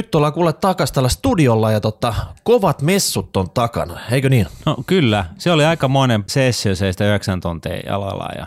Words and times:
Nyt 0.00 0.14
ollaan 0.14 0.32
kuule 0.32 0.52
takas 0.52 0.92
tällä 0.92 1.08
studiolla 1.08 1.70
ja 1.70 1.80
tota, 1.80 2.14
kovat 2.44 2.82
messut 2.82 3.36
on 3.36 3.50
takana, 3.50 4.00
eikö 4.10 4.28
niin? 4.28 4.46
No 4.66 4.76
kyllä, 4.86 5.24
se 5.38 5.52
oli 5.52 5.64
aika 5.64 5.88
monen 5.88 6.24
sessio 6.26 6.74
seistä 6.74 7.06
yhdeksän 7.06 7.40
tuntia 7.40 7.76
jalalla 7.86 8.28
ja 8.38 8.46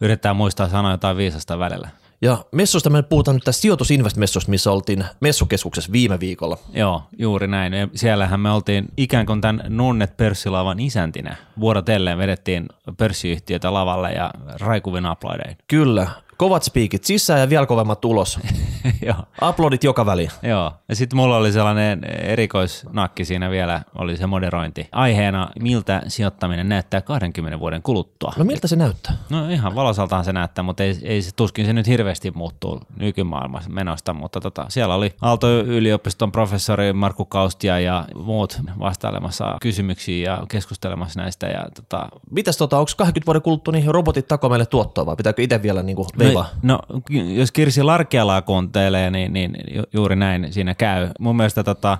yrittää 0.00 0.34
muistaa 0.34 0.68
sanoa 0.68 0.90
jotain 0.90 1.16
viisasta 1.16 1.58
välillä. 1.58 1.88
Ja 2.22 2.44
messusta 2.52 2.90
me 2.90 3.02
puhutaan 3.02 3.34
nyt 3.34 3.44
tästä 3.44 3.60
sijoitusinvest-messusta, 3.60 4.50
missä 4.50 4.70
oltiin 4.72 5.04
messukeskuksessa 5.20 5.92
viime 5.92 6.20
viikolla. 6.20 6.58
Joo, 6.74 7.02
juuri 7.18 7.46
näin. 7.46 7.72
Ja 7.72 7.88
siellähän 7.94 8.40
me 8.40 8.50
oltiin 8.50 8.84
ikään 8.96 9.26
kuin 9.26 9.40
tämän 9.40 9.64
Nunnet 9.68 10.16
pörssilaavan 10.16 10.80
isäntinä. 10.80 11.36
Vuorotelleen 11.60 12.18
vedettiin 12.18 12.66
pörssiyhtiötä 12.96 13.74
lavalle 13.74 14.12
ja 14.12 14.30
raikuvin 14.60 15.06
aplodein. 15.06 15.56
Kyllä, 15.68 16.08
kovat 16.36 16.62
spiikit 16.62 17.04
sisään 17.04 17.40
ja 17.40 17.48
vielä 17.50 17.66
kovemmat 17.66 18.04
ulos. 18.04 18.38
Joo. 19.06 19.48
Uploadit 19.48 19.84
joka 19.84 20.06
väliin. 20.06 20.30
Joo, 20.42 20.72
ja 20.88 20.96
sitten 20.96 21.16
mulla 21.16 21.36
oli 21.36 21.52
sellainen 21.52 22.04
erikoisnakki 22.04 23.24
siinä 23.24 23.50
vielä, 23.50 23.82
oli 23.94 24.16
se 24.16 24.26
moderointi. 24.26 24.88
Aiheena, 24.92 25.48
miltä 25.60 26.02
sijoittaminen 26.08 26.68
näyttää 26.68 27.00
20 27.00 27.60
vuoden 27.60 27.82
kuluttua. 27.82 28.32
No 28.36 28.44
miltä 28.44 28.68
se 28.68 28.76
näyttää? 28.76 29.16
No 29.30 29.48
ihan 29.48 29.74
valosaltaan 29.74 30.24
se 30.24 30.32
näyttää, 30.32 30.62
mutta 30.62 30.82
ei, 30.82 30.98
ei 31.02 31.22
se 31.22 31.30
tuskin 31.36 31.66
se 31.66 31.72
nyt 31.72 31.86
hirveästi 31.86 32.30
muuttuu 32.30 32.80
nykymaailmassa 32.96 33.70
menosta, 33.70 34.12
mutta 34.12 34.40
tota, 34.40 34.66
siellä 34.68 34.94
oli 34.94 35.14
Aalto-yliopiston 35.22 36.32
professori 36.32 36.92
Markku 36.92 37.24
Kaustia 37.24 37.80
ja 37.80 38.04
muut 38.14 38.60
vastailemassa 38.78 39.56
kysymyksiin 39.60 40.22
ja 40.22 40.44
keskustelemassa 40.48 41.20
näistä. 41.20 41.46
Ja 41.46 41.66
tota... 41.74 42.08
Mitäs 42.30 42.56
tota, 42.56 42.78
onko 42.78 42.90
20 42.96 43.26
vuoden 43.26 43.42
kuluttua 43.42 43.72
niin 43.72 43.94
robotit 43.94 44.28
tako 44.28 44.48
meille 44.48 44.66
tuottoa 44.66 45.06
vai 45.06 45.16
pitääkö 45.16 45.42
itse 45.42 45.62
vielä 45.62 45.82
niinku 45.82 46.06
veivaa? 46.26 46.48
No, 46.62 46.78
no, 46.92 47.00
jos 47.34 47.52
Kirsi 47.52 47.82
Larkealaa 47.82 48.42
kuuntelee, 48.42 49.10
niin, 49.10 49.32
niin 49.32 49.56
ju- 49.74 49.82
juuri 49.92 50.16
näin 50.16 50.52
siinä 50.52 50.74
käy. 50.74 51.08
Mun 51.20 51.36
mielestä 51.36 51.64
tota, 51.64 51.98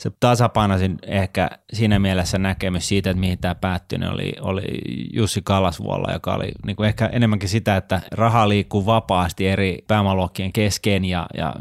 se 0.00 0.10
tasapainoisin 0.20 0.98
ehkä 1.06 1.50
siinä 1.72 1.98
mielessä 1.98 2.38
näkemys 2.38 2.88
siitä, 2.88 3.10
että 3.10 3.20
mihin 3.20 3.38
tämä 3.38 3.54
päättyi, 3.54 3.98
niin 3.98 4.10
oli, 4.10 4.32
oli 4.40 4.64
Jussi 5.12 5.40
Kallasvuolla, 5.44 6.12
joka 6.12 6.34
oli 6.34 6.52
niin 6.66 6.76
kuin 6.76 6.86
ehkä 6.88 7.06
enemmänkin 7.06 7.48
sitä, 7.48 7.76
että 7.76 8.00
raha 8.12 8.48
liikkuu 8.48 8.86
vapaasti 8.86 9.48
eri 9.48 9.78
pääomaluokkien 9.88 10.52
kesken 10.52 11.04
ja, 11.04 11.26
ja 11.36 11.54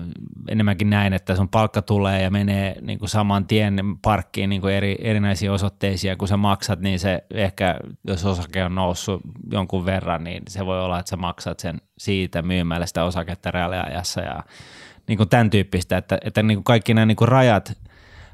enemmänkin 0.47 0.89
näin, 0.89 1.13
että 1.13 1.35
sun 1.35 1.49
palkka 1.49 1.81
tulee 1.81 2.21
ja 2.21 2.31
menee 2.31 2.75
niin 2.81 2.99
kuin 2.99 3.09
saman 3.09 3.47
tien 3.47 3.79
parkkiin 4.01 4.49
niin 4.49 4.61
kuin 4.61 4.73
eri, 4.73 4.95
erinäisiin 5.01 5.51
osoitteisiin 5.51 6.09
ja 6.09 6.15
kun 6.15 6.27
sä 6.27 6.37
maksat, 6.37 6.79
niin 6.79 6.99
se 6.99 7.23
ehkä, 7.33 7.75
jos 8.07 8.25
osake 8.25 8.63
on 8.63 8.75
noussut 8.75 9.21
jonkun 9.51 9.85
verran, 9.85 10.23
niin 10.23 10.43
se 10.49 10.65
voi 10.65 10.81
olla, 10.81 10.99
että 10.99 11.09
sä 11.09 11.17
maksat 11.17 11.59
sen 11.59 11.81
siitä 11.97 12.41
myymällä 12.41 12.85
sitä 12.85 13.03
osaketta 13.03 13.51
reaaliajassa 13.51 14.21
ja 14.21 14.43
niin 15.07 15.17
kuin 15.17 15.29
tämän 15.29 15.49
tyyppistä, 15.49 15.97
että, 15.97 16.17
että 16.25 16.43
niin 16.43 16.57
kuin 16.57 16.63
kaikki 16.63 16.93
nämä 16.93 17.05
niin 17.05 17.15
kuin 17.15 17.27
rajat, 17.27 17.77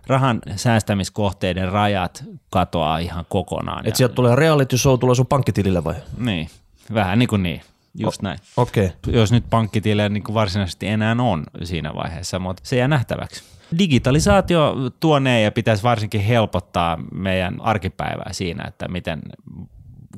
rahan 0.07 0.41
säästämiskohteiden 0.55 1.71
rajat 1.71 2.23
katoaa 2.49 2.97
ihan 2.97 3.25
kokonaan. 3.29 3.87
Että 3.87 3.97
sieltä 3.97 4.15
tulee 4.15 4.35
reality 4.35 4.77
show 4.77 4.99
tulee 4.99 5.15
sun 5.15 5.27
pankkitilille 5.27 5.83
vai? 5.83 5.95
Niin, 6.17 6.49
vähän 6.93 7.19
niin 7.19 7.29
kuin 7.29 7.43
niin, 7.43 7.61
just 7.97 8.21
näin. 8.21 8.39
Okei. 8.57 8.85
Okay. 8.85 9.13
Jos 9.13 9.31
nyt 9.31 9.43
pankkitilejä 9.49 10.09
niin 10.09 10.23
kuin 10.23 10.33
varsinaisesti 10.33 10.87
enää 10.87 11.15
on 11.19 11.43
siinä 11.63 11.95
vaiheessa, 11.95 12.39
mutta 12.39 12.61
se 12.65 12.75
jää 12.75 12.87
nähtäväksi. 12.87 13.43
Digitalisaatio 13.77 14.75
tuonee 14.99 15.41
ja 15.41 15.51
pitäisi 15.51 15.83
varsinkin 15.83 16.21
helpottaa 16.21 16.97
meidän 17.13 17.61
arkipäivää 17.61 18.33
siinä, 18.33 18.63
että 18.67 18.87
miten 18.87 19.21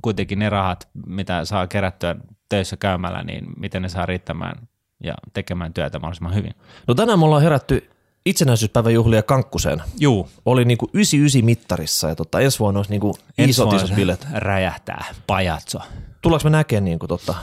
kuitenkin 0.02 0.40
ne 0.40 0.50
rahat, 0.50 0.88
mitä 1.06 1.46
saa 1.46 1.68
kerättyä 1.68 2.16
töissä 2.50 2.78
käymällä, 2.78 3.24
niin 3.24 3.46
miten 3.58 3.82
ne 3.82 3.90
saa 3.90 4.06
riittämään 4.06 4.68
ja 5.04 5.14
tekemään 5.34 5.74
työtä 5.74 6.00
mahdollisimman 6.00 6.36
hyvin. 6.36 6.54
No 6.88 6.94
tänään 6.94 7.20
me 7.20 7.26
ollaan 7.26 7.42
herätty 7.42 7.90
itsenäisyyspäivän 8.30 8.94
juhlia 8.94 9.24
Kankkuseen. 9.24 9.82
Juu. 10.00 10.30
Oli 10.46 10.66
niinku 10.66 10.90
99 10.94 11.46
mittarissa 11.46 12.10
ja 12.10 12.16
tota, 12.16 12.40
ensi 12.40 12.60
vuonna 12.60 12.80
olisi 12.80 12.92
niinku 12.92 13.16
isot 13.38 13.74
isot 13.74 13.96
bilet. 13.96 14.28
räjähtää, 14.34 15.06
pajatso. 15.28 15.80
Tullaanko 16.22 16.44
me 16.44 16.50
näkemään 16.50 16.86
niinku 16.86 17.08
tota, 17.08 17.36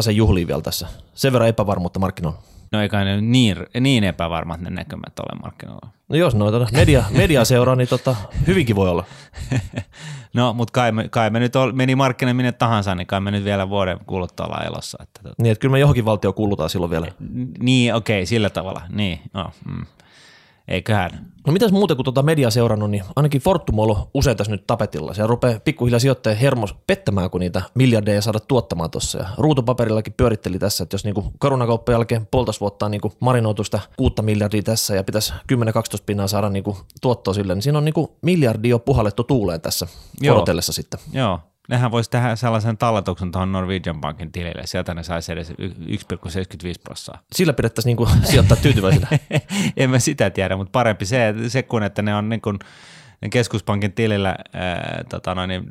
sen 0.00 0.16
juhliin 0.16 0.48
vielä 0.48 0.62
tässä? 0.62 0.88
Sen 1.14 1.32
verran 1.32 1.48
epävarmuutta 1.48 2.00
markkinoilla. 2.00 2.42
No 2.72 2.82
eikä 2.82 3.04
ne 3.04 3.20
niin, 3.20 3.56
niin 3.80 4.04
epävarmat 4.04 4.60
ne 4.60 4.70
näkymät 4.70 5.18
ole 5.18 5.40
markkinoilla. 5.42 5.88
No 6.08 6.16
jos 6.16 6.34
noita 6.34 6.66
media, 6.72 7.04
media 7.10 7.44
seuraa, 7.44 7.76
niin 7.76 7.88
tota, 7.88 8.16
hyvinkin 8.46 8.76
voi 8.76 8.88
olla. 8.88 9.04
no, 10.34 10.52
mutta 10.52 10.72
kai 10.72 10.92
me, 10.92 11.08
kai 11.08 11.30
me 11.30 11.40
nyt 11.40 11.56
ol, 11.56 11.72
meni 11.72 11.94
markkina 11.94 12.34
minne 12.34 12.52
tahansa, 12.52 12.94
niin 12.94 13.06
kai 13.06 13.20
me 13.20 13.30
nyt 13.30 13.44
vielä 13.44 13.68
vuoden 13.68 13.98
kuluttua 14.06 14.46
ollaan 14.46 14.66
elossa. 14.66 14.98
Että, 15.02 15.20
tota. 15.22 15.34
Niin, 15.42 15.52
että 15.52 15.60
kyllä 15.60 15.72
me 15.72 15.78
johonkin 15.78 16.04
valtio 16.04 16.32
kuulutaan 16.32 16.70
silloin 16.70 16.90
vielä. 16.90 17.06
Niin, 17.58 17.94
okei, 17.94 18.18
okay, 18.18 18.26
sillä 18.26 18.50
tavalla. 18.50 18.82
Niin, 18.88 19.20
no, 19.34 19.50
mm. 19.68 19.86
Eiköhän. 20.70 21.30
No 21.46 21.52
mitäs 21.52 21.72
muuta 21.72 21.94
kuin 21.94 22.04
tuota 22.04 22.22
mediaa 22.22 22.50
seurannut, 22.50 22.90
niin 22.90 23.04
ainakin 23.16 23.40
Fortum 23.40 23.78
on 23.78 23.82
ollut 23.82 24.10
usein 24.14 24.36
tässä 24.36 24.50
nyt 24.50 24.66
tapetilla. 24.66 25.14
Se 25.14 25.26
rupeaa 25.26 25.60
pikkuhiljaa 25.60 25.98
sijoittajien 25.98 26.40
hermos 26.40 26.74
pettämään, 26.86 27.30
kun 27.30 27.40
niitä 27.40 27.62
miljardeja 27.74 28.22
saada 28.22 28.40
tuottamaan 28.40 28.90
tuossa. 28.90 29.18
Ja 29.18 29.28
ruutupaperillakin 29.38 30.12
pyöritteli 30.16 30.58
tässä, 30.58 30.82
että 30.82 30.94
jos 30.94 31.04
niinku 31.04 31.32
koronakauppan 31.38 31.92
jälkeen 31.92 32.26
puolitoista 32.30 32.60
vuotta 32.60 32.86
on 32.86 32.90
niinku 32.90 33.12
marinoitusta 33.20 33.80
kuutta 33.96 34.22
miljardia 34.22 34.62
tässä 34.62 34.94
ja 34.94 35.04
pitäisi 35.04 35.32
10-12 35.32 35.56
pinnaa 36.06 36.26
saada 36.26 36.48
niinku 36.48 36.78
tuottoa 37.00 37.34
sille, 37.34 37.54
niin 37.54 37.62
siinä 37.62 37.78
on 37.78 37.84
niinku 37.84 38.16
miljardi 38.22 38.68
jo 38.68 38.78
puhallettu 38.78 39.24
tuuleen 39.24 39.60
tässä 39.60 39.86
odotellessa 40.30 40.72
sitten. 40.72 41.00
Joo, 41.12 41.40
nehän 41.70 41.90
voisi 41.90 42.10
tehdä 42.10 42.36
sellaisen 42.36 42.78
talletuksen 42.78 43.32
tuohon 43.32 43.52
Norwegian 43.52 44.00
Bankin 44.00 44.32
tilille. 44.32 44.62
Sieltä 44.64 44.94
ne 44.94 45.02
saisi 45.02 45.32
edes 45.32 45.50
1,75 45.50 45.56
prosenttia. 46.84 47.22
Sillä 47.34 47.52
pidettäisiin 47.52 47.96
niin 47.96 48.24
sijoittaa 48.24 48.56
tyytyväisenä. 48.62 49.08
en 49.76 49.90
mä 49.90 49.98
sitä 49.98 50.30
tiedä, 50.30 50.56
mutta 50.56 50.70
parempi 50.70 51.06
se, 51.06 51.34
se 51.48 51.62
kun 51.62 51.82
että 51.82 52.02
ne 52.02 52.14
on 52.14 52.28
niin 52.28 52.40
kuin 52.40 52.58
keskuspankin 53.30 53.92
tilillä 53.92 54.36
ää, 54.52 55.04
tota 55.08 55.34
noin, 55.34 55.48
niin 55.48 55.64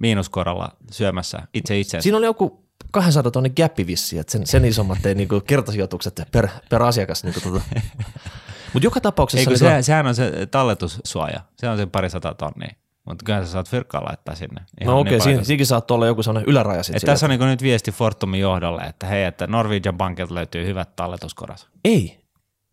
miinuskorolla 0.00 0.68
syömässä 0.90 1.38
itse 1.54 1.78
itse. 1.78 2.00
Siinä 2.00 2.18
oli 2.18 2.26
joku 2.26 2.64
200 2.90 3.30
tonne 3.30 3.48
gappi 3.48 3.86
vissi, 3.86 4.18
että 4.18 4.32
sen, 4.32 4.46
sen 4.46 4.64
isommat 4.64 5.06
ei 5.06 5.14
niinku 5.14 5.40
kertasijoitukset 5.40 6.22
per, 6.32 6.48
per 6.70 6.82
asiakas. 6.82 7.24
Niinku 7.24 7.40
tota. 7.40 7.60
Mutta 8.72 8.86
joka 8.86 9.00
tapauksessa... 9.00 9.50
Eikö, 9.50 9.58
se, 9.58 9.82
sehän 9.82 10.06
on 10.06 10.14
se 10.14 10.46
talletussuoja, 10.50 11.40
se 11.56 11.68
on 11.68 11.76
se 11.76 11.86
pari 11.86 12.10
sata 12.10 12.34
tonnia. 12.34 12.74
Mutta 13.04 13.24
kyllä 13.24 13.44
sä 13.44 13.52
saat 13.52 13.68
fyrkkaa 13.68 14.04
laittaa 14.04 14.34
sinne. 14.34 14.60
no 14.84 15.00
okei, 15.00 15.16
okay, 15.16 15.24
siinä, 15.24 15.44
siinäkin 15.44 15.66
saattaa 15.66 15.94
olla 15.94 16.06
joku 16.06 16.22
sellainen 16.22 16.50
yläraja 16.50 16.82
sitten. 16.82 17.06
Tässä 17.06 17.26
on 17.26 17.30
niin 17.30 17.40
nyt 17.40 17.62
viesti 17.62 17.92
Fortumin 17.92 18.40
johdolle, 18.40 18.82
että 18.82 19.06
hei, 19.06 19.24
että 19.24 19.46
Norwegian 19.46 19.96
Bankilta 19.96 20.34
löytyy 20.34 20.66
hyvät 20.66 20.96
talletuskoras. 20.96 21.68
Ei. 21.84 22.20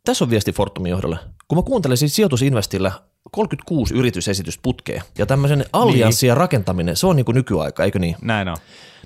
Tässä 0.06 0.26
on 0.26 0.30
viesti 0.30 0.52
Fortumin 0.52 0.90
johdolle. 0.90 1.18
Kun 1.48 1.58
mä 1.58 1.62
kuuntelen 1.62 1.98
siis 1.98 2.16
sijoitusinvestillä 2.16 2.92
36 3.32 3.94
yritysesitysputkea 3.94 5.02
ja 5.18 5.26
tämmöisen 5.26 5.66
allianssien 5.74 6.32
niin. 6.32 6.38
rakentaminen, 6.38 6.98
se 6.98 7.08
on 7.08 7.16
niin 7.16 7.26
kuin 7.26 7.36
nykyaika, 7.36 7.84
eikö 7.84 8.00
niin? 8.00 8.16
Näin 8.22 8.48
on. 8.48 8.58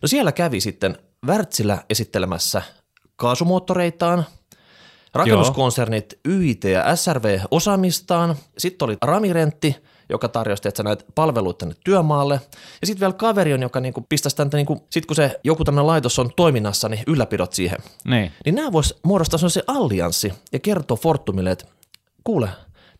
No 0.01 0.07
siellä 0.07 0.31
kävi 0.31 0.59
sitten 0.59 0.97
Wärtsilä 1.27 1.83
esittelemässä 1.89 2.61
kaasumuottoreitaan, 3.15 4.25
rakennuskonsernit 5.13 6.19
YIT 6.27 6.63
ja 6.63 6.95
SRV 6.95 7.39
osaamistaan, 7.51 8.35
sitten 8.57 8.85
oli 8.85 8.97
Ramirentti– 9.01 9.75
joka 10.09 10.27
tarjosi 10.27 10.67
että 10.67 10.83
näitä 10.83 11.05
palveluita 11.15 11.57
tänne 11.57 11.75
työmaalle. 11.83 12.41
Ja 12.81 12.87
sitten 12.87 12.99
vielä 12.99 13.13
kaveri 13.13 13.53
on, 13.53 13.61
joka 13.61 13.79
niinku 13.79 14.05
pistäisi 14.09 14.35
tänne, 14.35 14.55
niinku, 14.55 14.85
sit 14.89 15.05
kun 15.05 15.15
se 15.15 15.39
joku 15.43 15.63
tämmöinen 15.63 15.87
laitos 15.87 16.19
on 16.19 16.31
toiminnassa, 16.35 16.89
niin 16.89 17.03
ylläpidot 17.07 17.53
siihen. 17.53 17.77
Niin. 18.05 18.31
Niin 18.45 18.55
nämä 18.55 18.71
vois 18.71 18.99
muodostaa 19.03 19.49
se 19.49 19.63
allianssi 19.67 20.33
ja 20.51 20.59
kertoa 20.59 20.97
Fortumille, 20.97 21.51
että 21.51 21.65
kuule, 22.23 22.49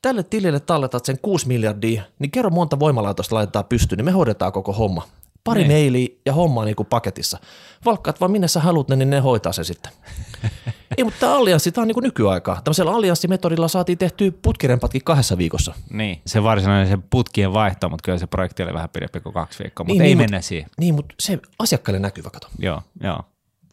tälle 0.02 0.24
tilille 0.24 0.60
talletat 0.60 1.06
sen 1.06 1.20
6 1.22 1.48
miljardia, 1.48 2.02
niin 2.20 2.32
kerro 2.32 2.50
monta 2.50 2.80
voimalaitosta 2.80 3.36
laitetaan 3.36 3.66
pystyyn, 3.66 3.98
niin 3.98 4.06
me 4.06 4.12
hoidetaan 4.12 4.52
koko 4.52 4.74
homma. 4.74 5.08
Pari 5.46 5.62
niin. 5.68 5.72
mailiä 5.72 6.08
ja 6.26 6.34
hommaa 6.34 6.66
niin 6.66 6.76
kuin 6.76 6.88
paketissa. 6.88 7.38
Valkkaat 7.86 8.20
vaan 8.20 8.32
minne 8.32 8.48
sä 8.48 8.60
haluat 8.60 8.90
ne, 8.90 8.96
niin 8.96 9.10
ne 9.10 9.20
hoitaa 9.20 9.54
se 9.54 9.64
sitten. 9.64 9.92
Ei, 10.98 11.04
mutta 11.04 11.20
tämä 11.20 11.36
allianssi, 11.36 11.72
tämä 11.72 11.84
on 11.84 11.88
niin 11.88 12.04
nykyaikaa. 12.04 12.62
Tämmöisellä 12.64 12.92
allianssimetodilla 12.92 13.68
saatiin 13.68 13.98
tehtyä 13.98 14.32
putkirempatkin 14.42 15.04
kahdessa 15.04 15.38
viikossa. 15.38 15.74
Niin, 15.90 16.22
se 16.26 16.44
varsinainen 16.44 16.88
se 16.88 16.98
putkien 17.10 17.54
vaihto, 17.54 17.90
mutta 17.90 18.04
kyllä 18.06 18.18
se 18.18 18.28
projekti 18.28 18.64
oli 18.64 18.74
vähän 18.74 18.90
pidempi 18.90 19.20
kuin 19.20 19.34
kaksi 19.34 19.64
viikkoa, 19.64 19.84
mutta 19.84 19.94
niin, 19.94 20.02
ei 20.02 20.08
niin, 20.08 20.18
mennä 20.18 20.38
mutta, 20.38 20.48
siihen. 20.48 20.70
Niin, 20.80 20.96
mutta 20.96 21.16
se 21.20 21.40
asiakkaille 21.60 22.00
näkyvä, 22.00 22.30
kato. 22.30 22.48
Joo, 22.60 22.82
joo. 23.04 23.24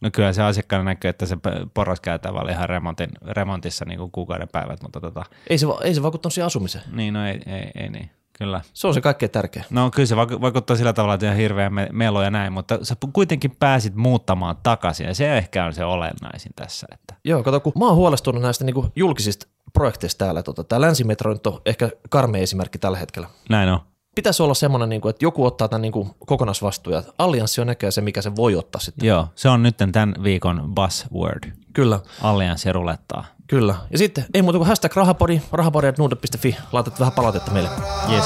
No 0.02 0.10
kyllä 0.12 0.32
se 0.32 0.42
asiakkaille 0.42 0.84
näkyy, 0.84 1.08
että 1.08 1.26
se 1.26 1.36
porraskäytävä 1.74 2.40
oli 2.40 2.50
ihan 2.50 2.68
remontin, 2.68 3.10
remontissa 3.26 3.84
niin 3.84 3.98
kuin 3.98 4.10
kuukauden 4.10 4.48
päivät, 4.52 4.82
mutta 4.82 5.00
tota... 5.00 5.24
Ei 5.50 5.58
se, 5.58 5.66
ei 5.82 5.94
se 5.94 6.02
vaikuttanut 6.02 6.34
siihen 6.34 6.46
asumiseen. 6.46 6.84
Niin, 6.92 7.14
no 7.14 7.26
ei, 7.26 7.40
ei, 7.46 7.70
ei 7.74 7.88
niin. 7.88 8.10
Kyllä. 8.38 8.60
Se 8.72 8.86
on 8.86 8.94
se 8.94 9.00
kaikkein 9.00 9.30
tärkeä. 9.30 9.64
No 9.70 9.90
kyllä 9.90 10.06
se 10.06 10.16
vaikuttaa 10.16 10.76
sillä 10.76 10.92
tavalla, 10.92 11.14
että 11.14 11.30
on 11.30 11.36
hirveä 11.36 11.70
melo 11.92 12.22
ja 12.22 12.30
näin, 12.30 12.52
mutta 12.52 12.78
sä 12.82 12.96
kuitenkin 13.12 13.56
pääsit 13.60 13.94
muuttamaan 13.94 14.56
takaisin 14.62 15.06
ja 15.06 15.14
se 15.14 15.38
ehkä 15.38 15.64
on 15.64 15.72
se 15.72 15.84
olennaisin 15.84 16.52
tässä. 16.56 16.86
Että. 16.92 17.14
Joo, 17.24 17.42
kato, 17.42 17.60
kun 17.60 17.72
mä 17.78 17.86
oon 17.86 17.96
huolestunut 17.96 18.42
näistä 18.42 18.64
niin 18.64 18.74
julkisista 18.96 19.46
projekteista 19.72 20.24
täällä. 20.24 20.42
Tota, 20.42 20.64
tämä 20.64 20.80
länsimetro 20.80 21.32
nyt 21.32 21.46
on 21.46 21.60
ehkä 21.66 21.90
karmea 22.10 22.42
esimerkki 22.42 22.78
tällä 22.78 22.98
hetkellä. 22.98 23.28
Näin 23.48 23.68
on. 23.68 23.80
Pitäisi 24.14 24.42
olla 24.42 24.54
semmoinen, 24.54 24.88
niin 24.88 25.00
kuin, 25.00 25.10
että 25.10 25.24
joku 25.24 25.46
ottaa 25.46 25.68
tämän 25.68 25.82
niin 25.82 25.92
kokonaisvastuun 26.26 26.96
ja 26.96 27.02
allianssi 27.18 27.60
on 27.60 27.66
näköjään 27.66 27.92
se, 27.92 28.00
mikä 28.00 28.22
se 28.22 28.36
voi 28.36 28.56
ottaa 28.56 28.80
sitten. 28.80 29.08
Joo, 29.08 29.26
se 29.34 29.48
on 29.48 29.62
nyt 29.62 29.76
tämän 29.76 30.14
viikon 30.22 30.72
buzzword. 30.74 31.52
Kyllä. 31.72 32.00
Allianssi 32.22 32.72
rulettaa. 32.72 33.24
Kyllä. 33.46 33.74
Ja 33.90 33.98
sitten 33.98 34.24
ei 34.34 34.42
muuta 34.42 34.58
kuin 34.58 34.68
hashtag 34.68 34.96
rahapodi, 34.96 35.40
rahapodi.nuude.fi, 35.52 36.56
laitat 36.72 37.00
vähän 37.00 37.12
palautetta 37.12 37.50
meille. 37.50 37.68
Yes. 38.12 38.24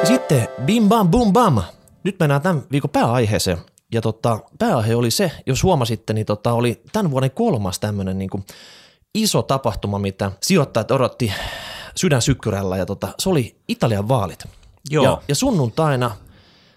Ja 0.00 0.06
sitten 0.06 0.48
bim 0.64 0.88
bam 0.88 1.08
bum 1.08 1.32
bam. 1.32 1.62
Nyt 2.04 2.16
mennään 2.20 2.42
tämän 2.42 2.62
viikon 2.72 2.90
pääaiheeseen. 2.90 3.58
Ja 3.92 4.00
tota, 4.00 4.38
pääaihe 4.58 4.96
oli 4.96 5.10
se, 5.10 5.32
jos 5.46 5.62
huomasitte, 5.62 6.12
niin 6.12 6.26
tota, 6.26 6.52
oli 6.52 6.82
tämän 6.92 7.10
vuoden 7.10 7.30
kolmas 7.30 7.78
tämmöinen 7.78 8.18
niin 8.18 8.30
kuin 8.30 8.44
iso 9.14 9.42
tapahtuma, 9.42 9.98
mitä 9.98 10.32
sijoittajat 10.42 10.90
odotti 10.90 11.32
sydän 11.96 12.22
sykkyrällä 12.22 12.76
ja 12.76 12.86
tota, 12.86 13.08
se 13.18 13.28
oli 13.28 13.56
Italian 13.68 14.08
vaalit. 14.08 14.44
Joo. 14.90 15.04
Ja, 15.04 15.22
ja 15.28 15.34
sunnuntaina 15.34 16.10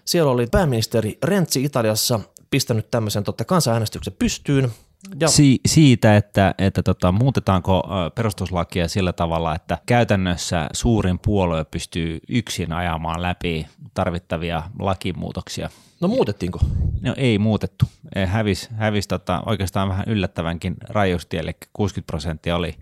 siellä 0.04 0.30
oli 0.32 0.46
pääministeri 0.46 1.18
Renzi 1.24 1.64
Italiassa 1.64 2.20
pistänyt 2.50 2.90
tämmöisen 2.90 3.24
tota, 3.24 3.44
kansanäänestyksen 3.44 4.14
pystyyn. 4.18 4.70
Ja 5.20 5.28
Si- 5.28 5.60
siitä, 5.66 6.16
että, 6.16 6.54
että 6.58 6.82
tota, 6.82 7.12
muutetaanko 7.12 7.82
perustuslakia 8.14 8.88
sillä 8.88 9.12
tavalla, 9.12 9.54
että 9.54 9.78
käytännössä 9.86 10.68
suurin 10.72 11.18
puolue 11.18 11.64
pystyy 11.64 12.18
yksin 12.28 12.72
ajamaan 12.72 13.22
läpi 13.22 13.66
tarvittavia 13.94 14.62
lakimuutoksia. 14.78 15.70
no 16.00 16.08
muutettiinko? 16.08 16.58
No 17.00 17.14
ei 17.16 17.38
muutettu. 17.38 17.84
Eh, 18.14 18.28
Hävis, 18.28 18.68
hävis 18.76 19.08
tota, 19.08 19.42
oikeastaan 19.46 19.88
vähän 19.88 20.04
yllättävänkin 20.08 20.74
rajusti, 20.88 21.36
eli 21.36 21.52
60 21.72 22.06
prosenttia 22.06 22.56
oli 22.56 22.74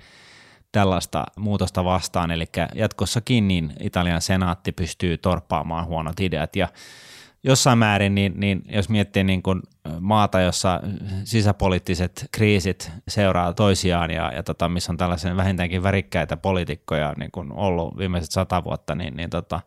tällaista 0.72 1.24
muutosta 1.38 1.84
vastaan, 1.84 2.30
eli 2.30 2.44
jatkossakin 2.74 3.48
niin 3.48 3.72
Italian 3.80 4.22
senaatti 4.22 4.72
pystyy 4.72 5.19
torppaamaan 5.19 5.86
huonot 5.86 6.20
ideat. 6.20 6.56
Ja 6.56 6.69
jossain 7.44 7.78
määrin, 7.78 8.14
niin, 8.14 8.32
niin 8.36 8.62
jos 8.69 8.88
miettii 8.88 9.24
niin 9.24 9.42
kuin 9.42 9.62
maata, 10.00 10.40
jossa 10.40 10.80
sisäpoliittiset 11.24 12.28
kriisit 12.32 12.90
seuraa 13.08 13.52
toisiaan 13.52 14.10
ja, 14.10 14.32
ja 14.32 14.42
tota, 14.42 14.69
missä 14.69 14.92
on 14.92 14.96
tällaisen 14.96 15.36
vähintäänkin 15.36 15.82
värikkäitä 15.82 16.36
poliitikkoja 16.36 17.14
niin 17.16 17.30
ollut 17.50 17.98
viimeiset 17.98 18.30
sata 18.30 18.64
vuotta, 18.64 18.94
niin, 18.94 19.16
niin 19.16 19.30
tota, 19.30 19.60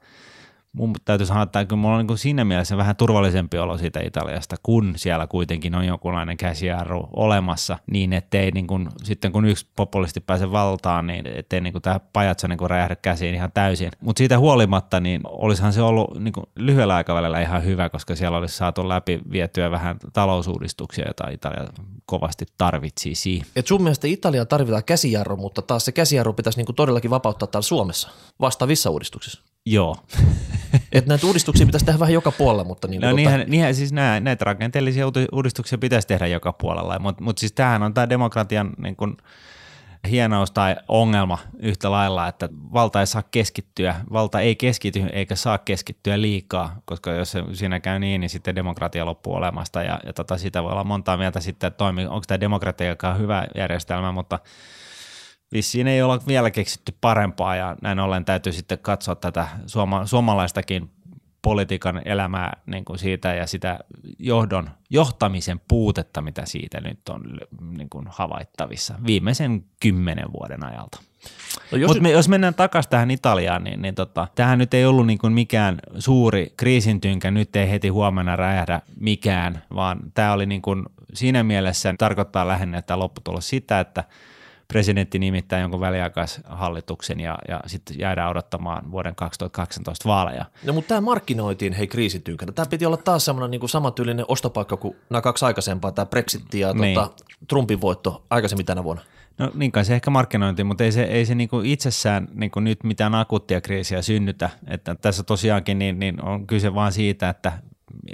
mun 0.75 0.94
täytyy 1.06 1.27
sanoa, 1.27 1.44
että 1.44 1.66
kyllä 1.66 1.81
mulla 1.81 1.95
on 1.95 2.00
niin 2.00 2.07
kuin 2.07 2.18
siinä 2.18 2.45
mielessä 2.45 2.77
vähän 2.77 2.95
turvallisempi 2.95 3.57
olo 3.57 3.77
siitä 3.77 4.00
Italiasta, 4.00 4.56
kun 4.63 4.94
siellä 4.98 5.27
kuitenkin 5.27 5.75
on 5.75 5.86
jonkunlainen 5.86 6.38
käsijarru 6.38 7.10
olemassa, 7.16 7.77
niin 7.92 8.13
ettei 8.13 8.51
niin 8.51 8.68
kuin, 8.68 8.89
sitten 9.04 9.31
kun 9.31 9.45
yksi 9.45 9.68
populisti 9.75 10.19
pääse 10.19 10.51
valtaan, 10.51 11.07
niin 11.07 11.27
ettei 11.27 11.62
niin 11.62 11.74
kuin 11.74 11.81
tämä 11.81 12.00
pajatso 12.13 12.48
niin 12.48 12.57
kuin 12.57 12.69
räjähdä 12.69 12.95
käsiin 12.95 13.36
ihan 13.36 13.51
täysin. 13.54 13.92
Mutta 14.00 14.18
siitä 14.18 14.39
huolimatta, 14.39 15.00
niin 15.00 15.22
olisihan 15.25 15.74
se 15.74 15.81
ollut 15.81 16.19
niin 16.19 16.33
kuin 16.33 16.45
lyhyellä 16.56 16.95
aikavälillä 16.95 17.42
ihan 17.42 17.66
hyvä, 17.66 17.89
koska 17.89 18.16
siellä 18.16 18.38
olisi 18.38 18.57
saatu 18.57 18.89
läpi 18.89 19.19
vietyä 19.31 19.72
vähän 19.72 19.98
talousuudistuksia, 20.13 21.06
joita 21.06 21.30
Italia 21.30 21.68
kovasti 22.06 22.45
tarvitsisi. 22.57 23.42
Et 23.56 23.68
sun 23.68 23.83
mielestä 23.83 24.07
Italia 24.07 24.45
tarvitaan 24.45 24.83
käsijarru, 24.83 25.38
mutta 25.38 25.62
taas 25.62 25.86
se 25.86 25.92
käsijarru 25.92 26.33
pitäisi 26.33 26.60
niinku 26.60 26.74
todellakin 26.74 27.12
vapauttaa 27.12 27.48
täällä 27.48 27.63
Suomessa 27.63 28.10
vastaavissa 28.39 28.89
uudistuksissa. 28.89 29.45
Joo. 29.66 29.96
Et 30.92 31.06
näitä 31.06 31.28
uudistuksia 31.28 31.66
pitäisi 31.66 31.86
tehdä 31.86 32.00
vähän 32.00 32.14
joka 32.14 32.32
puolella, 32.32 32.64
mutta 32.64 32.88
niin 32.88 33.02
No 33.02 33.12
niinhän, 33.12 33.44
niinhän 33.48 33.76
siis 33.76 33.94
nää, 33.94 34.20
näitä 34.20 34.46
rakenteellisia 34.46 35.06
uudistuksia 35.32 35.78
pitäisi 35.78 36.08
tehdä 36.08 36.28
joka 36.28 36.54
puolella, 36.54 37.00
mutta 37.00 37.24
mut 37.24 37.38
siis 37.38 37.52
tämähän 37.52 37.84
on 37.84 37.94
tämä 37.94 38.10
demokratian 38.10 38.74
niin 38.78 38.96
kun, 38.96 39.18
hienous 40.10 40.52
tai 40.52 40.76
ongelma 40.88 41.38
yhtä 41.60 41.92
lailla, 41.92 42.28
että 42.28 42.50
valta 42.74 43.00
ei 43.00 43.08
saa 43.08 43.24
keskittyä, 43.32 43.96
valta 44.14 44.40
ei 44.42 44.56
keskity 44.56 45.04
eikä 45.14 45.36
saa 45.36 45.58
keskittyä 45.58 46.22
liikaa, 46.22 46.82
koska 46.86 47.12
jos 47.12 47.32
se 47.32 47.44
siinä 47.54 47.80
käy 47.80 48.00
niin, 48.00 48.22
niin 48.22 48.30
sitten 48.30 48.56
demokratia 48.56 49.06
loppuu 49.06 49.34
olemasta. 49.34 49.84
Ja, 49.84 50.00
ja 50.06 50.14
tota, 50.14 50.38
sitä 50.38 50.64
voi 50.64 50.72
olla 50.72 50.84
montaa 50.84 51.18
mieltä 51.18 51.40
sitten, 51.40 51.68
että 51.68 51.78
toimii, 51.78 52.06
onko 52.06 52.24
tämä 52.28 52.40
demokratia 52.40 52.96
hyvä 53.18 53.48
järjestelmä, 53.56 54.12
mutta 54.12 54.40
vissiin 55.56 55.88
ei 55.88 56.02
olla 56.02 56.19
vielä 56.28 56.52
keksitty 56.52 56.94
parempaa 57.02 57.56
ja 57.56 57.75
näin 57.81 58.00
ollen 58.00 58.25
täytyy 58.25 58.54
sitten 58.54 58.80
katsoa 58.80 59.16
tätä 59.16 59.48
suoma, 59.66 60.06
suomalaistakin 60.06 60.90
politiikan 61.42 62.02
elämää 62.06 62.57
niin 62.66 62.86
kuin 62.86 63.00
siitä 63.00 63.34
ja 63.34 63.48
sitä 63.48 63.80
johdon, 64.19 64.69
johtamisen 64.90 65.62
puutetta, 65.68 66.22
mitä 66.22 66.46
siitä 66.46 66.81
nyt 66.81 67.10
on 67.10 67.22
niin 67.78 67.90
kuin 67.90 68.06
havaittavissa 68.10 68.96
viimeisen 69.06 69.66
kymmenen 69.80 70.34
vuoden 70.34 70.66
ajalta. 70.66 71.00
No 71.72 71.78
jos 71.78 71.88
Mutta 71.88 72.04
me, 72.04 72.12
jos 72.12 72.30
mennään 72.30 72.54
takaisin 72.54 72.90
tähän 72.90 73.12
Italiaan, 73.12 73.63
niin, 73.63 73.81
niin 73.81 73.96
tota, 73.96 74.28
tämähän 74.36 74.60
nyt 74.60 74.74
ei 74.74 74.86
ollut 74.86 75.08
niin 75.08 75.18
kuin 75.18 75.34
mikään 75.34 75.80
suuri 76.00 76.54
kriisintynkä, 76.58 77.31
nyt 77.31 77.56
ei 77.56 77.72
heti 77.72 77.88
huomenna 77.88 78.36
räjähdä 78.36 78.81
mikään, 79.00 79.62
vaan 79.75 80.00
tämä 80.13 80.34
oli 80.34 80.46
niin 80.46 80.62
kuin 80.62 80.86
siinä 81.13 81.44
mielessä 81.44 81.96
tarkoittaa 81.98 82.48
lähinnä, 82.48 82.78
että 82.78 83.00
lopputulos 83.00 83.50
sitä, 83.50 83.80
että 83.80 84.04
presidentti 84.68 85.20
nimittää 85.20 85.60
jonkun 85.60 85.80
väliaikaishallituksen 85.80 87.20
ja, 87.20 87.38
ja 87.48 87.60
sitten 87.68 88.00
jäädään 88.00 88.30
odottamaan 88.30 88.92
vuoden 88.92 89.16
2018 89.16 90.10
vaaleja. 90.10 90.46
No 90.64 90.74
mutta 90.74 90.88
tämä 90.88 91.02
markkinoitiin 91.02 91.74
hei 91.74 91.88
kriisitynkänä. 91.88 92.52
Tämä 92.52 92.66
piti 92.66 92.86
olla 92.86 92.98
taas 92.98 93.26
semmoinen 93.26 93.52
niin 93.60 93.70
samantyylinen 93.70 94.26
ostopaikka 94.28 94.78
kuin 94.78 94.96
nämä 95.10 95.22
kaksi 95.22 95.46
aikaisempaa, 95.46 95.92
tämä 95.92 96.06
Brexit 96.06 96.54
ja 96.54 96.74
Niin. 96.74 96.96
tota, 96.96 97.24
Trumpin 97.48 97.82
voitto 97.82 98.26
aikaisemmin 98.30 98.66
tänä 98.66 98.84
vuonna. 98.84 99.04
No 99.38 99.52
niin 99.54 99.72
kai 99.72 99.86
se 99.86 99.96
ehkä 99.96 100.10
markkinointi, 100.12 100.64
mutta 100.64 100.84
ei 100.84 100.92
se, 100.92 101.04
ei 101.04 101.26
se 101.26 101.36
niinku 101.36 101.62
itsessään 101.64 102.28
niinku 102.34 102.60
nyt 102.60 102.84
mitään 102.84 103.16
akuuttia 103.16 103.62
kriisiä 103.62 104.02
synnytä. 104.02 104.50
Että 104.68 104.96
tässä 104.96 105.24
tosiaankin 105.24 105.80
niin, 105.80 106.00
niin 106.00 106.24
on 106.24 106.48
kyse 106.48 106.74
vain 106.74 106.92
siitä, 106.92 107.30
että 107.30 107.60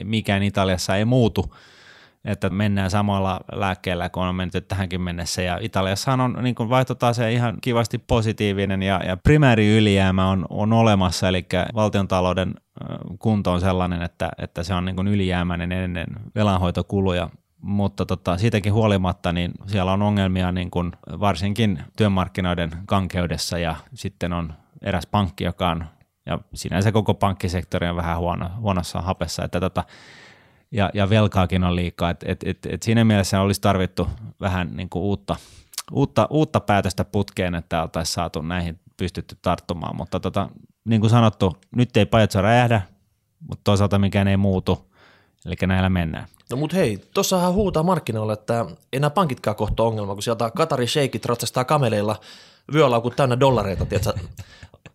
mikään 0.04 0.44
Italiassa 0.44 0.96
ei 0.96 1.06
muutu, 1.06 1.56
että 2.26 2.50
mennään 2.50 2.90
samalla 2.90 3.40
lääkkeellä 3.52 4.10
kuin 4.10 4.26
on 4.26 4.36
menty 4.36 4.62
tähänkin 4.62 5.02
mennessä. 5.02 5.42
Ja 5.42 5.58
Italiassahan 5.62 6.22
on 6.22 6.38
niin 6.42 6.56
vaihtotase 6.70 7.32
ihan 7.32 7.58
kivasti 7.62 7.98
positiivinen 7.98 8.84
ja, 8.84 9.02
ja 9.06 9.18
primääri 9.18 9.78
ylijäämä 9.78 10.30
on, 10.30 10.46
on 10.50 10.74
olemassa, 10.74 11.28
eli 11.28 11.46
valtiontalouden 11.76 12.54
kunto 13.20 13.52
on 13.52 13.62
sellainen, 13.62 14.02
että, 14.02 14.30
että 14.38 14.64
se 14.64 14.74
on 14.74 14.86
niin 14.86 15.08
ylijäämäinen 15.08 15.72
ennen 15.72 16.08
velanhoitokuluja. 16.36 17.30
Mutta 17.62 18.06
tota, 18.06 18.38
siitäkin 18.38 18.74
huolimatta 18.74 19.34
niin 19.34 19.52
siellä 19.68 19.94
on 19.94 20.02
ongelmia 20.02 20.52
niin 20.52 20.72
kuin 20.72 20.92
varsinkin 21.20 21.80
työmarkkinoiden 21.98 22.72
kankeudessa. 22.86 23.58
Ja 23.58 23.76
sitten 23.94 24.34
on 24.34 24.54
eräs 24.82 25.08
pankki, 25.08 25.44
joka 25.44 25.70
on, 25.70 25.86
ja 26.26 26.40
sinänsä 26.54 26.92
koko 26.92 27.14
pankkisektori 27.14 27.88
on 27.88 27.96
vähän 27.96 28.18
huono, 28.18 28.50
huonossa 28.60 29.02
hapessa, 29.02 29.44
että 29.44 29.60
tota, 29.60 29.84
ja, 30.72 30.90
ja 30.94 31.10
velkaakin 31.10 31.64
on 31.64 31.76
liikaa, 31.76 32.10
että 32.10 32.26
et, 32.30 32.44
et, 32.46 32.58
et 32.66 32.84
siinä 32.84 33.04
mielessä 33.04 33.42
olisi 33.42 33.62
tarvittu 33.62 34.08
vähän 34.42 34.70
niin 34.76 34.90
kuin 34.90 35.04
uutta, 35.04 35.36
uutta, 35.92 36.28
uutta 36.30 36.60
päätöstä 36.60 37.06
putkeen, 37.06 37.56
että 37.56 37.82
oltaisiin 37.82 38.14
saatu 38.14 38.42
näihin 38.42 38.80
pystytty 38.98 39.38
tarttumaan, 39.42 39.96
mutta 39.96 40.20
tota, 40.20 40.50
niin 40.86 41.02
kuin 41.02 41.12
sanottu, 41.12 41.58
nyt 41.76 41.98
ei 41.98 42.06
pajatso 42.06 42.42
räjähdä, 42.42 42.82
mutta 43.48 43.62
toisaalta 43.64 44.00
mikään 44.00 44.28
ei 44.28 44.38
muutu, 44.38 44.92
eli 45.46 45.56
näillä 45.68 45.90
mennään. 45.90 46.28
No 46.52 46.58
mut 46.58 46.74
hei, 46.74 46.98
tossahan 47.14 47.54
huutaa 47.54 47.84
markkinoille, 47.84 48.34
että 48.34 48.66
enää 48.94 49.10
pankitkaan 49.10 49.56
kohta 49.56 49.84
ongelma, 49.84 50.14
kun 50.14 50.24
sieltä 50.24 50.52
Katarin 50.56 50.88
sheikit 50.88 51.26
ratsastaa 51.26 51.64
kameleilla 51.66 52.20
vyölaukut 52.74 53.16
täynnä 53.16 53.40
dollareita, 53.40 53.86
tiedätkö, 53.86 54.14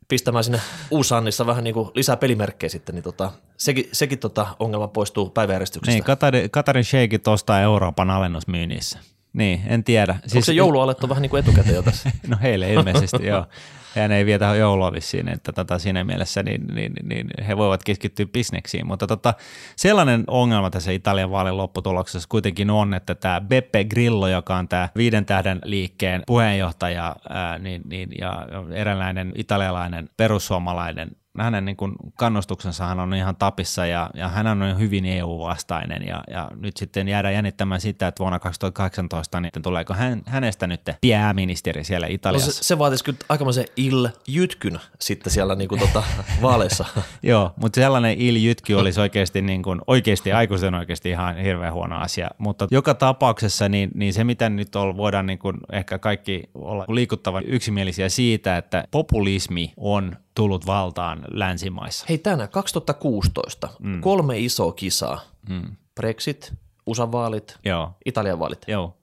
pistämään 0.08 0.44
sinne 0.44 0.60
Uusannissa 0.90 1.46
vähän 1.46 1.64
niin 1.64 1.74
kuin 1.74 1.90
lisää 1.94 2.16
pelimerkkejä 2.16 2.70
sitten, 2.70 2.94
niin 2.94 3.02
tota, 3.02 3.32
sekin, 3.56 3.88
sekin 3.92 4.18
tota 4.18 4.46
ongelma 4.58 4.88
poistuu 4.88 5.30
päiväjärjestyksestä. 5.30 5.92
Niin, 5.92 6.04
Katarin, 6.04 6.50
Katarin 6.50 6.84
sheikit 6.84 7.28
ostaa 7.28 7.60
Euroopan 7.60 8.10
alennusmyynnissä. 8.10 8.98
Niin, 9.32 9.62
en 9.66 9.84
tiedä. 9.84 10.16
Siis, 10.22 10.34
Onko 10.34 10.44
se 10.44 10.52
joulualettu 10.52 11.08
vähän 11.08 11.22
niin 11.22 11.30
kuin 11.30 11.40
etukäteen 11.40 11.74
jo 11.74 11.82
tässä? 11.82 12.10
No 12.28 12.36
heille 12.42 12.72
ilmeisesti 12.72 13.26
joo. 13.26 13.46
Hän 13.96 14.12
ei 14.12 14.26
vietä 14.26 14.54
joulua 14.54 14.92
vissiin, 14.92 15.28
että 15.28 15.52
tota, 15.52 15.78
siinä 15.78 16.04
mielessä 16.04 16.42
niin, 16.42 16.66
niin, 16.66 16.92
niin, 17.02 17.26
he 17.48 17.56
voivat 17.56 17.84
keskittyä 17.84 18.26
bisneksiin. 18.26 18.86
Mutta 18.86 19.06
tota, 19.06 19.34
sellainen 19.76 20.24
ongelma 20.26 20.70
tässä 20.70 20.92
Italian 20.92 21.30
vaalin 21.30 21.56
lopputuloksessa 21.56 22.28
kuitenkin 22.28 22.70
on, 22.70 22.94
että 22.94 23.14
tämä 23.14 23.40
Beppe 23.40 23.84
Grillo, 23.84 24.28
joka 24.28 24.56
on 24.56 24.68
tämä 24.68 24.88
viiden 24.96 25.24
tähden 25.24 25.60
liikkeen 25.64 26.22
puheenjohtaja 26.26 27.16
ää, 27.28 27.58
niin, 27.58 27.82
niin, 27.84 28.08
ja 28.20 28.46
eräänlainen 28.74 29.32
italialainen 29.34 30.08
perussuomalainen 30.16 31.10
hänen 31.38 31.64
niin 31.64 31.76
kuin 31.76 31.92
kannustuksensa 32.14 32.86
hän 32.86 33.00
on 33.00 33.14
ihan 33.14 33.36
tapissa 33.36 33.86
ja, 33.86 34.10
ja 34.14 34.28
hän 34.28 34.46
on 34.46 34.78
hyvin 34.78 35.04
EU-vastainen 35.04 36.06
ja, 36.08 36.24
ja 36.30 36.50
nyt 36.56 36.76
sitten 36.76 37.08
jäädään 37.08 37.34
jännittämään 37.34 37.80
sitä, 37.80 38.08
että 38.08 38.20
vuonna 38.20 38.38
2018 38.38 39.40
niin 39.40 39.52
tuleeko 39.62 39.94
hän, 39.94 40.22
hänestä 40.26 40.66
nyt 40.66 40.80
pääministeri 41.00 41.84
siellä 41.84 42.06
No 42.06 42.14
Italiassa. 42.14 42.52
se, 42.52 42.62
se 42.62 42.78
vaatisi 42.78 43.04
kyllä 43.04 43.18
aikamoisen 43.28 43.64
il-jytkyn 43.76 44.80
sitten 45.00 45.32
siellä 45.32 45.54
niin 45.54 45.68
kuin 45.68 45.80
tota, 45.80 46.02
vaaleissa. 46.42 46.84
Joo, 47.22 47.52
mutta 47.56 47.80
sellainen 47.80 48.20
iljytky 48.20 48.74
olisi 48.74 49.00
oikeasti, 49.00 49.42
niin 49.42 49.62
kuin, 49.62 49.80
oikeasti 49.86 50.32
aikuisen 50.32 50.74
oikeasti 50.74 51.10
ihan 51.10 51.36
hirveän 51.36 51.72
huono 51.72 51.96
asia. 51.96 52.30
Mutta 52.38 52.68
joka 52.70 52.94
tapauksessa 52.94 53.68
niin, 53.68 53.90
niin 53.94 54.12
se, 54.12 54.24
mitä 54.24 54.48
nyt 54.48 54.76
on, 54.76 54.96
voidaan 54.96 55.26
niin 55.26 55.38
kuin 55.38 55.56
ehkä 55.72 55.98
kaikki 55.98 56.42
olla 56.54 56.84
liikuttavan 56.88 57.44
yksimielisiä 57.46 58.08
siitä, 58.08 58.56
että 58.56 58.84
populismi 58.90 59.72
on 59.76 60.16
tullut 60.36 60.66
valtaan 60.66 61.24
länsimaissa. 61.30 62.06
Hei 62.08 62.18
tänään 62.18 62.48
2016, 62.48 63.68
mm. 63.78 64.00
kolme 64.00 64.38
isoa 64.38 64.72
kisaa. 64.72 65.20
Mm. 65.48 65.76
Brexit, 65.94 66.52
USA-vaalit, 66.86 67.58
Joo, 67.64 67.90
Italian 68.04 68.38
vaalit. 68.38 68.64
joo. 68.68 68.96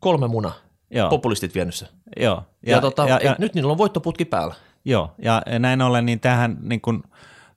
kolme 0.00 0.28
muna, 0.28 0.52
Joo. 0.90 1.10
populistit 1.10 1.54
vienyt 1.54 1.74
se. 1.74 1.86
Joo. 2.16 2.42
Ja, 2.66 2.72
ja, 2.72 2.80
tota, 2.80 3.08
ja, 3.08 3.20
ja, 3.24 3.36
nyt 3.38 3.54
niillä 3.54 3.72
on 3.72 3.78
voittoputki 3.78 4.24
päällä. 4.24 4.54
Joo, 4.84 5.14
ja 5.22 5.42
näin 5.58 5.82
ollen 5.82 6.06
niin 6.06 6.20
tähän 6.20 6.56
niin 6.60 6.80
kuin 6.80 7.02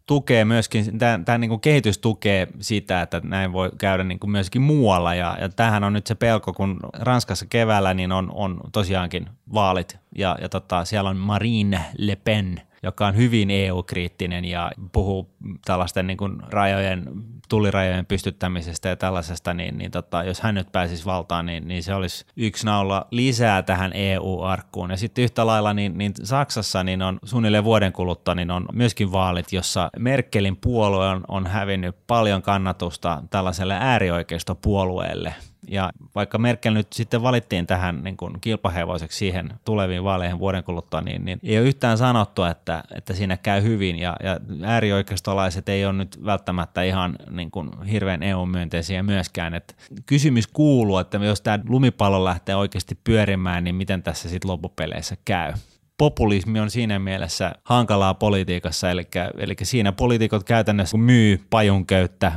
tukee 0.06 0.46
myöskin, 0.46 1.00
tämä, 1.26 1.38
niin 1.38 1.50
kuin 1.50 1.62
kehitys 1.62 1.98
tukee 1.98 2.48
sitä, 2.60 3.02
että 3.02 3.22
näin 3.24 3.54
voi 3.54 3.72
käydä 3.78 4.04
niin 4.04 4.20
kuin 4.20 4.32
myöskin 4.32 4.62
muualla, 4.62 5.16
ja, 5.16 5.38
ja 5.42 5.50
tämähän 5.50 5.84
on 5.84 5.94
nyt 5.94 6.08
se 6.08 6.16
pelko, 6.16 6.54
kun 6.54 6.80
Ranskassa 6.94 7.46
keväällä 7.50 7.94
niin 7.94 8.12
on, 8.12 8.32
on 8.34 8.62
tosiaankin 8.72 9.30
vaalit, 9.54 9.98
ja, 10.18 10.38
ja 10.42 10.50
tota, 10.50 10.86
siellä 10.86 11.10
on 11.10 11.18
Marine 11.18 11.86
Le 11.98 12.16
Pen, 12.16 12.62
joka 12.84 13.08
on 13.08 13.16
hyvin 13.16 13.52
EU-kriittinen 13.52 14.46
ja 14.46 14.72
puhuu 14.92 15.36
tällaisten 15.66 16.08
niin 16.08 16.18
kuin 16.18 16.38
rajojen, 16.50 17.06
tulirajojen 17.50 18.06
pystyttämisestä 18.06 18.90
ja 18.90 18.96
tällaisesta, 18.96 19.54
niin, 19.54 19.78
niin 19.78 19.92
tota, 19.92 20.24
jos 20.24 20.42
hän 20.42 20.56
nyt 20.56 20.72
pääsisi 20.72 21.06
valtaan, 21.06 21.46
niin, 21.46 21.68
niin 21.68 21.84
se 21.84 21.94
olisi 21.94 22.26
yksi 22.38 22.66
naula 22.66 23.08
lisää 23.12 23.62
tähän 23.62 23.92
EU-arkkuun. 23.94 24.92
Ja 24.92 24.98
sitten 24.98 25.24
yhtä 25.24 25.46
lailla 25.46 25.74
niin, 25.74 25.98
niin 25.98 26.14
Saksassa 26.24 26.84
niin 26.84 27.02
on 27.02 27.20
suunnilleen 27.24 27.64
vuoden 27.64 27.94
kuluttua 27.94 28.36
niin 28.36 28.52
on 28.52 28.66
myöskin 28.74 29.12
vaalit, 29.12 29.54
jossa 29.54 29.90
Merkelin 30.00 30.58
puolue 30.58 31.08
on, 31.08 31.24
on 31.28 31.48
hävinnyt 31.48 31.96
paljon 32.08 32.42
kannatusta 32.42 33.24
tällaiselle 33.30 33.78
äärioikeistopuolueelle– 33.80 35.36
ja 35.72 35.90
vaikka 36.16 36.38
Merkel 36.38 36.74
nyt 36.74 36.94
sitten 36.94 37.24
valittiin 37.24 37.68
tähän 37.68 38.04
niin 38.04 38.18
kuin 38.18 38.42
kilpahevoiseksi 38.42 39.18
siihen 39.18 39.50
tuleviin 39.66 40.04
vaaleihin 40.04 40.40
vuoden 40.40 40.63
kuluttua, 40.63 41.01
niin, 41.01 41.25
niin 41.25 41.40
ei 41.44 41.58
ole 41.58 41.68
yhtään 41.68 41.98
sanottu, 41.98 42.44
että, 42.44 42.84
että 42.96 43.13
siinä 43.13 43.38
käy 43.38 43.63
hyvin. 43.63 44.00
Ja, 44.00 44.16
ja 44.24 44.40
äärioikeistolaiset 44.63 45.70
ei 45.70 45.86
ole 45.86 45.94
nyt 45.94 46.25
välttämättä 46.25 46.84
ihan 46.84 47.16
niin 47.30 47.51
kuin 47.51 47.84
hirveän 47.84 48.24
EU-myönteisiä 48.24 49.04
myöskään. 49.04 49.54
Et 49.54 49.75
kysymys 50.06 50.48
kuuluu, 50.48 50.98
että 50.98 51.18
jos 51.18 51.42
tämä 51.42 51.60
lumipallo 51.70 52.25
lähtee 52.25 52.56
oikeasti 52.56 53.00
pyörimään, 53.04 53.63
niin 53.63 53.75
miten 53.75 54.04
tässä 54.04 54.30
sitten 54.30 54.51
loppupeleissä 54.51 55.18
käy 55.25 55.54
populismi 56.01 56.60
on 56.60 56.70
siinä 56.70 57.00
mielessä 57.00 57.51
hankalaa 57.63 58.13
politiikassa, 58.13 58.91
eli, 58.91 59.08
eli 59.38 59.55
siinä 59.63 59.91
poliitikot 59.91 60.43
käytännössä 60.43 60.98
myy 60.98 61.46
pajunköyttä 61.50 62.31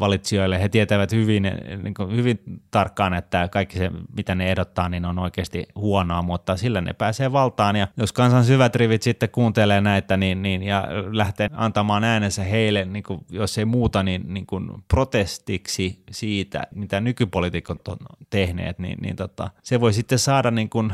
valitsijoille. 0.00 0.62
He 0.62 0.68
tietävät 0.68 1.12
hyvin, 1.12 1.42
niin 1.42 2.16
hyvin 2.16 2.38
tarkkaan, 2.70 3.14
että 3.14 3.48
kaikki 3.48 3.78
se, 3.78 3.90
mitä 4.16 4.34
ne 4.34 4.50
ehdottaa, 4.50 4.88
niin 4.88 5.04
on 5.04 5.18
oikeasti 5.18 5.66
huonoa, 5.74 6.22
mutta 6.22 6.56
sillä 6.56 6.80
ne 6.80 6.92
pääsee 6.92 7.32
valtaan. 7.32 7.76
Ja 7.76 7.88
jos 7.96 8.12
kansan 8.12 8.44
syvät 8.44 8.76
rivit 8.76 9.02
sitten 9.02 9.30
kuuntelee 9.30 9.80
näitä 9.80 10.16
niin, 10.16 10.42
niin, 10.42 10.62
ja 10.62 10.88
lähtee 11.12 11.50
antamaan 11.52 12.04
äänensä 12.04 12.44
heille, 12.44 12.84
niin 12.84 13.02
kuin, 13.02 13.20
jos 13.30 13.58
ei 13.58 13.64
muuta, 13.64 14.02
niin, 14.02 14.34
niin 14.34 14.46
kuin 14.46 14.70
protestiksi 14.88 16.02
siitä, 16.10 16.62
mitä 16.74 17.00
nykypolitiikot 17.00 17.88
on 17.88 17.96
tehneet, 18.30 18.78
niin, 18.78 18.98
niin 19.02 19.16
tota, 19.16 19.50
se 19.62 19.80
voi 19.80 19.92
sitten 19.92 20.18
saada 20.18 20.50
niin 20.50 20.70
kuin 20.70 20.92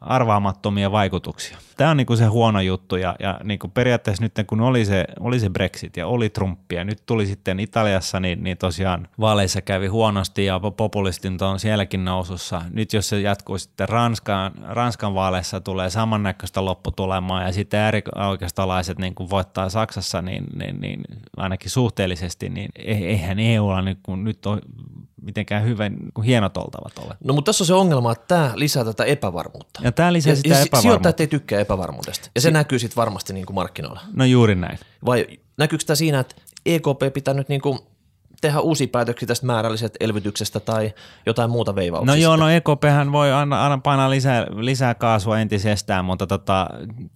arvaamattomia 0.00 0.92
vaikutuksia. 0.92 1.58
Tämä 1.76 1.90
on 1.90 1.96
niin 1.96 2.16
se 2.16 2.26
huono 2.26 2.60
juttu 2.60 2.96
ja, 2.96 3.16
ja 3.20 3.40
niin 3.44 3.58
kuin 3.58 3.70
periaatteessa 3.70 4.22
nyt 4.22 4.32
kun 4.46 4.60
oli 4.60 4.84
se, 4.84 5.04
oli 5.20 5.40
se 5.40 5.50
Brexit 5.50 5.96
ja 5.96 6.06
oli 6.06 6.30
Trump 6.30 6.72
ja 6.72 6.84
nyt 6.84 7.02
tuli 7.06 7.26
sitten 7.26 7.60
Italiassa, 7.60 8.20
niin, 8.20 8.44
niin 8.44 8.58
tosiaan 8.58 9.08
vaaleissa 9.20 9.62
kävi 9.62 9.86
huonosti 9.86 10.44
ja 10.44 10.60
populistin 10.76 11.38
on 11.42 11.60
sielläkin 11.60 12.04
nousussa. 12.04 12.62
Nyt 12.70 12.92
jos 12.92 13.08
se 13.08 13.20
jatkuu 13.20 13.58
sitten 13.58 13.88
Ranskan, 13.88 14.52
Ranskan 14.62 15.14
vaaleissa 15.14 15.60
tulee 15.60 15.90
samannäköistä 15.90 16.64
lopputulemaa 16.64 17.42
ja 17.42 17.52
sitten 17.52 17.80
äärioikeistolaiset 17.80 18.98
niin 18.98 19.14
kuin 19.14 19.30
voittaa 19.30 19.68
Saksassa, 19.68 20.22
niin, 20.22 20.44
niin, 20.56 20.80
niin 20.80 21.04
ainakin 21.36 21.70
suhteellisesti, 21.70 22.48
niin 22.48 22.70
eihän 22.84 23.38
EUlla 23.38 23.82
nyt, 23.82 23.98
kun 24.02 24.24
nyt 24.24 24.46
on 24.46 24.60
mitenkään 25.24 25.64
hyvän, 25.64 25.96
hienot 26.24 26.56
oltavat 26.56 26.98
ole. 26.98 27.16
No 27.24 27.34
mutta 27.34 27.48
tässä 27.48 27.62
on 27.64 27.66
se 27.66 27.74
ongelma, 27.74 28.12
että 28.12 28.24
tämä 28.28 28.52
lisää 28.54 28.84
tätä 28.84 29.04
epävarmuutta. 29.04 29.80
Ja 29.82 29.92
tämä 29.92 30.12
lisää 30.12 30.30
ja, 30.30 30.36
sitä 30.36 30.48
ja 30.48 30.54
epävarmuutta. 30.54 30.80
Sijoittajat 30.80 31.20
ei 31.20 31.26
tykkää 31.26 31.60
epävarmuudesta. 31.60 32.30
Ja 32.34 32.40
se 32.40 32.48
si- 32.48 32.52
näkyy 32.52 32.78
sitten 32.78 32.96
varmasti 32.96 33.32
niin 33.32 33.46
kuin 33.46 33.54
markkinoilla. 33.54 34.00
No 34.12 34.24
juuri 34.24 34.54
näin. 34.54 34.78
Vai 35.06 35.26
näkyykö 35.56 35.84
tämä 35.84 35.96
siinä, 35.96 36.20
että 36.20 36.34
EKP 36.66 37.12
pitää 37.14 37.34
nyt 37.34 37.48
niin 37.48 37.60
kuin 37.60 37.78
tehdä 38.40 38.60
uusia 38.60 38.88
päätöksiä 38.88 39.26
tästä 39.26 39.46
määrällisestä 39.46 39.96
elvytyksestä 40.00 40.60
tai 40.60 40.94
jotain 41.26 41.50
muuta 41.50 41.74
veivauksista? 41.74 42.12
No 42.12 42.22
joo, 42.22 42.36
no 42.36 42.48
EKPhän 42.48 43.12
voi 43.12 43.32
aina, 43.32 43.62
aina 43.62 43.78
painaa 43.78 44.10
lisää, 44.10 44.46
lisää 44.56 44.94
kaasua 44.94 45.40
entisestään, 45.40 46.04
mutta 46.04 46.26
tota, 46.26 46.66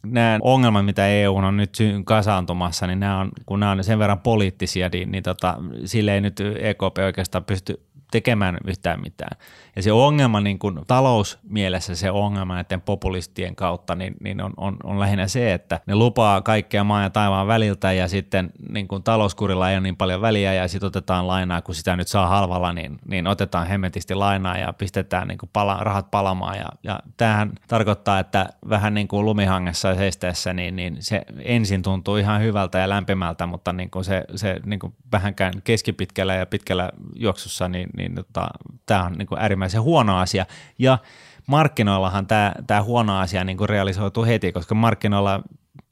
nämä 0.07 0.39
ongelmat, 0.43 0.85
mitä 0.85 1.09
EU 1.09 1.37
on 1.37 1.57
nyt 1.57 1.79
kasaantumassa, 2.05 2.87
niin 2.87 3.01
nämä 3.01 3.21
on, 3.21 3.31
kun 3.47 3.61
nämä 3.61 3.73
on 3.73 3.85
sen 3.85 3.99
verran 3.99 4.21
poliittisia, 4.21 4.89
niin, 4.93 5.13
niin 5.13 5.23
tota, 5.23 5.57
sille 5.85 6.15
ei 6.15 6.21
nyt 6.21 6.41
EKP 6.41 6.99
oikeastaan 7.05 7.45
pysty 7.45 7.89
tekemään 8.11 8.59
yhtään 8.67 9.01
mitään. 9.01 9.39
Ja 9.77 9.83
se 9.83 9.93
ongelma 9.93 10.41
niin 10.41 10.59
kuin 10.59 10.81
talousmielessä, 10.87 11.95
se 11.95 12.11
ongelma 12.11 12.55
näiden 12.55 12.81
populistien 12.81 13.57
kautta, 13.57 13.95
niin, 13.95 14.15
niin 14.21 14.41
on, 14.41 14.53
on, 14.57 14.77
on 14.85 15.01
lähinnä 15.01 15.27
se, 15.27 15.53
että 15.53 15.81
ne 15.87 15.95
lupaa 15.95 16.41
kaikkea 16.41 16.85
maan 16.85 17.03
ja 17.03 17.11
taivaan 17.11 17.47
väliltä 17.47 17.93
ja 17.93 18.09
sitten 18.09 18.51
niin 18.69 18.89
kuin 18.89 19.03
talouskurilla 19.03 19.71
ei 19.71 19.77
ole 19.77 19.81
niin 19.81 19.97
paljon 19.97 20.21
väliä 20.21 20.55
ja 20.55 20.69
sitten 20.69 20.87
otetaan 20.87 21.27
lainaa, 21.27 21.63
kun 21.63 21.75
sitä 21.75 21.97
nyt 21.97 22.09
saa 22.09 22.27
halvalla, 22.27 22.73
niin, 22.73 22.99
niin 23.09 23.27
otetaan 23.27 23.67
hemmetisti 23.67 24.15
lainaa 24.15 24.59
ja 24.59 24.73
pistetään 24.73 25.29
niin 25.29 25.39
kuin 25.39 25.51
pala, 25.53 25.79
rahat 25.81 26.11
palamaan. 26.11 26.59
Ja, 26.59 26.69
ja 26.83 27.01
tämähän 27.17 27.53
tarkoittaa, 27.69 28.19
että 28.19 28.49
vähän 28.69 28.95
niin 28.95 29.09
kuin 29.09 29.25
lumihangessa 29.25 29.95
seisteessä, 29.95 30.53
niin, 30.53 30.77
niin 30.77 30.97
se 31.01 31.23
ensin 31.39 31.83
tuntuu 31.83 32.17
ihan 32.17 32.43
hyvältä 32.43 32.79
ja 32.79 32.89
lämpimältä, 32.89 33.47
mutta 33.47 33.73
niin 33.73 33.91
kuin 33.91 34.05
se, 34.05 34.25
se 34.35 34.61
niin 34.67 34.79
kuin 34.79 34.95
vähänkään 35.13 35.53
keskipitkällä 35.65 36.35
ja 36.35 36.47
pitkällä 36.47 36.91
juoksussa, 37.17 37.69
niin, 37.69 37.91
niin 37.99 38.15
tota, 38.15 38.49
tämä 38.87 39.05
on 39.05 39.13
niin 39.13 39.29
kuin 39.29 39.41
äärimmäisen 39.41 39.83
huono 39.83 40.19
asia. 40.19 40.47
Ja 40.79 40.99
markkinoillahan 41.47 42.27
tämä, 42.27 42.53
tämä 42.67 42.83
huono 42.83 43.19
asia 43.19 43.45
niin 43.45 43.59
kuin 43.59 43.69
realisoituu 43.69 44.25
heti, 44.25 44.53
koska 44.53 44.75
markkinoilla 44.75 45.43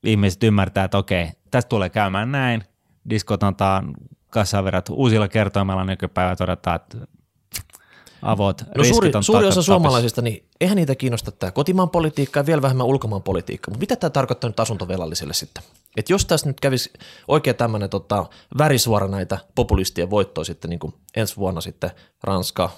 ihmiset 0.02 0.42
ymmärtää, 0.42 0.84
että 0.84 0.98
okei, 0.98 1.28
tästä 1.50 1.68
tulee 1.68 1.88
käymään 1.88 2.32
näin, 2.32 2.62
diskotantaan 3.10 3.94
kassaverrat 4.30 4.88
uusilla 4.88 5.28
kertoimella 5.28 5.84
nykypäivä 5.84 6.36
todetaan, 6.36 6.76
että 6.76 6.98
avot, 8.26 8.62
no 8.76 8.84
suuri, 8.84 9.10
suuri 9.20 9.46
osa 9.46 9.62
suomalaisista, 9.62 10.22
niin 10.22 10.48
eihän 10.60 10.76
niitä 10.76 10.94
kiinnosta 10.94 11.30
tämä 11.30 11.50
kotimaan 11.50 11.90
politiikka 11.90 12.40
ja 12.40 12.46
vielä 12.46 12.62
vähemmän 12.62 12.86
ulkomaan 12.86 13.22
politiikka. 13.22 13.70
Mutta 13.70 13.80
mitä 13.80 13.96
tämä 13.96 14.10
tarkoittaa 14.10 14.50
nyt 14.50 14.60
asuntovelalliselle 14.60 15.34
sitten? 15.34 15.62
Että 15.96 16.12
jos 16.12 16.26
tässä 16.26 16.46
nyt 16.46 16.60
kävisi 16.60 16.92
oikein 17.28 17.56
tämmöinen 17.56 17.90
tota, 17.90 18.26
värisuora 18.58 19.08
näitä 19.08 19.38
populistien 19.54 20.10
voittoa 20.10 20.44
sitten 20.44 20.70
niin 20.70 20.78
kuin 20.78 20.94
ensi 21.16 21.36
vuonna 21.36 21.60
sitten 21.60 21.90
Ranska, 22.22 22.70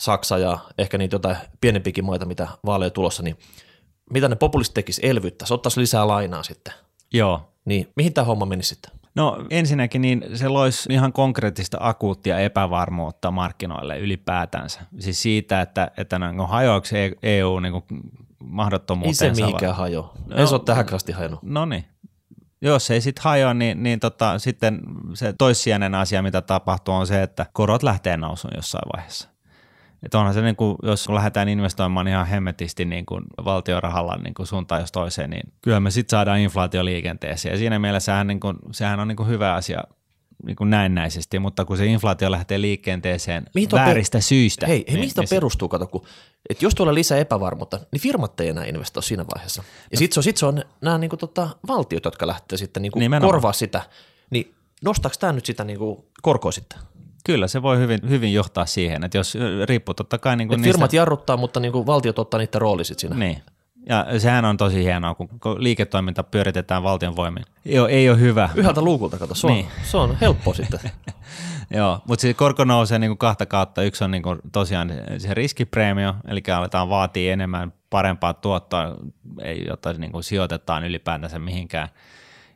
Saksa 0.00 0.38
ja 0.38 0.58
ehkä 0.78 0.98
niitä 0.98 1.14
jotain 1.14 1.36
pienempikin 1.60 2.04
maita, 2.04 2.26
mitä 2.26 2.48
vaaleja 2.66 2.90
tulossa, 2.90 3.22
niin 3.22 3.38
mitä 4.10 4.28
ne 4.28 4.36
populistit 4.36 4.74
tekisi 4.74 5.00
elvyttäisi, 5.04 5.54
ottaisi 5.54 5.80
lisää 5.80 6.08
lainaa 6.08 6.42
sitten. 6.42 6.74
Joo. 7.12 7.40
Niin 7.64 7.92
mihin 7.96 8.12
tämä 8.12 8.24
homma 8.24 8.46
menisi 8.46 8.68
sitten? 8.68 9.01
No 9.14 9.46
ensinnäkin 9.50 10.02
niin 10.02 10.24
se 10.34 10.48
loisi 10.48 10.92
ihan 10.92 11.12
konkreettista 11.12 11.76
akuuttia 11.80 12.38
epävarmuutta 12.38 13.30
markkinoille 13.30 13.98
ylipäätänsä. 13.98 14.80
Siis 14.98 15.22
siitä, 15.22 15.60
että, 15.60 15.90
että 15.96 16.18
no, 16.18 16.46
hajoako 16.46 16.86
EU 17.22 17.60
niin 17.60 17.72
kuin 17.72 17.84
mahdottomuuteen. 18.44 19.30
Ei 19.30 19.34
se 19.34 19.42
mihinkään 19.42 19.76
hajo. 19.76 20.12
No, 20.26 20.36
ei 20.36 20.46
se 20.46 20.54
ole 20.54 20.62
tähän 20.64 20.86
asti 20.94 21.12
hajonnut. 21.12 21.42
No 21.42 21.66
niin. 21.66 21.84
Jos 22.60 22.90
ei 22.90 23.00
sitten 23.00 23.24
hajoa, 23.24 23.54
niin, 23.54 23.82
niin 23.82 24.00
tota, 24.00 24.38
sitten 24.38 24.80
se 25.14 25.32
toissijainen 25.32 25.94
asia, 25.94 26.22
mitä 26.22 26.40
tapahtuu, 26.40 26.94
on 26.94 27.06
se, 27.06 27.22
että 27.22 27.46
korot 27.52 27.82
lähtee 27.82 28.16
nousuun 28.16 28.54
jossain 28.56 28.88
vaiheessa. 28.96 29.31
Että 30.02 30.18
onhan 30.18 30.34
se, 30.34 30.42
niin 30.42 30.56
kuin, 30.56 30.76
jos 30.82 31.08
lähdetään 31.08 31.48
investoimaan 31.48 32.08
ihan 32.08 32.26
hemmetisti 32.26 32.84
niin 32.84 33.06
kuin 33.06 33.24
valtiorahalla 33.44 34.16
niin 34.16 34.34
kuin 34.34 34.46
suuntaan 34.46 34.80
jos 34.80 34.92
toiseen, 34.92 35.30
niin 35.30 35.52
kyllä 35.62 35.80
me 35.80 35.90
sitten 35.90 36.10
saadaan 36.10 36.38
inflaatio 36.38 36.84
liikenteeseen. 36.84 37.52
Ja 37.52 37.58
siinä 37.58 37.78
mielessä 37.78 38.12
sehän, 38.12 38.26
niin 38.26 38.40
kuin, 38.40 38.56
sehän 38.70 39.00
on 39.00 39.08
niin 39.08 39.16
kuin 39.16 39.28
hyvä 39.28 39.54
asia 39.54 39.82
niin 40.46 40.56
kuin 40.56 40.70
näennäisesti, 40.70 41.38
mutta 41.38 41.64
kun 41.64 41.76
se 41.76 41.86
inflaatio 41.86 42.30
lähtee 42.30 42.60
liikenteeseen 42.60 43.46
mihin 43.54 43.68
vääristä 43.72 44.16
per... 44.16 44.22
syistä. 44.22 44.66
Hei, 44.66 44.76
hei 44.76 44.84
niin, 44.86 45.00
mihin 45.00 45.12
niin 45.16 45.28
perustuu, 45.30 45.68
kato, 45.68 45.86
kun, 45.86 46.04
että 46.50 46.64
jos 46.64 46.74
tulee 46.74 46.94
lisää 46.94 47.18
epävarmuutta, 47.18 47.80
niin 47.92 48.00
firmat 48.00 48.40
ei 48.40 48.48
enää 48.48 48.64
investoi 48.64 49.02
siinä 49.02 49.24
vaiheessa. 49.34 49.62
Ja 49.62 49.88
no. 49.92 49.98
sitten 49.98 50.14
se 50.14 50.20
on, 50.20 50.24
sit 50.24 50.36
se 50.36 50.46
on 50.46 50.64
nämä 50.80 50.98
niin 50.98 51.10
kuin, 51.10 51.20
tota, 51.20 51.48
valtiot, 51.68 52.04
jotka 52.04 52.26
lähtee 52.26 52.58
sitten 52.58 52.82
niin 52.82 52.92
kuin 52.92 53.10
korvaa 53.20 53.52
sitä, 53.52 53.82
niin 54.30 54.54
nostaako 54.84 55.16
tämä 55.20 55.32
nyt 55.32 55.46
sitä 55.46 55.64
niin 55.64 55.78
kuin 55.78 56.04
korkoa 56.22 56.52
sitten? 56.52 56.78
Kyllä, 57.24 57.48
se 57.48 57.62
voi 57.62 57.78
hyvin, 57.78 58.00
hyvin 58.08 58.34
johtaa 58.34 58.66
siihen, 58.66 59.04
että 59.04 59.18
jos 59.18 59.38
riippuu 59.64 59.94
totta 59.94 60.18
kai... 60.18 60.36
Niin 60.36 60.48
kuin 60.48 60.62
niistä... 60.62 60.72
Firmat 60.72 60.92
jarruttaa, 60.92 61.36
mutta 61.36 61.60
niin 61.60 61.72
kuin 61.72 61.86
valtiot 61.86 62.18
ottaa 62.18 62.38
niiden 62.38 62.60
rooli 62.60 62.84
sitten 62.84 63.00
siinä. 63.00 63.16
Niin, 63.16 63.42
ja 63.88 64.06
sehän 64.18 64.44
on 64.44 64.56
tosi 64.56 64.84
hienoa, 64.84 65.14
kun 65.14 65.28
liiketoiminta 65.56 66.22
pyöritetään 66.22 66.82
valtion 66.82 67.16
voimin. 67.16 67.44
Ei 67.66 67.78
ole, 67.78 67.90
ei 67.90 68.10
ole 68.10 68.20
hyvä. 68.20 68.50
Yhdeltä 68.54 68.82
luukulta, 68.82 69.18
kato, 69.18 69.34
se 69.34 69.46
on, 69.46 69.52
niin. 69.52 69.66
se 69.82 69.96
on 69.96 70.16
helppo 70.20 70.54
sitten. 70.54 70.80
Joo, 71.70 72.00
mutta 72.08 72.20
siis 72.20 72.36
korko 72.36 72.64
nousee 72.64 72.98
niin 72.98 73.10
kuin 73.10 73.18
kahta 73.18 73.46
kautta. 73.46 73.82
Yksi 73.82 74.04
on 74.04 74.10
niin 74.10 74.22
kuin 74.22 74.38
tosiaan 74.52 74.92
se 75.18 75.34
riskipreemio, 75.34 76.14
eli 76.28 76.42
aletaan 76.56 76.88
vaatia 76.88 77.32
enemmän 77.32 77.72
parempaa 77.90 78.34
tuottoa, 78.34 78.96
jotta 79.68 79.92
niin 79.92 80.12
kuin 80.12 80.24
sijoitetaan 80.24 80.84
ylipäätänsä 80.84 81.38
mihinkään– 81.38 81.88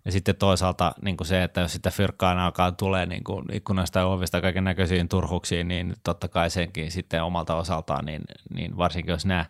Ja 0.06 0.12
sitten 0.12 0.36
toisaalta 0.36 0.94
niin 1.02 1.16
kuin 1.16 1.26
se, 1.26 1.42
että 1.42 1.60
jos 1.60 1.72
sitä 1.72 1.90
fyrkkaan 1.90 2.38
alkaa 2.38 2.72
tulee 2.72 3.06
niin 3.06 3.24
kuin 3.24 3.44
ikkunasta 3.52 3.98
ja 3.98 4.06
ovista 4.06 4.40
kaiken 4.40 4.64
näköisiin 4.64 5.08
turhuksiin, 5.08 5.68
niin 5.68 5.94
totta 6.04 6.28
kai 6.28 6.50
senkin 6.50 6.90
sitten 6.90 7.24
omalta 7.24 7.54
osaltaan, 7.54 8.04
niin, 8.04 8.22
niin 8.54 8.76
varsinkin 8.76 9.12
jos 9.12 9.26
nämä 9.26 9.44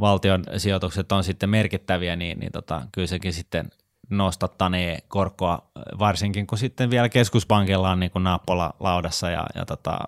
valtion 0.00 0.44
sijoitukset 0.56 1.12
on 1.12 1.24
sitten 1.24 1.50
merkittäviä, 1.50 2.16
niin, 2.16 2.38
niin 2.38 2.52
tota, 2.52 2.82
kyllä 2.92 3.06
sekin 3.06 3.32
sitten 3.32 3.68
nostattanee 4.10 4.98
korkoa, 5.08 5.70
varsinkin 5.98 6.46
kun 6.46 6.58
sitten 6.58 6.90
vielä 6.90 7.08
keskuspankilla 7.08 7.90
on 7.90 8.00
niin 8.00 8.10
kuin 8.10 8.24
naappola 8.24 8.74
laudassa 8.80 9.30
ja, 9.30 9.46
ja 9.54 9.64
tota, 9.64 9.98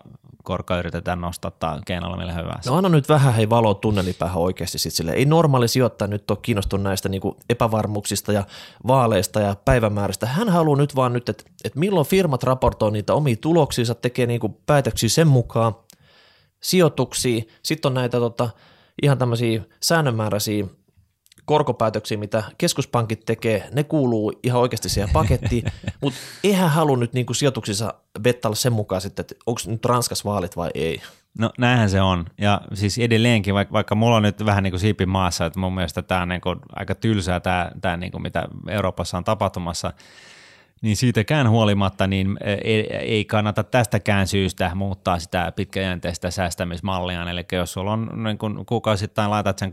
korkoa 0.47 0.79
yritetään 0.79 1.21
nostattaa 1.21 1.81
keinolla 1.87 2.17
millä 2.17 2.33
hyvää. 2.33 2.61
No 2.67 2.77
anna 2.77 2.89
nyt 2.89 3.09
vähän 3.09 3.35
hei 3.35 3.51
valoa 3.51 3.75
tunnelipäähän 3.75 4.39
oikeasti 4.39 4.79
sit 4.79 4.93
sille. 4.93 5.13
Ei 5.13 5.25
normaali 5.25 5.69
sijoittaja 5.69 6.09
nyt 6.09 6.31
ole 6.31 6.39
kiinnostunut 6.43 6.85
näistä 6.85 7.09
niin 7.09 7.23
epävarmuuksista 7.51 8.33
ja 8.33 8.45
vaaleista 8.87 9.41
ja 9.41 9.57
päivämääristä. 9.65 10.27
Hän 10.27 10.49
haluaa 10.49 10.79
nyt 10.79 10.97
vaan 10.97 11.13
nyt, 11.13 11.29
että, 11.29 11.45
että 11.65 11.79
milloin 11.79 12.07
firmat 12.07 12.43
raportoi 12.43 12.93
niitä 12.93 13.15
omia 13.15 13.37
tuloksiinsa, 13.41 13.95
tekee 13.95 14.27
niin 14.27 14.41
päätöksiä 14.67 15.09
sen 15.09 15.29
mukaan, 15.29 15.75
sijoituksia, 16.61 17.43
sitten 17.63 17.89
on 17.89 17.95
näitä 17.95 18.19
tota, 18.19 18.49
ihan 19.03 19.19
tämmöisiä 19.19 19.63
säännönmääräisiä 19.81 20.65
korkopäätöksiä, 21.47 22.19
mitä 22.19 22.43
keskuspankit 22.59 23.25
tekee, 23.27 23.69
ne 23.73 23.85
kuuluu 23.85 24.33
ihan 24.43 24.61
oikeasti 24.61 24.89
siihen 24.89 25.11
pakettiin, 25.13 25.65
mutta 26.03 26.21
eihän 26.45 26.71
halua 26.71 26.97
nyt 26.97 27.13
niinku 27.13 27.35
sijoituksissa 27.35 27.95
bettalla 28.21 28.55
sen 28.55 28.73
mukaan 28.73 29.01
sitten, 29.01 29.23
että 29.23 29.35
onko 29.47 29.61
nyt 29.67 29.85
Ranskas 29.85 30.25
vaalit 30.25 30.57
vai 30.57 30.71
ei. 30.75 31.03
No 31.39 31.51
näinhän 31.59 31.91
se 31.91 32.01
on. 32.01 32.25
Ja 32.39 32.61
siis 32.75 32.99
edelleenkin, 32.99 33.55
vaikka, 33.55 33.73
vaikka 33.73 33.95
mulla 33.95 34.17
on 34.17 34.23
nyt 34.23 34.45
vähän 34.45 34.63
niin 34.63 34.73
kuin 34.73 34.81
siipi 34.81 35.07
maassa, 35.07 35.47
että 35.47 35.61
mun 35.61 35.75
mielestä 35.75 36.03
tämä 36.03 36.23
on 36.23 36.29
niin 36.29 36.41
kuin 36.41 36.59
aika 36.73 36.95
tylsää, 36.95 37.41
tämä, 37.41 37.71
tämä 37.81 37.97
niin 37.97 38.13
kuin 38.13 38.23
mitä 38.23 38.49
Euroopassa 38.69 39.17
on 39.17 39.25
tapahtumassa– 39.25 39.93
niin 40.87 40.97
siitäkään 40.97 41.51
huolimatta 41.51 42.07
niin 42.07 42.39
ei, 42.65 42.97
ei 42.97 43.25
kannata 43.25 43.65
tästäkään 43.65 44.27
syystä 44.27 44.71
muuttaa 44.75 45.19
sitä 45.19 45.53
pitkäjänteistä 45.57 46.31
säästämismallia. 46.31 47.31
Eli 47.31 47.45
jos 47.53 47.73
sulla 47.73 47.93
on 47.93 48.11
niin 48.25 48.39
kun 48.39 48.67
kuukausittain 48.67 49.31
laitat 49.31 49.59
sen 49.59 49.71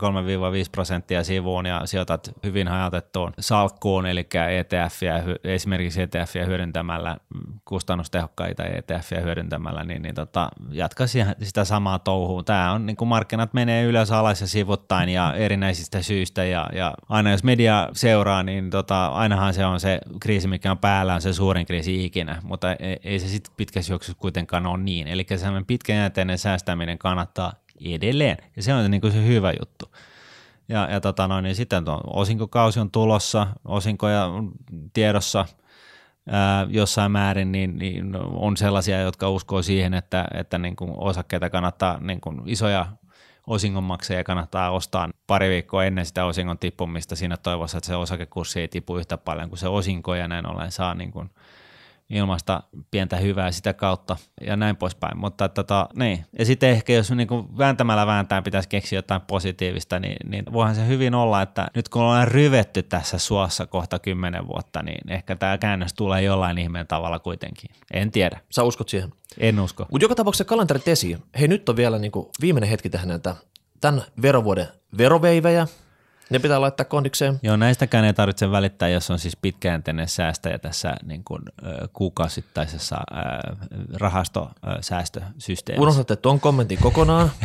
prosenttia 0.72 1.24
sivuun 1.24 1.66
ja 1.66 1.82
sijoitat 1.84 2.30
hyvin 2.44 2.68
hajautettuun 2.68 3.32
salkkuun, 3.40 4.06
eli 4.06 4.26
ETFiä, 4.58 5.22
esimerkiksi 5.44 6.02
ETFiä 6.02 6.44
hyödyntämällä, 6.44 7.16
kustannustehokkaita 7.64 8.64
ETFiä 8.64 9.20
hyödyntämällä, 9.20 9.84
niin, 9.84 10.02
niin 10.02 10.14
tota, 10.14 10.48
jatka 10.70 11.04
sitä 11.42 11.64
samaa 11.64 11.98
touhua. 11.98 12.42
Tämä 12.42 12.72
on 12.72 12.86
niin 12.86 12.96
kuin 12.96 13.08
markkinat 13.08 13.54
menee 13.54 13.84
ylös 13.84 14.12
alas 14.12 14.40
ja 14.40 14.46
sivuttain 14.46 15.08
ja 15.08 15.34
erinäisistä 15.34 16.02
syistä 16.02 16.44
ja, 16.44 16.68
ja 16.72 16.94
aina 17.08 17.30
jos 17.30 17.44
media 17.44 17.88
seuraa, 17.92 18.42
niin 18.42 18.70
tota, 18.70 19.06
ainahan 19.06 19.54
se 19.54 19.66
on 19.66 19.80
se 19.80 19.98
kriisi, 20.20 20.48
mikä 20.48 20.70
on 20.70 20.78
päällä 20.78 21.03
päällä 21.04 21.14
on 21.14 21.22
se 21.22 21.32
suurin 21.32 21.66
kriisi 21.66 22.04
ikinä, 22.04 22.40
mutta 22.42 22.74
ei, 22.74 23.00
ei 23.04 23.18
se 23.18 23.28
sitten 23.28 23.54
pitkässä 23.56 23.92
juoksussa 23.92 24.20
kuitenkaan 24.20 24.66
ole 24.66 24.78
niin. 24.78 25.06
Eli 25.06 25.26
sellainen 25.28 25.66
pitkäjänteinen 25.66 26.38
säästäminen 26.38 26.98
kannattaa 26.98 27.52
edelleen, 27.84 28.36
ja 28.56 28.62
se 28.62 28.74
on 28.74 28.90
niin 28.90 29.00
kuin 29.00 29.12
se 29.12 29.26
hyvä 29.26 29.52
juttu. 29.60 29.94
Ja, 30.68 30.88
ja 30.90 31.00
tota 31.00 31.28
noin, 31.28 31.42
niin 31.42 31.54
sitten 31.54 31.84
tuo 31.84 32.00
osinkokausi 32.06 32.80
on 32.80 32.90
tulossa, 32.90 33.46
osinkoja 33.64 34.30
tiedossa 34.92 35.46
ää, 36.28 36.66
jossain 36.70 37.12
määrin, 37.12 37.52
niin, 37.52 37.78
niin 37.78 38.16
on 38.16 38.56
sellaisia, 38.56 39.00
jotka 39.00 39.30
uskoo 39.30 39.62
siihen, 39.62 39.94
että, 39.94 40.24
että 40.34 40.58
niin 40.58 40.76
kuin 40.76 40.92
osakkeita 40.96 41.50
kannattaa, 41.50 42.00
niin 42.00 42.20
kuin 42.20 42.42
isoja 42.46 42.86
osingonmaksajia 43.46 44.24
kannattaa 44.24 44.70
ostaa 44.70 45.08
pari 45.26 45.48
viikkoa 45.48 45.84
ennen 45.84 46.06
sitä 46.06 46.24
osingon 46.24 46.58
tippumista. 46.58 47.16
Siinä 47.16 47.36
toivossa, 47.36 47.78
että 47.78 47.88
se 47.88 47.96
osakekurssi 47.96 48.60
ei 48.60 48.68
tipu 48.68 48.96
yhtä 48.96 49.18
paljon 49.18 49.48
kuin 49.48 49.58
se 49.58 49.68
osinko 49.68 50.14
ja 50.14 50.28
näin 50.28 50.46
ollen 50.46 50.72
saa 50.72 50.94
niin 50.94 51.12
kuin 51.12 51.30
ilmasta 52.10 52.62
pientä 52.90 53.16
hyvää 53.16 53.50
sitä 53.50 53.72
kautta 53.72 54.16
ja 54.40 54.56
näin 54.56 54.76
poispäin. 54.76 55.18
Mutta 55.18 55.48
tota, 55.48 55.88
niin. 55.98 56.26
Ja 56.38 56.44
sitten 56.44 56.70
ehkä 56.70 56.92
jos 56.92 57.10
niin 57.10 57.28
kuin 57.28 57.58
vääntämällä 57.58 58.06
vääntää 58.06 58.42
pitäisi 58.42 58.68
keksiä 58.68 58.98
jotain 58.98 59.20
positiivista, 59.20 59.98
niin, 59.98 60.16
niin 60.30 60.44
voihan 60.52 60.74
se 60.74 60.86
hyvin 60.86 61.14
olla, 61.14 61.42
että 61.42 61.66
nyt 61.74 61.88
kun 61.88 62.02
ollaan 62.02 62.28
ryvetty 62.28 62.82
tässä 62.82 63.18
suossa 63.18 63.66
kohta 63.66 63.98
kymmenen 63.98 64.48
vuotta, 64.48 64.82
niin 64.82 65.12
ehkä 65.12 65.36
tämä 65.36 65.58
käännös 65.58 65.94
tulee 65.94 66.22
jollain 66.22 66.58
ihmeen 66.58 66.86
tavalla 66.86 67.18
kuitenkin. 67.18 67.70
En 67.92 68.10
tiedä. 68.10 68.40
Sä 68.50 68.62
uskot 68.62 68.88
siihen? 68.88 69.12
En 69.38 69.60
usko. 69.60 69.86
Mutta 69.90 70.04
joka 70.04 70.14
tapauksessa 70.14 70.44
kalenterit 70.44 70.88
esiin. 70.88 71.18
Hei 71.38 71.48
nyt 71.48 71.68
on 71.68 71.76
vielä 71.76 71.98
niin 71.98 72.12
kuin 72.12 72.26
viimeinen 72.40 72.70
hetki 72.70 72.90
tehdä 72.90 73.06
näitä 73.06 73.34
tämän 73.80 74.02
verovuoden 74.22 74.68
veroveivejä, 74.98 75.66
ne 76.30 76.38
pitää 76.38 76.60
laittaa 76.60 76.84
kondikseen. 76.84 77.40
Joo, 77.42 77.56
näistäkään 77.56 78.04
ei 78.04 78.14
tarvitse 78.14 78.50
välittää, 78.50 78.88
jos 78.88 79.10
on 79.10 79.18
siis 79.18 79.36
pitkäjänteinen 79.36 80.08
säästäjä 80.08 80.58
tässä 80.58 80.94
niin 81.02 81.24
kuin, 81.24 81.42
kuukausittaisessa 81.92 82.96
rahastosäästösysteemissä. 83.94 85.82
Unohdatte 85.82 86.16
tuon 86.16 86.40
kommentin 86.40 86.78
kokonaan. 86.78 87.30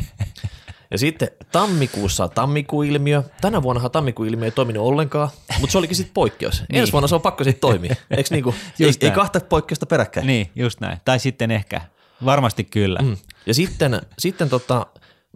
Ja 0.91 0.97
sitten 0.97 1.29
tammikuussa 1.51 2.27
tammikuilmiö. 2.27 3.23
Tänä 3.41 3.61
vuonna 3.61 3.89
tammikuilmiö 3.89 4.45
ei 4.45 4.51
toiminut 4.51 4.87
ollenkaan, 4.87 5.29
mutta 5.59 5.71
se 5.71 5.77
olikin 5.77 5.95
sitten 5.95 6.13
poikkeus. 6.13 6.63
niin. 6.71 6.79
Ensi 6.79 6.91
vuonna 6.91 7.07
se 7.07 7.15
on 7.15 7.21
pakko 7.21 7.43
sitten 7.43 7.61
toimia. 7.61 7.95
Eikö 8.11 8.29
niinku, 8.31 8.55
ei, 8.79 8.91
ei 9.01 9.11
kahta 9.11 9.39
poikkeusta 9.39 9.85
peräkkäin. 9.85 10.27
Niin, 10.27 10.51
just 10.55 10.79
näin. 10.79 10.97
Tai 11.05 11.19
sitten 11.19 11.51
ehkä. 11.51 11.81
Varmasti 12.25 12.63
kyllä. 12.63 12.99
Mm. 13.01 13.17
Ja 13.45 13.53
sitten, 13.53 14.01
sitten 14.19 14.49
tota, 14.49 14.85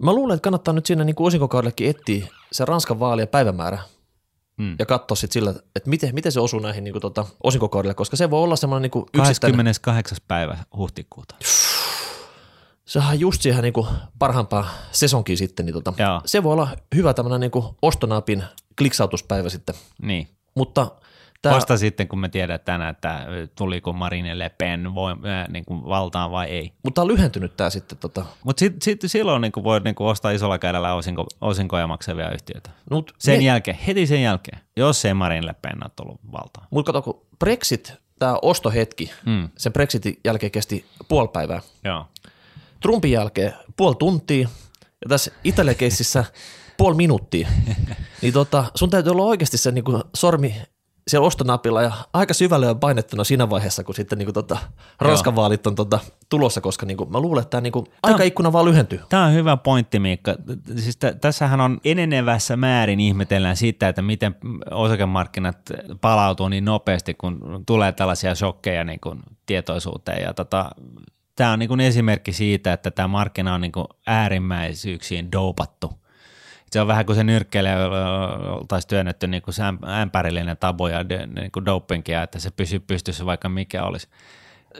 Mä 0.01 0.13
luulen, 0.13 0.35
että 0.35 0.43
kannattaa 0.43 0.73
nyt 0.73 0.85
siinä 0.85 1.03
niin 1.03 1.15
osinkokaudellekin 1.19 1.89
etsiä 1.89 2.27
se 2.51 2.65
Ranskan 2.65 2.99
vaalien 2.99 3.27
päivämäärä 3.27 3.79
mm. 4.57 4.75
ja 4.79 4.85
katsoa 4.85 5.15
sitten 5.15 5.33
sillä, 5.33 5.53
että 5.75 5.89
miten, 5.89 6.15
miten 6.15 6.31
se 6.31 6.39
osuu 6.39 6.59
näihin 6.59 6.83
niin 6.83 6.91
kuin, 6.91 7.01
tota, 7.01 7.25
osinkokaudelle, 7.43 7.93
koska 7.93 8.17
se 8.17 8.29
voi 8.29 8.43
olla 8.43 8.55
semmoinen 8.55 8.91
niin 8.91 9.05
yksittäinen. 9.13 9.65
28. 9.65 10.17
päivä 10.27 10.57
huhtikuuta. 10.77 11.35
Sehän 12.85 13.13
on 13.13 13.19
just 13.19 13.41
siihen 13.41 13.63
niin 13.63 13.73
kuin 13.73 13.87
parhaimpaan 14.19 14.65
sesonkin 14.91 15.37
sitten, 15.37 15.65
niin 15.65 15.73
tota, 15.73 15.93
se 16.25 16.43
voi 16.43 16.53
olla 16.53 16.67
hyvä 16.95 17.13
tämmöinen 17.13 17.39
niin 17.39 17.63
ostonapin 17.81 18.43
kliksautuspäivä 18.77 19.49
sitten. 19.49 19.75
Niin. 20.01 20.27
Mutta– 20.55 20.91
Tää... 21.43 21.53
Vasta 21.53 21.77
sitten, 21.77 22.07
kun 22.07 22.19
me 22.19 22.29
tiedetään, 22.29 22.81
että 22.81 23.25
tuliko 23.55 23.93
Marine 23.93 24.39
Le 24.39 24.49
Pen 24.49 24.95
voi, 24.95 25.11
äh, 25.11 25.47
niin 25.49 25.65
kuin 25.65 25.85
valtaan 25.85 26.31
vai 26.31 26.47
ei. 26.47 26.73
Mutta 26.83 27.01
on 27.01 27.07
lyhentynyt 27.07 27.57
tämä 27.57 27.69
sitten. 27.69 27.97
Tota... 27.97 28.25
Mutta 28.43 28.59
sit, 28.59 28.81
sit, 28.81 29.01
silloin 29.05 29.41
niin 29.41 29.51
kuin 29.51 29.63
voi 29.63 29.79
niin 29.79 29.95
kuin 29.95 30.07
ostaa 30.07 30.31
isolla 30.31 30.59
kädellä 30.59 30.93
osinko, 30.93 31.25
osinkoja 31.41 31.87
maksavia 31.87 32.31
yhtiöitä. 32.31 32.69
Mut 32.91 33.13
sen 33.17 33.39
me... 33.39 33.43
jälkeen, 33.43 33.77
heti 33.87 34.07
sen 34.07 34.21
jälkeen, 34.21 34.59
jos 34.77 35.05
ei 35.05 35.13
Marine 35.13 35.45
Le 35.45 35.55
Pen 35.61 35.83
ole 35.83 35.91
tullut 35.95 36.19
valtaan. 36.31 36.67
Mutta 36.69 36.93
kato, 36.93 37.01
kun 37.01 37.25
Brexit, 37.39 37.93
tämä 38.19 38.37
ostohetki, 38.41 39.11
mm. 39.25 39.49
sen 39.57 39.73
Brexitin 39.73 40.19
jälkeen 40.25 40.51
kesti 40.51 40.85
puoli 41.07 41.27
päivää. 41.27 41.61
Joo. 41.83 42.05
Trumpin 42.79 43.11
jälkeen 43.11 43.53
puoli 43.77 43.95
tuntia 43.95 44.49
ja 45.01 45.09
tässä 45.09 45.31
Italia-keississä 45.43 46.25
puoli 46.77 46.95
minuuttia. 46.95 47.47
niin 48.21 48.33
tota, 48.33 48.65
sun 48.75 48.89
täytyy 48.89 49.11
olla 49.11 49.23
oikeasti 49.23 49.57
se 49.57 49.71
niin 49.71 49.83
kuin 49.83 50.03
sormi 50.13 50.55
siellä 51.07 51.27
ostonapilla 51.27 51.81
ja 51.81 51.91
aika 52.13 52.33
syvälle 52.33 52.69
on 52.69 52.79
painettuna 52.79 53.23
siinä 53.23 53.49
vaiheessa, 53.49 53.83
kun 53.83 53.95
sitten 53.95 54.17
niin 54.17 54.33
tota, 54.33 54.57
Ranskan 54.99 55.35
vaalit 55.35 55.67
on 55.67 55.75
tota, 55.75 55.99
tulossa, 56.29 56.61
koska 56.61 56.85
niin 56.85 56.97
kuin, 56.97 57.11
mä 57.11 57.19
luulen, 57.19 57.41
että 57.41 57.49
tämä 57.49 57.61
niin 57.61 57.73
aikaikkuna 58.03 58.53
vaan 58.53 58.65
lyhentyy. 58.65 58.99
Tämä 59.09 59.25
on 59.25 59.33
hyvä 59.33 59.57
pointti, 59.57 59.99
Miikka. 59.99 60.35
Siis 60.77 60.97
t- 60.97 61.21
tässähän 61.21 61.61
on 61.61 61.79
enenevässä 61.85 62.57
määrin 62.57 62.99
ihmetellään 62.99 63.57
sitä, 63.57 63.87
että 63.87 64.01
miten 64.01 64.35
osakemarkkinat 64.71 65.57
palautuu 66.01 66.49
niin 66.49 66.65
nopeasti, 66.65 67.13
kun 67.13 67.63
tulee 67.65 67.91
tällaisia 67.91 68.35
shokkeja 68.35 68.83
niin 68.83 68.99
kuin 68.99 69.19
tietoisuuteen. 69.45 70.23
Ja 70.23 70.33
tota, 70.33 70.71
tämä 71.35 71.51
on 71.51 71.59
niin 71.59 71.69
kuin 71.69 71.79
esimerkki 71.79 72.33
siitä, 72.33 72.73
että 72.73 72.91
tämä 72.91 73.07
markkina 73.07 73.53
on 73.53 73.61
niin 73.61 73.71
kuin 73.71 73.87
äärimmäisyyksiin 74.07 75.31
doupattu– 75.31 75.91
se 76.73 76.81
on 76.81 76.87
vähän 76.87 77.05
kuin 77.05 77.15
se 77.15 77.23
nyrkkeilijä 77.23 77.77
oltaisiin 78.59 78.89
työnnetty 78.89 79.27
niin 79.27 79.41
kuin 79.41 79.55
ämpärillinen 80.01 80.57
tabu 80.57 80.87
ja 80.87 81.03
niin 81.35 81.51
kuin 81.51 81.65
dopingia, 81.65 82.23
että 82.23 82.39
se 82.39 82.51
pysyy 82.51 82.79
pystyssä 82.79 83.25
vaikka 83.25 83.49
mikä 83.49 83.83
olisi. 83.83 84.07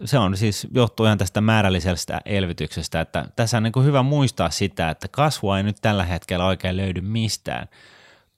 Se 0.05 0.17
on 0.17 0.37
siis 0.37 0.67
johtuu 0.73 1.05
ihan 1.05 1.17
tästä 1.17 1.41
määrällisestä 1.41 2.21
elvytyksestä, 2.25 3.01
että 3.01 3.25
tässä 3.35 3.57
on 3.57 3.63
niin 3.63 3.73
kuin 3.73 3.85
hyvä 3.85 4.03
muistaa 4.03 4.49
sitä, 4.49 4.89
että 4.89 5.07
kasvua 5.07 5.57
ei 5.57 5.63
nyt 5.63 5.77
tällä 5.81 6.03
hetkellä 6.03 6.45
oikein 6.45 6.77
löydy 6.77 7.01
mistään. 7.01 7.67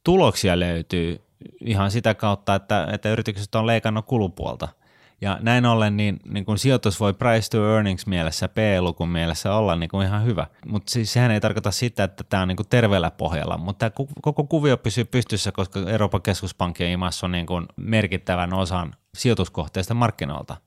Tuloksia 0.04 0.60
löytyy 0.60 1.22
ihan 1.66 1.92
sitä 1.92 2.14
kautta, 2.14 2.56
että, 2.56 2.88
että 2.92 3.12
yritykset 3.12 3.56
on 3.56 3.68
leikannut 3.68 4.06
kulupuolta– 4.06 4.68
ja 5.22 5.38
näin 5.42 5.66
ollen 5.66 5.98
niin, 5.98 6.20
niin 6.26 6.46
kun 6.46 6.58
sijoitus 6.58 7.00
voi 7.00 7.14
price 7.14 7.50
to 7.50 7.74
earnings 7.74 8.08
mielessä, 8.08 8.48
P-lukun 8.48 9.10
mielessä 9.10 9.56
olla 9.56 9.76
niin 9.76 9.90
kuin 9.90 10.08
ihan 10.08 10.26
hyvä. 10.26 10.48
Mutta 10.68 10.92
siis 10.92 11.14
sehän 11.14 11.32
ei 11.32 11.42
tarkoita 11.42 11.72
sitä, 11.72 12.04
että 12.04 12.24
tämä 12.24 12.42
on 12.42 12.48
niin 12.48 12.56
kuin 12.56 12.68
terveellä 12.70 13.12
pohjalla, 13.12 13.58
mutta 13.58 13.92
koko 14.22 14.44
kuvio 14.44 14.78
pysyy 14.78 15.06
pystyssä, 15.06 15.52
koska 15.52 15.80
Euroopan 15.88 16.22
keskuspankki 16.22 16.84
on 16.84 16.90
imassa 16.90 17.28
niin 17.28 17.46
kuin 17.46 17.66
merkittävän 17.76 18.54
osan 18.54 18.94
sijoituskohteista 19.16 19.94
markkinoilta. 19.94 20.58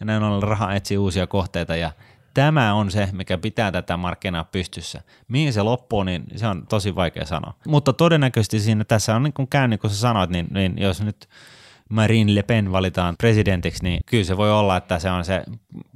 Ja 0.00 0.06
näin 0.06 0.22
ollen 0.22 0.42
raha 0.42 0.74
etsii 0.74 0.98
uusia 0.98 1.26
kohteita 1.26 1.76
ja 1.76 1.92
tämä 2.34 2.74
on 2.74 2.90
se, 2.90 3.08
mikä 3.12 3.38
pitää 3.38 3.72
tätä 3.72 3.96
markkinaa 3.96 4.44
pystyssä. 4.44 5.02
Mihin 5.28 5.52
se 5.52 5.62
loppuu, 5.62 6.02
niin 6.02 6.24
se 6.36 6.46
on 6.46 6.66
tosi 6.66 6.94
vaikea 6.94 7.26
sanoa. 7.26 7.54
Mutta 7.66 7.92
todennäköisesti 7.92 8.60
siinä 8.60 8.84
tässä 8.84 9.16
on 9.16 9.22
niin 9.22 9.32
kuin 9.32 9.48
käynyt, 9.48 9.80
kun 9.80 9.90
sä 9.90 9.96
sanoit, 9.96 10.30
niin, 10.30 10.46
niin 10.50 10.78
jos 10.78 11.02
nyt 11.02 11.28
Marine 11.88 12.34
Le 12.34 12.42
Pen 12.42 12.72
valitaan 12.72 13.16
presidentiksi, 13.16 13.84
niin 13.84 14.00
kyllä 14.06 14.24
se 14.24 14.36
voi 14.36 14.52
olla, 14.52 14.76
että 14.76 14.98
se 14.98 15.10
on 15.10 15.24
se 15.24 15.42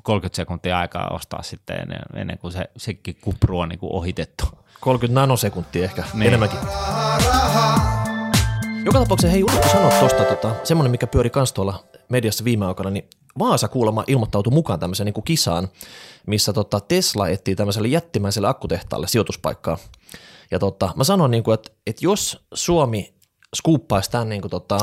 30 0.02 0.37
sekuntia 0.37 0.78
aikaa 0.78 1.14
ostaa 1.14 1.42
sitten 1.42 1.81
ennen, 1.81 2.02
ennen 2.14 2.38
kuin 2.38 2.52
se 2.52 2.70
sekin 2.76 3.16
kupru 3.20 3.59
on 3.59 3.68
niin 3.68 3.78
kuin 3.78 3.92
ohitettu. 3.92 4.44
30 4.81 5.20
nanosekuntia 5.20 5.85
ehkä 5.85 6.05
niin. 6.14 6.28
enemmänkin. 6.28 6.59
Joka 8.85 8.98
tapauksessa 8.98 9.33
hei 9.33 9.42
unohtu 9.42 9.68
sanoa 9.68 9.90
tuosta 9.90 10.24
tota, 10.24 10.55
semmoinen, 10.64 10.90
mikä 10.90 11.07
pyöri 11.07 11.31
kans 11.31 11.52
tuolla 11.52 11.85
mediassa 12.09 12.44
viime 12.44 12.66
aikoina, 12.66 12.90
niin 12.90 13.09
Vaasa 13.38 13.68
kuulemma 13.68 14.05
ilmoittautui 14.07 14.52
mukaan 14.52 14.81
tämmöiseen 14.81 15.05
niin 15.05 15.14
kuin 15.14 15.24
kisaan, 15.24 15.68
missä 16.26 16.52
tota 16.52 16.81
Tesla 16.81 17.28
etsii 17.28 17.57
tämmöiselle 17.57 17.88
jättimäiselle 17.88 18.48
akkutehtaalle 18.48 19.09
sijoituspaikkaa. 19.09 19.78
Ja 20.50 20.59
tota, 20.59 20.92
mä 20.96 21.05
sanon, 21.05 21.31
niin 21.31 21.42
kuin, 21.42 21.55
että, 21.55 21.70
että 21.87 22.05
jos 22.05 22.44
Suomi 22.55 23.14
skuuppaisi 23.57 24.11
tämän 24.11 24.29
niin 24.29 24.41
kuin, 24.41 24.51
tota, 24.51 24.79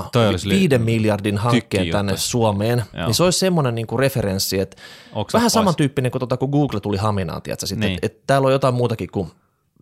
viiden 0.49 0.81
miljardin 0.81 1.37
hankkeen 1.37 1.89
tänne 1.91 2.17
Suomeen, 2.17 2.83
Joo. 2.93 3.05
niin 3.05 3.15
se 3.15 3.23
olisi 3.23 3.39
semmoinen 3.39 3.75
niin 3.75 3.87
kuin 3.87 3.99
referenssi, 3.99 4.59
että 4.59 4.77
Oksa 5.13 5.35
vähän 5.37 5.45
pois. 5.45 5.53
samantyyppinen 5.53 6.11
kuin, 6.11 6.19
tota, 6.19 6.37
kun 6.37 6.49
Google 6.49 6.79
tuli 6.79 6.97
Haminaan, 6.97 7.41
tiedätkö, 7.41 7.65
sitten, 7.67 7.87
niin. 7.87 7.95
että, 7.95 8.05
että 8.05 8.23
täällä 8.27 8.45
on 8.45 8.51
jotain 8.51 8.73
muutakin 8.73 9.11
kuin 9.11 9.31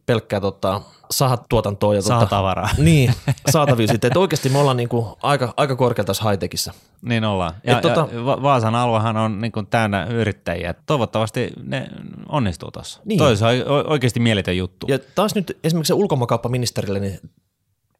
pelkkää 0.05 0.41
tota, 0.41 0.81
sahatuotantoa. 1.11 1.95
Ja 1.95 2.01
tota, 2.01 2.25
tavaraa. 2.25 2.69
Niin, 2.77 3.13
saatavilla 3.51 3.91
sitten. 3.91 4.07
Että 4.07 4.19
oikeasti 4.19 4.49
me 4.49 4.57
ollaan 4.57 4.77
niinku 4.77 5.17
aika, 5.23 5.53
aika 5.57 5.75
korkealla 5.75 6.07
tässä 6.07 6.29
high-techissa. 6.29 6.73
Niin 7.01 7.23
ollaan. 7.23 7.53
Ja, 7.63 7.77
Et 7.77 7.83
ja 7.83 7.89
tota, 7.89 8.07
Vaasan 8.25 8.75
aluehan 8.75 9.17
on 9.17 9.41
niinku 9.41 9.63
täynnä 9.63 10.05
yrittäjiä. 10.05 10.73
Toivottavasti 10.85 11.53
ne 11.63 11.87
onnistuu 12.29 12.71
tuossa. 12.71 12.99
Niin. 13.05 13.17
Toi 13.17 13.35
on 13.65 13.87
oikeasti 13.87 14.19
mieletön 14.19 14.57
juttu. 14.57 14.87
Ja 14.89 14.99
taas 15.15 15.35
nyt 15.35 15.57
esimerkiksi 15.63 15.87
se 15.87 15.93
ulkomaankauppaministerille, 15.93 16.99
niin 16.99 17.19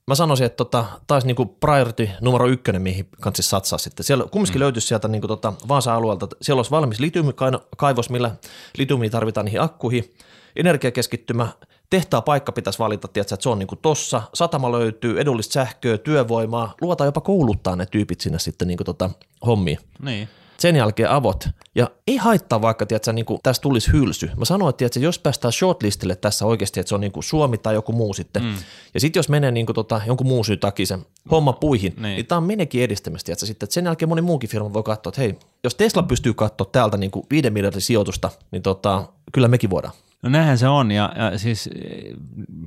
mä 0.08 0.16
sanoisin, 0.16 0.46
että 0.46 0.58
tota, 0.58 0.86
taas 1.08 1.26
niinku 1.26 1.46
priority 1.46 2.10
numero 2.22 2.48
ykkönen, 2.48 2.82
mihin 2.82 3.10
kansi 3.22 3.44
satsaa 3.44 3.80
sitten. 3.80 4.04
Siellä 4.04 4.26
kumminkin 4.32 4.60
mm. 4.60 4.64
löytyisi 4.64 4.88
sieltä 4.88 5.08
niinku 5.08 5.28
tota 5.28 5.54
Vaasan 5.68 5.96
alueelta, 5.96 6.28
siellä 6.42 6.60
olisi 6.60 6.72
valmis 6.72 7.00
litiumikaivos, 7.00 8.10
millä 8.10 8.32
litiumia 8.78 9.10
tarvitaan 9.10 9.46
niihin 9.46 9.62
akkuihin, 9.62 10.14
energiakeskittymä, 10.56 11.48
tehtaa 11.90 12.22
paikka 12.22 12.52
pitäisi 12.52 12.80
valita, 12.80 13.08
tiedätkö, 13.08 13.34
että 13.36 13.44
se 13.44 13.50
on 13.50 13.60
niin 13.60 13.68
kuin 13.68 13.80
tossa, 13.82 14.22
satama 14.34 14.72
löytyy, 14.72 15.20
edullista 15.20 15.54
sähköä, 15.54 15.98
työvoimaa, 15.98 16.74
luotaan 16.82 17.08
jopa 17.08 17.22
kouluttaa 17.22 17.76
ne 17.76 17.86
tyypit 17.86 18.22
sinne 18.22 18.40
sitten 18.40 18.68
niin 18.68 18.78
kuin 18.78 18.86
tota, 18.86 19.10
hommiin. 19.46 19.78
Niin. 20.02 20.30
Sen 20.60 20.76
jälkeen 20.76 21.10
avot. 21.10 21.50
Ja 21.76 21.90
ei 22.08 22.18
haittaa 22.18 22.62
vaikka, 22.62 22.86
tiedätkö, 22.86 23.14
niin 23.14 23.26
kuin 23.26 23.40
tästä 23.44 23.62
tulisi 23.62 23.92
hylsy. 23.92 24.30
Mä 24.38 24.46
sanoin, 24.46 24.70
että 24.70 24.78
tiedätkö, 24.78 25.00
jos 25.00 25.20
päästään 25.20 25.52
shortlistille 25.52 26.16
tässä 26.16 26.46
oikeasti, 26.46 26.80
että 26.80 26.90
se 26.90 26.96
on 26.96 27.02
niin 27.02 27.12
kuin 27.12 27.24
Suomi 27.24 27.58
tai 27.58 27.74
joku 27.74 27.92
muu 27.92 28.14
sitten. 28.14 28.44
Mm. 28.44 28.56
Ja 28.94 29.00
sitten 29.00 29.20
jos 29.20 29.30
menee 29.30 29.52
niin 29.52 29.66
kuin 29.66 29.74
tota, 29.74 30.02
jonkun 30.08 30.28
muun 30.28 30.46
syy 30.46 30.58
takia 30.58 30.86
sen 30.86 31.06
homma 31.32 31.54
puihin, 31.54 31.94
niin, 31.96 32.04
niin 32.04 32.26
tämä 32.26 32.38
on 32.38 32.44
menekin 32.44 32.84
edistämistä. 32.84 33.26
Tiedätkö, 33.26 33.46
sitten, 33.46 33.66
että 33.66 33.74
sen 33.74 33.86
jälkeen 33.86 34.10
moni 34.10 34.22
muukin 34.22 34.50
firma 34.50 34.74
voi 34.74 34.84
katsoa, 34.84 35.10
että 35.10 35.22
hei, 35.22 35.40
jos 35.64 35.76
Tesla 35.76 36.04
pystyy 36.04 36.34
katsoa 36.34 36.70
täältä 36.72 36.98
niin 36.98 37.12
kuin 37.12 37.26
viiden 37.32 37.54
miljardin 37.54 37.82
sijoitusta, 37.82 38.30
niin 38.52 38.62
tota, 38.62 39.06
kyllä 39.34 39.48
mekin 39.48 39.70
voidaan. 39.70 39.94
No 40.22 40.30
näinhän 40.30 40.58
se 40.58 40.68
on 40.68 40.92
ja, 40.92 41.14
ja 41.16 41.38
siis 41.38 41.70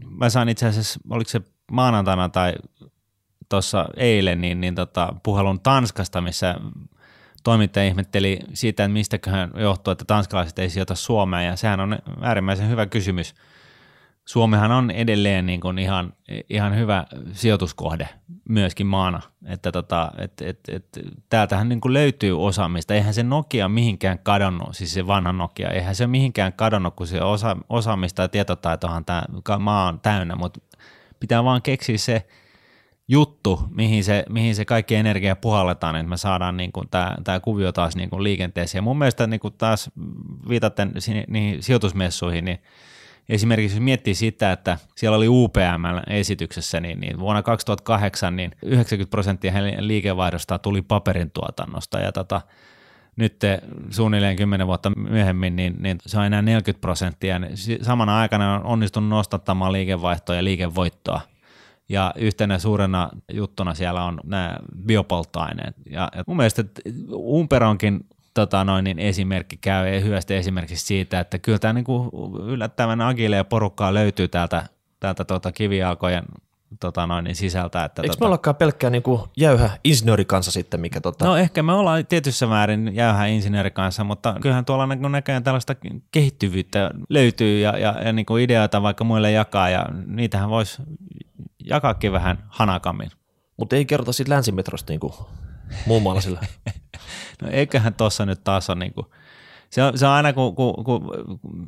mä 0.09 0.31
sain 0.31 0.49
itse 0.49 0.67
asiassa, 0.67 1.01
oliko 1.11 1.31
se 1.31 1.41
maanantaina 1.73 2.29
tai 2.29 2.55
tuossa 3.49 3.89
eilen, 3.97 4.41
niin, 4.41 4.61
niin 4.61 4.75
tota, 4.75 5.15
puhelun 5.23 5.61
Tanskasta, 5.61 6.21
missä 6.21 6.55
toimittaja 7.43 7.87
ihmetteli 7.87 8.39
siitä, 8.55 8.85
että 8.85 8.93
mistäköhän 8.93 9.51
johtuu, 9.57 9.91
että 9.91 10.05
tanskalaiset 10.05 10.59
ei 10.59 10.71
sijoita 10.71 10.95
Suomeen 10.95 11.47
ja 11.47 11.57
sehän 11.57 11.81
on 11.81 11.99
äärimmäisen 12.21 12.69
hyvä 12.69 12.87
kysymys– 12.87 13.35
Suomihan 14.31 14.73
on 14.73 14.91
edelleen 14.91 15.47
niin 15.47 15.61
kuin 15.61 15.79
ihan, 15.79 16.13
ihan 16.51 16.77
hyvä 16.77 17.05
sijoituskohde 17.33 18.09
myöskin 18.49 18.87
maana, 18.87 19.21
että 19.47 19.73
tota, 19.73 20.13
et, 20.19 20.33
et, 20.41 20.61
et, 20.69 20.87
täältähän 21.29 21.69
niin 21.69 21.81
kuin 21.81 21.93
löytyy 21.95 22.45
osaamista, 22.45 22.95
eihän 22.95 23.15
se 23.15 23.23
Nokia 23.23 23.69
mihinkään 23.69 24.19
kadonnut, 24.19 24.77
siis 24.77 24.95
se 24.95 25.07
vanha 25.07 25.33
Nokia, 25.33 25.71
eihän 25.71 25.95
se 25.95 26.07
mihinkään 26.07 26.53
kadonnut, 26.53 26.95
kun 26.97 27.07
se 27.07 27.23
osa, 27.23 27.57
osaamista 27.69 28.23
ja 28.23 28.29
tietotaitohan 28.29 29.05
tämä 29.05 29.23
maa 29.59 29.89
on 29.89 30.01
täynnä, 30.01 30.37
mutta 30.37 30.61
pitää 31.21 31.45
vaan 31.45 31.63
keksiä 31.63 31.99
se 31.99 32.27
juttu, 33.11 33.61
mihin 33.71 34.05
se, 34.05 34.25
mihin 34.29 34.55
se 34.55 34.65
kaikki 34.65 34.95
energia 34.95 35.37
puhalletaan, 35.37 35.97
että 35.97 36.09
me 36.11 36.17
saadaan 36.17 36.57
niin 36.57 36.73
tämä 37.25 37.41
kuvio 37.41 37.73
taas 37.73 37.97
niin 37.97 38.11
kuin 38.11 38.23
liikenteeseen. 38.23 38.79
Ja 38.79 38.83
mun 38.83 38.99
mielestä 38.99 39.27
niin 39.27 39.41
kuin 39.41 39.55
taas 39.59 39.91
viitaten 40.49 40.93
niihin 41.29 41.63
sijoitusmessuihin, 41.63 42.45
niin 42.45 42.59
Esimerkiksi 43.31 43.77
jos 43.77 43.83
miettii 43.83 44.15
sitä, 44.15 44.53
että 44.53 44.79
siellä 44.97 45.17
oli 45.17 45.29
UPM-esityksessä, 45.29 46.81
niin, 46.81 47.01
niin 47.01 47.19
vuonna 47.19 47.43
2008 47.43 48.37
niin 48.37 48.51
90 48.63 49.11
prosenttia 49.11 49.53
liikevaihdosta 49.79 50.59
tuli 50.59 50.83
paperin 50.83 51.31
tuotannosta 51.31 51.99
ja 51.99 52.13
tota, 52.13 52.41
nyt 53.17 53.41
suunnilleen 53.91 54.37
10 54.37 54.67
vuotta 54.67 54.91
myöhemmin, 54.91 55.57
niin, 55.57 55.77
niin 55.79 55.99
se 56.07 56.19
on 56.19 56.25
enää 56.25 56.43
40 56.43 56.81
prosenttia. 56.81 57.39
Niin 57.39 57.57
samana 57.83 58.19
aikana 58.19 58.55
on 58.55 58.65
onnistunut 58.65 59.09
nostattamaan 59.09 59.73
liikevaihtoa 59.73 60.37
ja 60.37 60.45
liikevoittoa. 60.45 61.21
Ja 61.91 62.13
yhtenä 62.17 62.59
suurena 62.59 63.11
juttuna 63.33 63.75
siellä 63.75 64.05
on 64.05 64.21
nämä 64.25 64.57
biopolttoaineet. 64.87 65.75
Ja, 65.91 66.09
ja 66.17 66.25
mun 66.27 66.37
mielestä 66.37 66.65
Umperonkin 67.13 68.07
tota 68.35 68.65
noin, 68.65 68.85
niin 68.85 68.99
esimerkki 68.99 69.57
käy 69.57 70.03
hyvästi 70.05 70.35
esimerkiksi 70.35 70.87
siitä, 70.87 71.21
että 71.21 71.39
kyllä 71.39 71.59
tämä 71.59 71.73
niinku 71.73 72.11
yllättävän 72.47 73.01
agile 73.01 73.37
ja 73.37 73.45
porukkaa 73.45 73.95
löytyy 73.95 74.29
täältä, 74.29 74.67
täältä 75.01 75.25
tota 75.25 75.53
kivijalkojen 75.53 76.25
tota 76.81 77.07
noin, 77.07 77.25
niin 77.25 77.37
sisältä. 77.37 77.85
Että 77.85 78.03
Eikö 78.03 78.13
tota, 78.13 78.25
me 78.25 78.27
ollakaan 78.27 78.57
pelkkää 78.57 78.91
niinku 78.91 79.29
jäyhä 79.37 79.71
insinöörikansa 79.85 80.51
sitten, 80.51 80.81
mikä 80.81 81.01
tota... 81.01 81.25
No 81.25 81.37
ehkä 81.37 81.63
me 81.63 81.73
ollaan 81.73 82.07
tietyssä 82.07 82.47
määrin 82.47 82.95
jäyhä 82.95 83.27
insinöörikansa, 83.27 84.05
mutta 84.05 84.37
kyllähän 84.41 84.65
tuolla 84.65 84.87
niinku 84.87 85.09
näköjään 85.09 85.45
tällaista 85.45 85.77
kehittyvyyttä 86.13 86.91
löytyy 87.09 87.59
ja, 87.59 87.79
ja, 87.79 88.03
ja 88.05 88.13
niinku 88.13 88.37
ideoita 88.37 88.83
vaikka 88.83 89.05
muille 89.05 89.33
jakaa 89.33 89.69
ja 89.69 89.87
niitähän 90.07 90.51
voisi 90.51 90.83
jakaakin 91.65 92.13
vähän 92.13 92.45
hanakammin. 92.49 93.11
Mutta 93.57 93.77
ei 93.77 93.85
kerrota 93.85 94.13
sitten 94.13 94.35
länsimetrosta 94.35 94.93
niinku 94.93 95.15
muun 95.87 96.03
muassa 96.03 96.21
sillä. 96.21 96.41
no 97.43 97.49
eiköhän 97.51 97.95
tuossa 97.95 98.27
nyt 98.27 98.45
taas 98.45 98.71
ole 98.71 98.79
niin 98.79 98.95
kuin, 98.95 99.07
se 99.71 99.83
on, 99.83 99.99
se 99.99 100.07
on 100.07 100.13
aina 100.13 100.33
kun, 100.33 100.55
kun, 100.55 100.85
kun, 100.85 101.11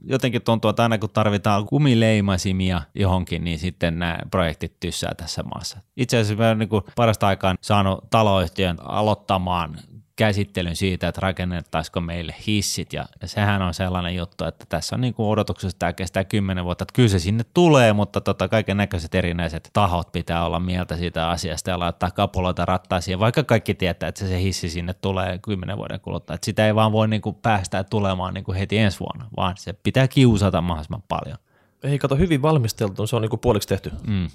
jotenkin 0.04 0.42
tuntuu, 0.42 0.68
että 0.68 0.82
aina 0.82 0.98
kun 0.98 1.10
tarvitaan 1.10 1.66
kumileimasimia 1.66 2.82
johonkin, 2.94 3.44
niin 3.44 3.58
sitten 3.58 3.98
nämä 3.98 4.18
projektit 4.30 4.80
tyssää 4.80 5.14
tässä 5.14 5.42
maassa. 5.42 5.78
Itse 5.96 6.18
asiassa 6.18 6.42
mä 6.42 6.46
olen 6.46 6.58
niin 6.58 6.68
parasta 6.96 7.26
aikaa 7.26 7.54
saanut 7.60 8.10
taloyhtiön 8.10 8.76
aloittamaan 8.82 9.78
käsittelyn 10.16 10.76
siitä, 10.76 11.08
että 11.08 11.20
rakennettaisiko 11.20 12.00
meille 12.00 12.34
hissit 12.46 12.92
ja, 12.92 13.04
ja 13.22 13.28
sehän 13.28 13.62
on 13.62 13.74
sellainen 13.74 14.16
juttu, 14.16 14.44
että 14.44 14.66
tässä 14.68 14.96
on 14.96 15.00
niin 15.00 15.14
kuin 15.14 15.28
odotuksessa 15.28 15.78
tämä 15.78 15.92
kestää 15.92 16.24
kymmenen 16.24 16.64
vuotta, 16.64 16.82
että 16.82 16.92
kyllä 16.92 17.08
se 17.08 17.18
sinne 17.18 17.44
tulee, 17.54 17.92
mutta 17.92 18.20
tota, 18.20 18.48
kaiken 18.48 18.76
näköiset 18.76 19.14
erinäiset 19.14 19.70
tahot 19.72 20.12
pitää 20.12 20.46
olla 20.46 20.60
mieltä 20.60 20.96
siitä 20.96 21.28
asiasta 21.28 21.70
ja 21.70 21.78
laittaa 21.78 22.10
kapuloita 22.10 22.64
rattaisiin, 22.64 23.18
vaikka 23.18 23.42
kaikki 23.42 23.74
tietää, 23.74 24.08
että 24.08 24.26
se 24.26 24.42
hissi 24.42 24.70
sinne 24.70 24.94
tulee 24.94 25.38
kymmenen 25.38 25.76
vuoden 25.76 26.00
kuluttua, 26.00 26.34
että 26.34 26.44
sitä 26.44 26.66
ei 26.66 26.74
vaan 26.74 26.92
voi 26.92 27.08
niin 27.08 27.22
kuin 27.22 27.36
päästää 27.42 27.84
tulemaan 27.84 28.34
niin 28.34 28.44
kuin 28.44 28.58
heti 28.58 28.78
ensi 28.78 29.00
vuonna, 29.00 29.28
vaan 29.36 29.56
se 29.56 29.72
pitää 29.72 30.08
kiusata 30.08 30.60
mahdollisimman 30.60 31.02
paljon. 31.08 31.38
Ei 31.82 31.98
kato, 31.98 32.16
hyvin 32.16 32.42
valmisteltu, 32.42 33.06
se 33.06 33.16
on 33.16 33.22
niin 33.22 33.30
kuin 33.30 33.40
puoliksi 33.40 33.68
tehty. 33.68 33.92
Mm. 34.06 34.28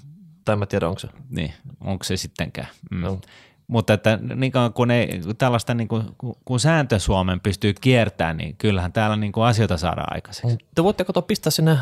Tai 0.44 0.56
mä 0.56 0.66
tiedä, 0.66 0.88
onko 0.88 0.98
se. 0.98 1.08
Niin, 1.30 1.52
onko 1.80 2.04
se 2.04 2.16
sittenkään. 2.16 2.68
Mm. 2.90 3.00
No. 3.00 3.20
Mutta 3.68 3.92
että 3.92 4.18
niin 4.34 4.52
kun 4.74 4.90
ei, 4.90 5.20
tällaista 5.38 5.74
niin 5.74 5.88
kuin, 5.88 6.04
kun 6.44 6.60
sääntö 6.60 6.98
Suomen 6.98 7.40
pystyy 7.40 7.74
kiertämään, 7.80 8.36
niin 8.36 8.56
kyllähän 8.56 8.92
täällä 8.92 9.16
niin 9.16 9.32
kuin 9.32 9.44
asioita 9.44 9.76
saadaan 9.76 10.14
aikaiseksi. 10.14 10.58
Te 10.74 10.84
voitte 10.84 11.04
katsoa 11.04 11.22
pistää 11.22 11.50
sinne 11.50 11.78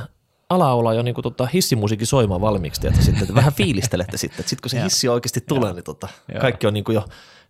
alaola 0.51 0.95
jo 0.95 1.03
niin 1.03 1.15
kuin, 1.15 1.23
tota, 1.23 1.47
hissimusiikin 1.47 2.07
soimaan 2.07 2.41
valmiiksi, 2.41 2.81
tietysti, 2.81 3.05
sitten, 3.05 3.23
että 3.23 3.35
vähän 3.35 3.53
fiilistelette 3.53 4.17
sitten, 4.17 4.41
että 4.41 4.51
sitten 4.51 4.63
kun 4.63 4.71
se 4.71 4.83
hissi 4.85 5.09
oikeasti 5.09 5.41
tulee, 5.41 5.73
niin 5.73 5.85
tota, 5.85 6.09
kaikki 6.41 6.67
on 6.67 6.75
niin 6.75 6.85
kuin 6.85 6.95
jo, 6.95 7.05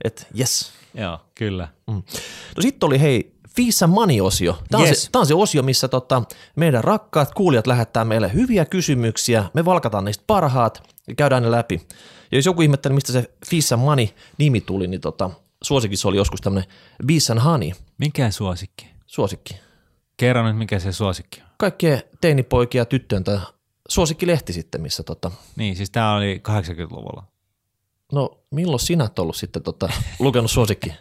että 0.05 0.27
yes. 0.39 0.73
Joo, 0.95 1.21
kyllä. 1.35 1.69
Mm. 1.87 2.03
No 2.57 2.63
sitten 2.63 2.87
oli 2.87 3.01
hei, 3.01 3.37
Fiissa 3.57 3.87
Money-osio. 3.87 4.59
Tämä 4.71 4.83
on, 4.83 4.89
yes. 4.89 5.03
se, 5.03 5.11
tämä 5.11 5.21
on 5.21 5.27
se 5.27 5.35
osio, 5.35 5.63
missä 5.63 5.89
tota, 5.89 6.23
meidän 6.57 6.85
rakkaat 6.85 7.35
kuulijat 7.35 7.67
lähettää 7.67 8.05
meille 8.05 8.33
hyviä 8.33 8.65
kysymyksiä, 8.65 9.45
me 9.55 9.65
valkataan 9.65 10.05
niistä 10.05 10.25
parhaat 10.27 10.83
ja 11.09 11.15
käydään 11.15 11.43
ne 11.43 11.51
läpi. 11.51 11.87
Ja 12.33 12.39
jos 12.39 12.47
joku 12.47 12.63
ihmettelee, 12.63 12.95
mistä 12.95 13.13
se 13.13 13.31
Fissa 13.51 13.77
Money 13.77 14.07
nimi 14.39 14.61
tuli, 14.61 14.87
niin 14.87 15.01
tota, 15.01 15.31
suosikissa 15.63 16.09
oli 16.09 16.17
joskus 16.17 16.41
tämmöinen 16.41 16.71
Bees 17.07 17.31
and 17.31 17.41
Honey. 17.41 17.71
Mikä 17.99 18.31
suosikki? 18.31 18.87
Suosikki. 19.07 19.55
Kerro 20.17 20.47
nyt, 20.47 20.57
mikä 20.57 20.79
se 20.79 20.93
suosikki 20.93 21.41
on. 21.41 21.47
Kaikkien 21.57 22.03
teinipoikia 22.21 22.81
ja 22.81 22.85
tyttöjen 22.85 23.25
tai 23.25 23.39
suosikkilehti 23.89 24.53
sitten, 24.53 24.81
missä 24.81 25.03
tota... 25.03 25.31
Niin, 25.57 25.77
siis 25.77 25.91
tämä 25.91 26.15
oli 26.15 26.43
80-luvulla. 26.49 27.23
No, 28.13 28.39
milloin 28.51 28.81
sinä 28.81 29.05
olet 29.05 29.19
ollut 29.19 29.37
sitten 29.37 29.63
tota, 29.63 29.89
lukenut 30.19 30.51
suosikki? 30.51 30.93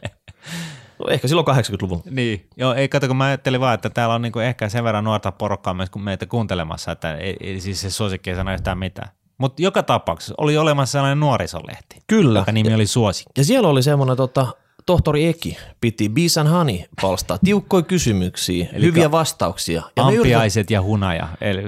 No, 0.99 1.05
ehkä 1.09 1.27
silloin 1.27 1.47
80-luvulla. 1.47 2.03
Niin, 2.09 2.47
joo, 2.57 2.73
ei 2.73 2.89
kato, 2.89 3.07
kun 3.07 3.15
mä 3.15 3.25
ajattelin 3.25 3.61
vaan, 3.61 3.73
että 3.73 3.89
täällä 3.89 4.15
on 4.15 4.21
niinku 4.21 4.39
ehkä 4.39 4.69
sen 4.69 4.83
verran 4.83 5.03
nuorta 5.03 5.31
porukkaa 5.31 5.73
myös 5.73 5.89
kuin 5.89 6.03
meitä 6.03 6.25
kuuntelemassa, 6.25 6.91
että 6.91 7.15
ei, 7.15 7.38
ei 7.39 7.59
siis 7.59 7.81
se 7.81 7.89
suosikki 7.89 8.29
ei 8.29 8.35
sano 8.35 8.53
yhtään 8.53 8.77
mitään. 8.77 9.09
Mutta 9.38 9.62
joka 9.62 9.84
tapauksessa 9.84 10.34
oli 10.38 10.58
olemassa 10.58 10.91
sellainen 10.91 11.19
nuorisolehti, 11.19 11.95
Kyllä. 12.08 12.39
joka 12.39 12.52
nimi 12.52 12.74
oli 12.74 12.88
Suosikki. 12.88 13.32
Ja 13.38 13.45
siellä 13.45 13.67
oli 13.69 13.84
semmoinen 13.84 14.17
tota, 14.17 14.48
tohtori 14.86 15.26
Eki 15.26 15.58
piti 15.82 16.10
Bees 16.10 16.38
and 16.38 16.50
Honey 16.50 16.80
palstaa, 17.02 17.38
tiukkoja 17.45 17.84
kysymyksiä, 17.84 18.67
Eli 18.74 18.86
hyviä 18.86 19.12
vastauksia. 19.12 19.82
Ja 19.98 20.04
Ampiaiset 20.04 20.71
ja 20.71 20.82
hunaja, 20.82 21.28
eli 21.41 21.62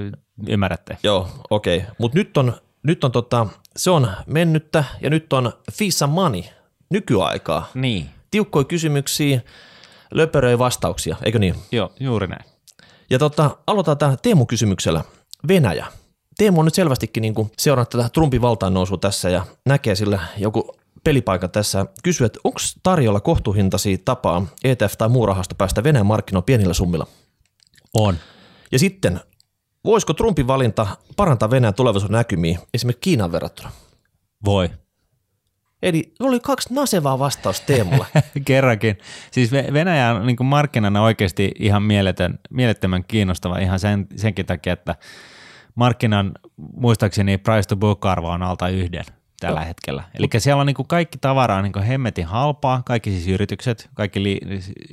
ymmärrätte. 0.48 0.98
Joo, 1.04 1.28
okei. 1.50 1.78
Okay. 1.78 1.90
Mutta 1.98 2.18
nyt 2.18 2.38
on, 2.38 2.54
nyt 2.84 3.04
on 3.04 3.12
tota, 3.12 3.48
se 3.78 3.90
on 3.92 4.12
mennyttä 4.26 4.84
ja 5.02 5.10
nyt 5.10 5.34
on 5.34 5.54
and 6.04 6.12
Money, 6.12 6.44
nykyaikaa. 6.90 7.70
Niin, 7.74 8.10
Tiukkoja 8.32 8.64
kysymyksiä, 8.64 9.42
löperöjä 10.12 10.60
vastauksia, 10.60 11.16
eikö 11.26 11.40
niin? 11.40 11.56
joo, 11.72 11.92
juuri 12.00 12.28
näin. 12.28 12.46
Ja 13.10 13.20
tota, 13.20 13.58
aloitetaan 13.68 13.98
tähän 13.98 14.18
Teemu 14.22 14.46
kysymyksellä. 14.46 15.04
Venäjä. 15.48 15.86
Teemu 16.38 16.60
on 16.60 16.65
nyt 16.65 16.73
selvästikin 16.73 17.21
niin 17.21 17.36
kuin 17.36 17.52
seurannut 17.58 17.89
tätä 17.89 18.10
Trumpin 18.10 18.41
valtaan 18.41 18.73
nousua 18.73 18.97
tässä 18.97 19.30
ja 19.30 19.45
näkee 19.65 19.95
sillä 19.95 20.19
joku 20.38 20.78
pelipaikan 21.04 21.50
tässä. 21.50 21.86
Kysyy, 22.04 22.26
että 22.26 22.39
onko 22.43 22.60
tarjolla 22.84 23.19
kohtuuhintaisia 23.19 23.97
tapaa 24.06 24.45
ETF 24.63 24.97
tai 24.97 25.10
muu 25.10 25.26
rahasto 25.26 25.56
päästä 25.56 25.84
Venäjän 25.84 26.06
markkinoilla 26.06 26.45
pienillä 26.45 26.73
summilla? 26.73 27.08
On. 27.93 28.15
Ja 28.71 28.80
sitten, 28.80 29.19
voisiko 29.86 30.13
Trumpin 30.13 30.47
valinta 30.47 30.88
parantaa 31.15 31.50
Venäjän 31.50 31.73
tulevaisuuden 31.73 32.17
näkymiä 32.17 32.60
esimerkiksi 32.73 33.02
Kiinan 33.02 33.32
verrattuna? 33.32 33.71
Voi. 34.45 34.69
Eli 35.84 36.13
oli 36.19 36.39
kaksi 36.39 36.73
nasevaa 36.73 37.19
vastausta 37.19 37.65
Teemulle. 37.65 38.06
Kerrankin. 38.45 38.97
Siis 39.32 39.52
Ve- 39.52 39.73
Venäjä 39.73 40.13
on 40.13 40.28
niin 40.28 40.45
markkinana 40.45 41.04
oikeasti 41.04 41.52
ihan 41.60 41.84
mieletön, 41.84 42.39
mielettömän 42.50 43.04
kiinnostava 43.04 43.58
ihan 43.58 43.80
sen, 43.80 44.08
senkin 44.15 44.45
takia, 44.45 44.73
että 44.73 44.95
markkinan 45.78 46.32
muistaakseni 46.76 47.38
price 47.38 47.68
to 47.68 47.76
book 47.76 48.06
arvo 48.06 48.30
on 48.30 48.44
alta 48.44 48.70
yhden 48.70 49.06
tällä 49.40 49.63
hetkellä. 49.63 50.04
Eli 50.13 50.28
siellä 50.38 50.62
on 50.62 50.68
niin 50.68 50.76
kuin 50.76 50.88
kaikki 50.88 51.18
tavara 51.18 51.56
on 51.56 51.63
niin 51.63 51.74
kuin 51.74 51.86
hemmetin 51.86 52.26
halpaa, 52.26 52.82
kaikki 52.86 53.10
siis 53.10 53.28
yritykset 53.28 53.90
kaikki 53.94 54.24
li- 54.24 54.40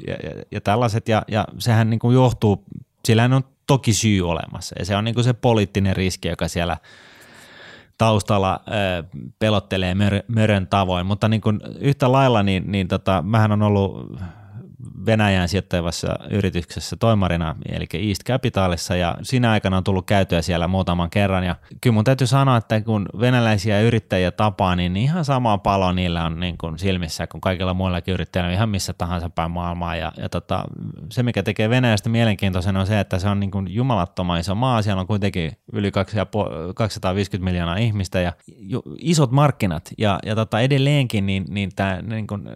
ja, 0.06 0.14
ja, 0.14 0.42
ja 0.50 0.60
tällaiset, 0.60 1.08
ja, 1.08 1.22
ja 1.28 1.44
sehän 1.58 1.90
niin 1.90 2.00
kuin 2.00 2.14
johtuu, 2.14 2.64
sillä 3.04 3.24
on 3.24 3.44
toki 3.66 3.92
syy 3.92 4.30
olemassa, 4.30 4.74
ja 4.78 4.84
se 4.84 4.96
on 4.96 5.04
niin 5.04 5.14
kuin 5.14 5.24
se 5.24 5.32
poliittinen 5.32 5.96
riski, 5.96 6.28
joka 6.28 6.48
siellä 6.48 6.76
taustalla 7.98 8.60
ö, 8.68 9.04
pelottelee 9.38 9.94
mör, 9.94 10.22
mörön 10.28 10.66
tavoin, 10.66 11.06
mutta 11.06 11.28
niin 11.28 11.40
kuin 11.40 11.60
yhtä 11.78 12.12
lailla, 12.12 12.42
niin, 12.42 12.72
niin 12.72 12.88
tota, 12.88 13.22
mähän 13.22 13.52
on 13.52 13.62
ollut 13.62 14.12
Venäjän 15.06 15.48
sijoittavassa 15.48 16.08
yrityksessä 16.30 16.96
toimarina, 16.96 17.56
eli 17.68 17.86
East 18.08 18.22
Capitalissa, 18.24 18.96
ja 18.96 19.14
siinä 19.22 19.50
aikana 19.50 19.76
on 19.76 19.84
tullut 19.84 20.06
käytyä 20.06 20.42
siellä 20.42 20.68
muutaman 20.68 21.10
kerran, 21.10 21.44
ja 21.44 21.56
kyllä 21.80 21.94
mun 21.94 22.04
täytyy 22.04 22.26
sanoa, 22.26 22.56
että 22.56 22.80
kun 22.80 23.06
venäläisiä 23.20 23.80
yrittäjiä 23.80 24.30
tapaa, 24.30 24.76
niin 24.76 24.96
ihan 24.96 25.24
sama 25.24 25.58
palo 25.58 25.92
niillä 25.92 26.24
on 26.24 26.40
niin 26.40 26.58
kuin 26.58 26.78
silmissä 26.78 27.26
kuin 27.26 27.40
kaikilla 27.40 27.74
muillakin 27.74 28.14
yrittäjillä 28.14 28.52
ihan 28.52 28.68
missä 28.68 28.92
tahansa 28.92 29.30
päin 29.30 29.50
maailmaa, 29.50 29.96
ja, 29.96 30.12
ja 30.16 30.28
tota, 30.28 30.64
se 31.10 31.22
mikä 31.22 31.42
tekee 31.42 31.70
Venäjästä 31.70 32.08
mielenkiintoisen 32.08 32.76
on 32.76 32.86
se, 32.86 33.00
että 33.00 33.18
se 33.18 33.28
on 33.28 33.40
niin 33.40 33.50
kuin 33.50 33.74
jumalattoman 33.74 34.40
iso 34.40 34.54
maa, 34.54 34.82
siellä 34.82 35.00
on 35.00 35.06
kuitenkin 35.06 35.52
yli 35.72 35.90
250 36.74 37.44
miljoonaa 37.44 37.76
ihmistä, 37.76 38.20
ja 38.20 38.32
isot 38.98 39.30
markkinat, 39.30 39.90
ja, 39.98 40.18
ja 40.26 40.34
tota, 40.34 40.60
edelleenkin 40.60 41.26
niin, 41.26 41.44
niin 41.48 41.70
tää, 41.76 42.02
niin 42.02 42.26
kuin, 42.26 42.48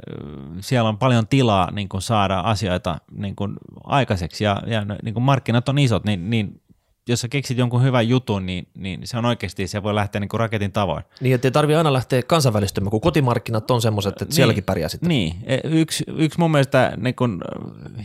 siellä 0.61 0.89
on 0.89 0.99
paljon 0.99 1.29
tilaa 1.29 1.71
niin 1.71 1.89
kuin 1.89 2.03
saada 2.03 2.38
asioita 2.41 2.99
niin 3.11 3.37
kuin 3.37 3.57
aikaiseksi 3.85 4.45
ja, 4.45 4.63
ja 4.67 4.87
niin 5.03 5.15
kuin 5.15 5.25
markkinat 5.25 5.69
on 5.69 5.79
isot, 5.79 6.05
niin, 6.05 6.31
niin 6.31 6.61
jos 7.09 7.21
sä 7.21 7.29
keksit 7.29 7.59
jonkun 7.59 7.83
hyvän 7.83 8.09
jutun, 8.09 8.47
niin, 8.47 8.69
niin 8.75 9.01
se 9.05 9.19
on 9.19 9.25
oikeasti, 9.25 9.67
se 9.67 9.83
voi 9.83 9.95
lähteä 9.95 10.21
niin 10.21 10.29
kuin 10.29 10.41
raketin 10.41 10.73
tavoin. 10.73 11.05
niin, 11.21 11.35
että 11.35 11.49
ei 11.49 11.53
tarvi 11.53 11.75
aina 11.75 11.93
lähteä 11.93 12.23
kansainvälistymään, 12.23 12.91
kun 12.91 13.01
kotimarkkinat 13.01 13.71
on 13.71 13.83
semmoiset, 13.83 14.23
että 14.23 14.35
sielläkin 14.35 14.65
pärjää 14.65 14.89
sitten. 14.89 15.09
Niin, 15.09 15.35
E, 15.47 15.59
yksi, 15.65 16.05
yksi 16.17 16.39
mun 16.39 16.51
mielestä 16.51 16.93
niin 16.97 17.15
kun, 17.15 17.43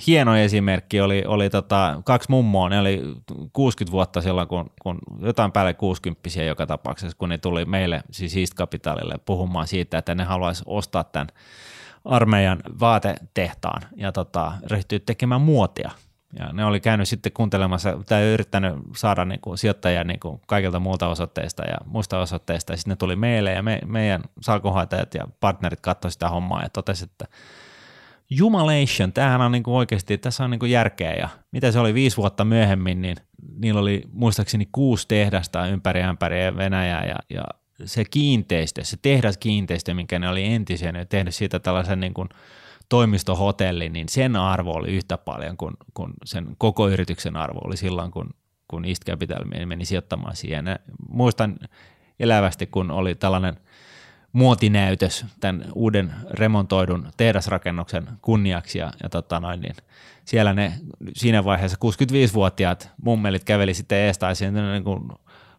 hieno 0.08 0.36
esimerkki 0.36 1.02
oli, 1.02 1.24
oli 1.28 1.50
tota, 1.50 2.02
kaksi 2.06 2.30
mummoa, 2.30 2.70
ne 2.70 2.80
oli 2.80 3.02
60 3.54 3.92
vuotta 3.92 4.22
silloin, 4.22 4.48
kun, 4.48 4.70
kun 4.82 5.00
jotain 5.22 5.52
päälle 5.52 5.74
60 5.74 6.44
joka 6.48 6.66
tapauksessa, 6.66 7.18
kun 7.18 7.30
ne 7.30 7.38
tuli 7.38 7.66
meille, 7.66 8.04
siis 8.12 8.38
East 8.38 8.54
Capitalille, 8.54 9.16
puhumaan 9.26 9.68
siitä, 9.68 9.98
että 9.98 10.16
ne 10.16 10.24
haluaisi 10.24 10.64
ostaa 10.66 11.04
tämän 11.04 11.28
armeijan 12.06 12.60
vaatetehtaan 12.80 13.82
ja 13.96 14.12
tota, 14.12 14.52
ryhtyä 14.68 15.00
tekemään 15.00 15.42
muotia. 15.42 15.92
Ja 16.40 16.54
ne 16.54 16.66
oli 16.66 16.80
käynyt 16.80 17.10
sitten 17.10 17.32
kuuntelemassa 17.32 17.98
tai 18.06 18.24
yrittänyt 18.24 18.74
saada 18.96 19.26
niin 19.26 19.42
kuin 19.42 19.58
sijoittajia 19.58 20.04
niin 20.04 20.20
kuin 20.20 20.42
kaikilta 20.48 20.80
muilta 20.80 21.08
osoitteista 21.08 21.64
ja 21.64 21.78
muista 21.86 22.20
osoitteista. 22.20 22.74
Ja 22.74 22.78
sitten 22.78 22.92
ne 22.92 22.96
tuli 22.96 23.16
meille 23.16 23.52
ja 23.52 23.64
me, 23.64 23.80
meidän 23.86 24.24
salkunhoitajat 24.42 25.14
ja 25.14 25.28
partnerit 25.40 25.82
katsoivat 25.82 26.14
sitä 26.14 26.30
hommaa 26.30 26.64
ja 26.64 26.70
totesivat, 26.70 27.12
että 27.12 27.26
jumalation, 28.30 29.14
tämähän 29.14 29.42
on 29.42 29.52
niin 29.52 29.64
kuin 29.64 29.76
oikeasti, 29.76 30.18
tässä 30.18 30.44
on 30.44 30.52
niin 30.52 30.60
kuin 30.60 30.72
järkeä. 30.72 31.14
Ja 31.14 31.30
mitä 31.52 31.72
se 31.72 31.80
oli 31.80 31.94
viisi 31.94 32.18
vuotta 32.18 32.46
myöhemmin, 32.46 33.02
niin 33.02 33.18
niillä 33.58 33.82
oli 33.82 34.04
muistaakseni 34.12 34.70
kuusi 34.72 35.08
tehdasta 35.08 35.68
ympäri 35.68 36.02
ämpäri 36.02 36.58
Venäjää 36.58 37.06
ja, 37.06 37.16
ja 37.30 37.44
se 37.86 38.06
kiinteistö, 38.06 38.84
se 38.84 38.98
tehdaskiinteistö, 39.02 39.94
minkä 39.94 40.20
ne 40.20 40.30
oli 40.30 40.46
entisiä, 40.46 40.92
ne 40.92 41.06
tehnyt 41.06 41.36
siitä 41.36 41.60
tällaisen 41.60 42.00
niin 42.00 42.14
kuin 42.14 42.30
toimistohotelli, 42.90 43.90
niin 43.90 44.10
sen 44.10 44.36
arvo 44.36 44.72
oli 44.72 44.92
yhtä 44.92 45.18
paljon 45.18 45.58
kuin, 45.58 45.74
kuin 45.94 46.14
sen 46.26 46.56
koko 46.58 46.90
yrityksen 46.90 47.38
arvo 47.38 47.60
oli 47.64 47.78
silloin, 47.78 48.12
kun, 48.12 48.30
kun 48.68 48.86
East 48.86 49.06
Capital 49.06 49.46
meni 49.66 49.86
sijoittamaan 49.86 50.36
siihen. 50.36 50.66
Ja 50.66 50.80
muistan 51.10 51.60
elävästi, 52.20 52.68
kun 52.68 52.92
oli 52.92 53.16
tällainen 53.16 53.58
muotinäytös 54.34 55.26
tämän 55.40 55.66
uuden 55.76 56.14
remontoidun 56.32 57.08
tehdasrakennuksen 57.18 58.08
kunniaksi 58.22 58.80
ja, 58.80 58.92
ja 59.04 59.10
tota 59.10 59.40
noin, 59.40 59.62
niin 59.62 59.76
siellä 60.26 60.54
ne 60.54 60.74
siinä 61.14 61.44
vaiheessa 61.44 61.78
65-vuotiaat 61.86 62.90
mummelit 63.04 63.44
käveli 63.44 63.74
sitten 63.74 63.98
eestaisiin 63.98 64.54
niin 64.54 64.84
kuin 64.84 65.10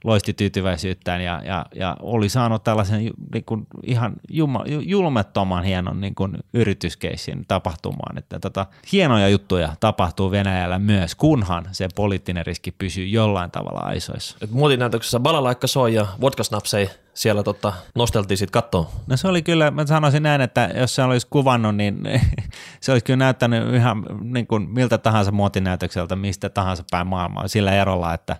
loisti 0.05 0.33
tyytyväisyyttään 0.33 1.25
ja, 1.25 1.43
ja, 1.45 1.67
ja 1.75 1.97
oli 2.03 2.29
saanut 2.29 2.64
tällaisen 2.64 3.11
niin 3.33 3.45
kuin 3.47 3.67
ihan 3.83 4.12
juma, 4.31 4.64
julmettoman 4.67 5.64
hienon 5.64 6.01
niin 6.01 6.14
kuin 6.14 6.38
yrityskeissin 6.55 7.45
tapahtumaan. 7.49 8.19
Että 8.19 8.40
tota, 8.40 8.67
hienoja 8.93 9.29
juttuja 9.29 9.77
tapahtuu 9.81 10.31
Venäjällä 10.31 10.79
myös, 10.79 11.14
kunhan 11.14 11.69
se 11.73 11.88
poliittinen 11.95 12.47
riski 12.47 12.71
pysyy 12.71 13.07
jollain 13.07 13.51
tavalla 13.51 13.81
aisoissa. 13.81 14.37
Et 14.40 14.51
muotinäytöksessä 14.51 15.21
balalaikka 15.21 15.67
soi 15.67 15.95
ja 15.95 16.07
vodkasnapsei 16.21 16.90
siellä 17.14 17.43
tota, 17.43 17.73
nosteltiin 17.95 18.38
sit 18.38 18.51
kattoon. 18.51 18.87
No 19.07 19.17
se 19.17 19.29
oli 19.29 19.43
kyllä, 19.43 19.71
mä 19.71 19.87
sanoisin 19.87 20.23
näin, 20.23 20.40
että 20.40 20.71
jos 20.75 20.95
se 20.95 21.03
olisi 21.03 21.27
kuvannut, 21.31 21.77
niin 21.77 22.03
se 22.81 22.93
olisi 22.93 23.05
kyllä 23.05 23.17
näyttänyt 23.17 23.75
ihan 23.75 24.07
niin 24.21 24.47
kuin 24.47 24.71
miltä 24.71 24.99
tahansa 24.99 25.33
muotinäytökseltä, 25.33 26.17
mistä 26.17 26.49
tahansa 26.49 26.85
päin 26.90 27.07
maailmaa, 27.07 27.49
sillä 27.49 27.73
erolla, 27.73 28.14
että, 28.14 28.37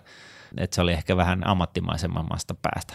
että 0.57 0.75
se 0.75 0.81
oli 0.81 0.91
ehkä 0.93 1.17
vähän 1.17 1.47
ammattimaisemmasta 1.47 2.55
päästä. 2.61 2.93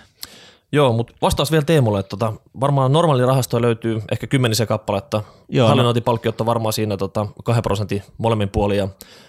Joo, 0.72 0.92
mutta 0.92 1.12
vastaus 1.22 1.52
vielä 1.52 1.64
Teemulle, 1.64 2.00
että 2.00 2.10
tota, 2.10 2.32
varmaan 2.60 2.92
normaali 2.92 3.26
rahastoja 3.26 3.62
löytyy 3.62 4.02
ehkä 4.12 4.26
kymmenisen 4.26 4.66
kappaletta. 4.66 5.22
Joo, 5.48 5.64
no- 5.64 5.68
Hallinnointipalkkiot 5.68 6.40
on 6.40 6.46
varmaan 6.46 6.72
siinä 6.72 6.96
tota, 6.96 7.26
kahden 7.44 7.62
prosentin 7.62 8.02
molemmin 8.18 8.48
puolin 8.48 8.78
ja 8.78 8.88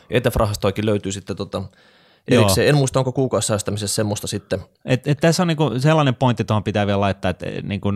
ETF-rahastoikin 0.09 0.85
löytyy 0.85 1.11
sitten 1.11 1.35
tota, 1.35 1.63
erikseen. 2.27 2.67
En 2.67 2.75
muista, 2.75 2.99
onko 2.99 3.11
kuukausisäästämisessä 3.11 3.95
semmoista 3.95 4.27
sitten. 4.27 4.59
Et, 4.85 5.07
et 5.07 5.17
tässä 5.17 5.43
on 5.43 5.47
niinku 5.47 5.71
sellainen 5.77 6.15
pointti, 6.15 6.43
tuohon 6.43 6.63
pitää 6.63 6.87
vielä 6.87 6.99
laittaa, 6.99 7.31
että 7.31 7.45
niinku, 7.63 7.89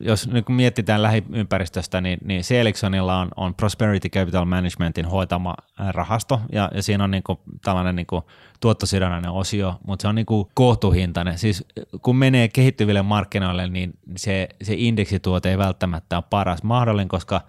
jos 0.00 0.28
niinku 0.28 0.52
mietitään 0.52 1.02
lähiympäristöstä, 1.02 2.00
niin, 2.00 2.18
niin 2.24 2.44
Seelixonilla 2.44 3.20
on, 3.20 3.28
on 3.36 3.54
Prosperity 3.54 4.08
Capital 4.08 4.44
Managementin 4.44 5.06
hoitama 5.06 5.54
rahasto, 5.88 6.40
ja, 6.52 6.70
ja 6.74 6.82
siinä 6.82 7.04
on 7.04 7.10
niinku 7.10 7.40
tällainen 7.64 7.96
niinku 7.96 8.24
tuottosidonnainen 8.60 9.30
osio, 9.30 9.74
mutta 9.86 10.02
se 10.02 10.08
on 10.08 10.14
niinku 10.14 10.50
kohtuuhintainen. 10.54 11.38
Siis 11.38 11.64
kun 12.02 12.16
menee 12.16 12.48
kehittyville 12.48 13.02
markkinoille, 13.02 13.68
niin 13.68 13.92
se, 14.16 14.48
se 14.62 14.74
indeksituote 14.76 15.50
ei 15.50 15.58
välttämättä 15.58 16.16
ole 16.16 16.24
paras 16.30 16.62
mahdollinen, 16.62 17.08
koska 17.08 17.40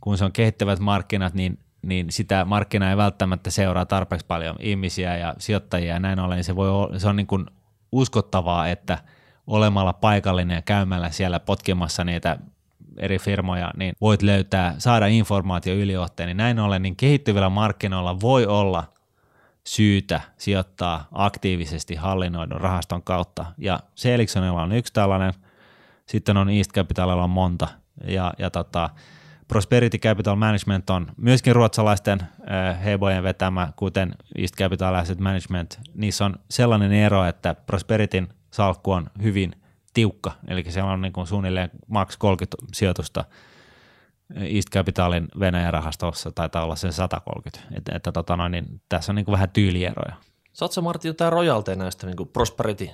kun 0.00 0.18
se 0.18 0.24
on 0.24 0.32
kehittyvät 0.32 0.78
markkinat, 0.78 1.34
niin 1.34 1.58
niin 1.82 2.12
sitä 2.12 2.44
markkinaa 2.44 2.90
ei 2.90 2.96
välttämättä 2.96 3.50
seuraa 3.50 3.86
tarpeeksi 3.86 4.26
paljon 4.26 4.56
ihmisiä 4.60 5.16
ja 5.16 5.34
sijoittajia 5.38 5.94
ja 5.94 6.00
näin 6.00 6.20
ollen 6.20 6.44
se, 6.44 6.56
voi 6.56 6.70
olla, 6.70 6.98
se 6.98 7.08
on 7.08 7.16
niin 7.16 7.26
kuin 7.26 7.46
uskottavaa, 7.92 8.68
että 8.68 8.98
olemalla 9.46 9.92
paikallinen 9.92 10.54
ja 10.54 10.62
käymällä 10.62 11.10
siellä 11.10 11.40
potkimassa 11.40 12.04
niitä 12.04 12.38
eri 12.96 13.18
firmoja, 13.18 13.70
niin 13.76 13.94
voit 14.00 14.22
löytää, 14.22 14.74
saada 14.78 15.06
informaatio 15.06 15.74
yliotteen, 15.74 16.26
niin 16.26 16.36
näin 16.36 16.58
ollen 16.58 16.82
niin 16.82 16.96
kehittyvillä 16.96 17.48
markkinoilla 17.48 18.20
voi 18.20 18.46
olla 18.46 18.84
syytä 19.64 20.20
sijoittaa 20.36 21.08
aktiivisesti 21.12 21.94
hallinnoidun 21.94 22.60
rahaston 22.60 23.02
kautta. 23.02 23.46
Ja 23.58 23.80
Selixonilla 23.94 24.62
on 24.62 24.72
yksi 24.72 24.92
tällainen, 24.92 25.32
sitten 26.06 26.36
on 26.36 26.50
East 26.50 26.72
Capitalilla 26.72 27.24
on 27.24 27.30
monta, 27.30 27.68
ja, 28.04 28.32
ja 28.38 28.50
tota, 28.50 28.90
Prosperity 29.50 29.98
Capital 29.98 30.36
Management 30.36 30.90
on 30.90 31.06
myöskin 31.16 31.54
ruotsalaisten 31.54 32.20
äh, 32.22 32.84
hebojen 32.84 33.22
vetämä, 33.22 33.72
kuten 33.76 34.14
East 34.38 34.56
Capital 34.56 34.94
Asset 34.94 35.18
Management. 35.18 35.78
Niissä 35.94 36.24
on 36.24 36.36
sellainen 36.50 36.92
ero, 36.92 37.24
että 37.24 37.54
Prosperityn 37.54 38.28
salkku 38.50 38.92
on 38.92 39.10
hyvin 39.22 39.52
tiukka, 39.94 40.32
eli 40.48 40.64
siellä 40.68 40.92
on 40.92 41.00
niin 41.00 41.12
kuin 41.12 41.26
suunnilleen 41.26 41.70
maks 41.86 42.16
30 42.16 42.56
sijoitusta 42.72 43.24
East 44.34 44.68
Capitalin 44.70 45.28
Venäjän 45.40 45.72
rahastossa 45.72 46.32
taitaa 46.32 46.64
olla 46.64 46.76
sen 46.76 46.92
130, 46.92 47.76
että, 47.78 47.96
että 47.96 48.12
tota 48.12 48.36
noin, 48.36 48.52
niin 48.52 48.80
tässä 48.88 49.12
on 49.12 49.16
niin 49.16 49.24
kuin 49.24 49.32
vähän 49.32 49.50
tyylieroja. 49.50 50.16
Saat 50.52 50.72
sä 50.72 50.80
Martti 50.80 51.08
jotain 51.08 51.32
rojalteja 51.32 51.76
näistä 51.76 52.06
niin 52.06 52.28
Prosperity 52.32 52.88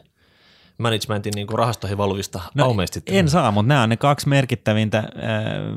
managementin 0.79 1.33
niin 1.35 1.47
kuin 1.47 1.59
rahastoihin 1.59 1.99
valuvista 1.99 2.41
no, 2.55 2.65
aumeista? 2.65 3.01
En 3.07 3.29
saa, 3.29 3.51
mutta 3.51 3.69
nämä 3.69 3.83
on 3.83 3.89
ne 3.89 3.97
kaksi 3.97 4.29
merkittävintä 4.29 5.05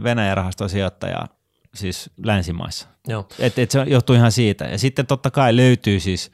Venäjän 0.04 0.38
rahastosijoittajaa 0.38 1.28
siis 1.76 2.10
länsimaissa. 2.24 2.88
Joo. 3.08 3.28
Et, 3.40 3.60
et 3.60 3.72
se 3.72 3.84
johtuu 3.88 4.16
ihan 4.16 4.32
siitä. 4.32 4.66
Ja 4.66 4.78
sitten 4.78 5.08
totta 5.08 5.32
kai 5.32 5.56
löytyy 5.56 6.00
siis 6.00 6.32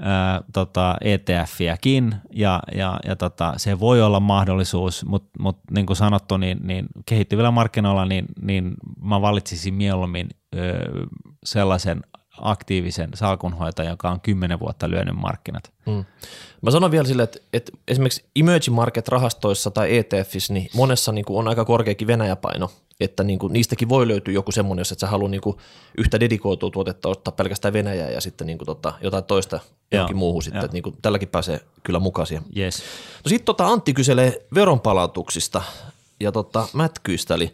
ää, 0.00 0.42
tota 0.52 0.96
ETF-iäkin 1.00 2.14
ja, 2.32 2.62
ja, 2.74 3.00
ja 3.04 3.16
tota, 3.16 3.54
se 3.56 3.80
voi 3.80 4.02
olla 4.02 4.20
mahdollisuus, 4.20 5.04
mutta 5.04 5.30
mut, 5.38 5.58
niin 5.70 5.86
kuin 5.86 5.96
sanottu, 5.96 6.36
niin, 6.36 6.58
niin 6.62 6.86
kehittyvillä 7.06 7.50
markkinoilla 7.50 8.04
niin, 8.04 8.24
niin 8.42 8.74
mä 9.02 9.20
valitsisin 9.20 9.74
mieluummin 9.74 10.28
ö, 10.56 10.60
sellaisen 11.44 12.00
aktiivisen 12.40 13.10
salkunhoitajan, 13.14 13.90
joka 13.90 14.10
on 14.10 14.20
kymmenen 14.20 14.60
vuotta 14.60 14.90
lyönyt 14.90 15.14
markkinat. 15.14 15.72
Mm. 15.86 16.04
Mä 16.62 16.70
sanon 16.70 16.90
vielä 16.90 17.06
sille, 17.06 17.22
että, 17.22 17.38
että 17.52 17.72
esimerkiksi 17.88 18.24
emerging 18.36 18.76
market 18.76 19.08
rahastoissa 19.08 19.70
tai 19.70 19.96
ETFissä, 19.96 20.52
niin 20.52 20.70
monessa 20.74 21.12
niin 21.12 21.24
kuin 21.24 21.38
on 21.38 21.48
aika 21.48 21.64
korkeakin 21.64 22.06
Venäjäpaino, 22.06 22.70
että 23.00 23.24
niin 23.24 23.38
kuin, 23.38 23.52
niistäkin 23.52 23.88
voi 23.88 24.08
löytyä 24.08 24.34
joku 24.34 24.52
semmoinen, 24.52 24.80
jos 24.80 24.92
et 24.92 24.98
sä 24.98 25.06
halua 25.06 25.28
niin 25.28 25.40
kuin, 25.40 25.56
yhtä 25.98 26.20
dedikoitua 26.20 26.70
tuotetta 26.70 27.08
ottaa 27.08 27.32
pelkästään 27.32 27.74
Venäjää 27.74 28.10
ja 28.10 28.20
sitten 28.20 28.46
niin 28.46 28.58
kuin, 28.58 28.66
tota, 28.66 28.92
jotain 29.00 29.24
toista 29.24 29.60
johonkin 29.92 30.16
muuhun 30.16 30.42
sitten, 30.42 30.64
että 30.64 30.74
niin 30.74 30.82
kuin, 30.82 30.96
tälläkin 31.02 31.28
pääsee 31.28 31.60
kyllä 31.82 31.98
mukaan 31.98 32.26
siihen. 32.26 32.44
Yes. 32.56 32.82
No 33.24 33.28
sitten 33.28 33.44
tota, 33.44 33.66
Antti 33.66 33.94
kyselee 33.94 34.46
veronpalautuksista 34.54 35.62
ja 36.20 36.32
tota, 36.32 36.68
mätkyistä, 36.72 37.34
eli 37.34 37.52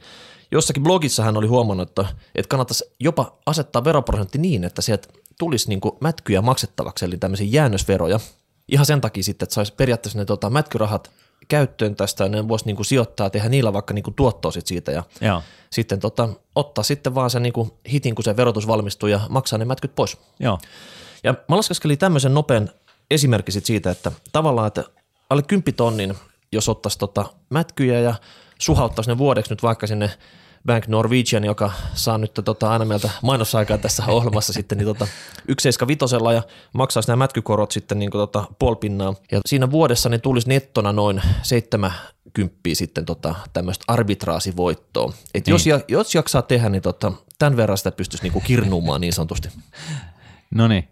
jossakin 0.55 0.83
blogissa 0.83 1.23
hän 1.23 1.37
oli 1.37 1.47
huomannut, 1.47 1.89
että, 1.89 2.07
että 2.35 2.49
kannattaisi 2.49 2.85
jopa 3.01 3.39
asettaa 3.47 3.85
veroprosentti 3.85 4.39
niin, 4.39 4.65
että 4.65 4.83
sieltä 4.83 5.09
tulisi 5.39 5.69
niin 5.69 5.81
kuin 5.81 5.95
mätkyjä 6.01 6.43
maksettavaksi, 6.43 7.05
eli 7.05 7.17
tämmöisiä 7.17 7.47
jäännösveroja, 7.51 8.21
ihan 8.69 8.87
sen 8.87 9.01
takia 9.01 9.23
sitten, 9.23 9.47
että 9.47 9.55
saisi 9.55 9.75
periaatteessa 9.75 10.19
ne 10.19 10.25
tota, 10.25 10.51
mätkyrahat 10.51 11.11
käyttöön 11.49 11.97
tästä 11.97 12.25
ja 12.25 12.29
ne 12.29 12.49
voisi 12.49 12.65
niinku 12.67 12.85
sijoittaa, 12.85 13.31
tehdä 13.31 13.49
niillä 13.49 13.73
vaikka 13.73 13.95
niinku 13.95 14.11
tuottoa 14.11 14.51
sit 14.51 14.67
siitä 14.67 14.93
ja 14.93 15.03
Joo. 15.21 15.43
sitten 15.71 16.01
tota, 16.01 16.29
ottaa 16.55 16.85
sitten 16.85 17.15
vaan 17.15 17.31
sen 17.31 17.43
niinku 17.43 17.79
hitin, 17.93 18.15
kun 18.15 18.25
se 18.25 18.37
verotus 18.37 18.67
valmistuu 18.67 19.09
ja 19.09 19.21
maksaa 19.29 19.59
ne 19.59 19.65
mätkyt 19.65 19.95
pois. 19.95 20.17
Joo. 20.41 20.59
Ja 21.25 21.35
mä 21.49 21.57
laskeskelin 21.57 21.99
tämmöisen 21.99 22.35
nopean 22.35 22.71
esimerkki 23.11 23.53
sit 23.53 23.67
siitä, 23.67 23.91
että 23.91 24.13
tavallaan, 24.33 24.67
että 24.67 24.85
alle 25.31 25.43
10 25.43 25.75
tonnin, 25.75 26.15
jos 26.53 26.69
ottaisi 26.69 26.99
tota 26.99 27.25
mätkyjä 27.51 28.01
ja 28.01 28.15
suhauttaisi 28.59 29.11
ne 29.11 29.19
vuodeksi 29.19 29.53
nyt 29.53 29.63
vaikka 29.63 29.87
sinne 29.87 30.11
Bank 30.67 30.87
Norwegian, 30.87 31.45
joka 31.45 31.73
saa 31.95 32.19
nyt 32.19 32.35
tota, 32.45 32.71
aina 32.71 32.85
meiltä 32.85 33.11
mainosaikaa 33.23 33.79
tässä 33.79 34.05
ohjelmassa 34.09 34.53
sitten, 34.59 34.79
niin 34.79 34.87
tota, 34.87 35.07
175 35.07 36.17
ja 36.35 36.43
maksaisi 36.73 37.09
nämä 37.09 37.17
mätkykorot 37.17 37.71
sitten 37.71 37.99
niin 37.99 38.11
tota, 38.11 38.45
pinnaa. 38.81 39.15
Ja 39.33 39.41
siinä 39.47 39.71
vuodessa 39.71 40.09
ne 40.09 40.19
tulisi 40.19 40.49
nettona 40.49 40.93
noin 40.93 41.23
70 41.43 42.57
sitten 42.73 43.05
tota, 43.05 43.35
tämmöistä 43.53 43.85
arbitraasivoittoa. 43.89 45.13
Et 45.35 45.47
niin. 45.47 45.53
jos, 45.53 45.83
jos 45.89 46.15
jaksaa 46.15 46.43
tehdä, 46.43 46.69
niin 46.69 46.83
tota, 46.83 47.13
tämän 47.39 47.57
verran 47.57 47.79
sitä 47.79 47.93
pystyisi 47.93 48.23
niinku 48.23 48.41
kirnuumaan 48.41 49.01
niin 49.01 49.13
sanotusti. 49.13 49.49
No 50.55 50.69
niin. 50.69 50.89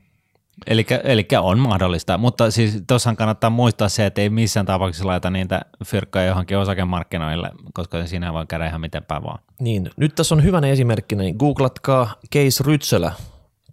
Eli 0.67 1.27
on 1.41 1.59
mahdollista, 1.59 2.19
mutta 2.19 2.51
siis 2.51 2.83
tuossahan 2.87 3.17
kannattaa 3.17 3.51
muistaa 3.51 3.89
se, 3.89 4.07
että 4.07 4.21
ei 4.21 4.31
missään 4.31 4.67
tapauksessa 4.67 5.07
laita 5.07 5.31
niitä 5.31 5.61
fyrkkoja 5.85 6.25
johonkin 6.25 6.59
osakemarkkinoille, 6.59 7.51
koska 7.75 8.07
siinä 8.07 8.33
voi 8.33 8.47
käydä 8.47 8.67
ihan 8.67 8.81
miten 8.81 9.05
päin 9.05 9.23
vaan. 9.23 9.39
Niin, 9.61 9.91
nyt 9.97 10.15
tässä 10.15 10.35
on 10.35 10.45
hyvänä 10.45 10.67
esimerkki, 10.67 11.17
niin 11.17 11.37
googlatkaa 11.39 12.15
Case 12.35 12.65
Rytsölä, 12.65 13.13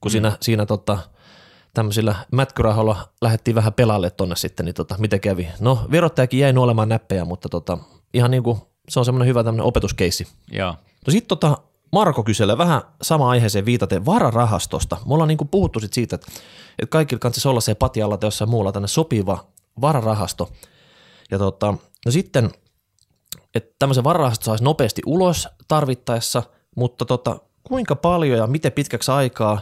kun 0.01 0.09
mm. 0.09 0.11
siinä, 0.11 0.31
siinä 0.41 0.65
tota, 0.65 0.97
tämmöisillä 1.73 2.15
mätkyrahoilla 2.31 3.09
lähdettiin 3.21 3.55
vähän 3.55 3.73
pelalle 3.73 4.09
tonne 4.09 4.35
sitten, 4.35 4.65
niin 4.65 4.75
tota, 4.75 4.95
miten 4.97 5.19
kävi. 5.19 5.47
No 5.59 5.87
verottajakin 5.91 6.39
jäi 6.39 6.53
olemaan 6.57 6.89
näppejä, 6.89 7.25
mutta 7.25 7.49
tota, 7.49 7.77
ihan 8.13 8.31
niin 8.31 8.43
kuin 8.43 8.57
se 8.89 8.99
on 8.99 9.05
semmoinen 9.05 9.27
hyvä 9.27 9.43
tämmöinen 9.43 9.65
opetuskeissi. 9.65 10.27
Joo. 10.51 10.75
No 11.07 11.11
sitten 11.11 11.27
tota, 11.27 11.57
Marko 11.91 12.23
kyselee 12.23 12.57
vähän 12.57 12.81
sama 13.01 13.29
aiheeseen 13.29 13.65
viitaten 13.65 14.05
vararahastosta. 14.05 14.97
Me 15.05 15.13
ollaan 15.13 15.27
niin 15.27 15.49
puhuttu 15.51 15.79
sit 15.79 15.93
siitä, 15.93 16.15
että, 16.15 16.27
että 16.79 16.91
kaikilla 16.91 17.19
kannattaisi 17.19 17.47
olla 17.47 17.61
se 17.61 17.75
patialla 17.75 18.17
tai 18.17 18.27
jossain 18.27 18.49
muulla 18.49 18.71
tänne 18.71 18.87
sopiva 18.87 19.47
vararahasto. 19.81 20.51
Ja 21.31 21.37
tota, 21.37 21.73
no 22.05 22.11
sitten, 22.11 22.51
että 23.55 23.75
tämmöisen 23.79 24.03
vararahasto 24.03 24.45
saisi 24.45 24.63
nopeasti 24.63 25.01
ulos 25.05 25.47
tarvittaessa, 25.67 26.43
mutta 26.75 27.05
tota, 27.05 27.39
kuinka 27.63 27.95
paljon 27.95 28.37
ja 28.37 28.47
miten 28.47 28.71
pitkäksi 28.71 29.11
aikaa 29.11 29.61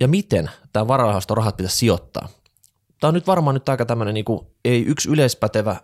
ja 0.00 0.08
miten 0.08 0.50
tämä 0.72 0.88
vararahasto 0.88 1.34
rahat 1.34 1.56
pitäisi 1.56 1.76
sijoittaa. 1.76 2.28
Tämä 3.00 3.08
on 3.08 3.14
nyt 3.14 3.26
varmaan 3.26 3.54
nyt 3.54 3.68
aika 3.68 3.86
tämmöinen, 3.86 4.14
niin 4.14 4.24
ei 4.64 4.84
yksi 4.84 5.08
yleispätevä 5.08 5.76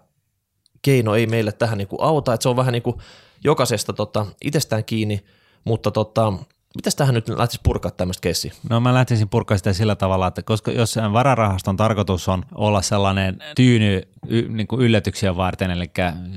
keino 0.86 1.14
ei 1.14 1.26
meille 1.26 1.52
tähän 1.52 1.78
niin 1.78 1.88
kuin 1.88 2.02
auta, 2.02 2.34
että 2.34 2.42
se 2.42 2.48
on 2.48 2.56
vähän 2.56 2.72
niin 2.72 2.82
kuin 2.82 2.96
jokaisesta 3.44 3.92
tota, 3.92 4.26
itsestään 4.42 4.84
kiinni, 4.84 5.24
mutta 5.64 5.90
tota, 5.90 6.32
Mitäs 6.76 6.94
tähän 6.94 7.14
nyt 7.14 7.28
lähtisi 7.28 7.60
purkaa 7.62 7.90
tämmöistä 7.90 8.20
keissiä? 8.20 8.52
No 8.70 8.80
mä 8.80 8.94
lähtisin 8.94 9.28
purkaa 9.28 9.56
sitä 9.56 9.72
sillä 9.72 9.96
tavalla, 9.96 10.26
että 10.26 10.42
koska 10.42 10.70
jos 10.70 10.96
vararahaston 11.12 11.76
tarkoitus 11.76 12.28
on 12.28 12.42
olla 12.54 12.82
sellainen 12.82 13.38
tyyny 13.56 14.02
y, 14.28 14.48
niin 14.48 14.66
kuin 14.66 14.82
yllätyksiä 14.82 15.36
varten, 15.36 15.70
eli 15.70 15.90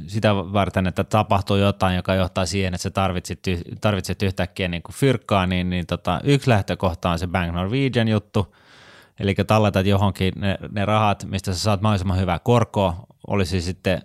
sitä 0.08 0.36
varten, 0.36 0.88
että 0.88 1.04
tapahtuu 1.04 1.58
jotain, 1.58 1.96
joka 1.96 2.16
johtaa 2.16 2.46
siihen, 2.46 2.74
että 2.74 2.84
sä 2.84 2.90
tarvitset, 2.90 3.40
tarvitset 3.82 4.22
yhtäkkiä 4.22 4.68
niin 4.68 4.84
kuin 4.84 4.96
fyrkkaa, 4.96 5.48
niin, 5.48 5.70
niin 5.70 5.86
tota, 5.86 6.22
yksi 6.24 6.50
lähtökohta 6.50 7.10
on 7.10 7.20
se 7.20 7.28
Bank 7.28 7.54
Norwegian 7.54 8.08
juttu, 8.08 8.56
eli 9.20 9.36
talletat 9.48 9.86
johonkin 9.86 10.34
ne, 10.36 10.58
ne 10.72 10.86
rahat, 10.86 11.26
mistä 11.26 11.54
sä 11.54 11.60
saat 11.60 11.82
mahdollisimman 11.82 12.20
hyvää 12.20 12.40
korkoa, 12.40 12.96
olisi 13.28 13.62
sitten 13.62 14.02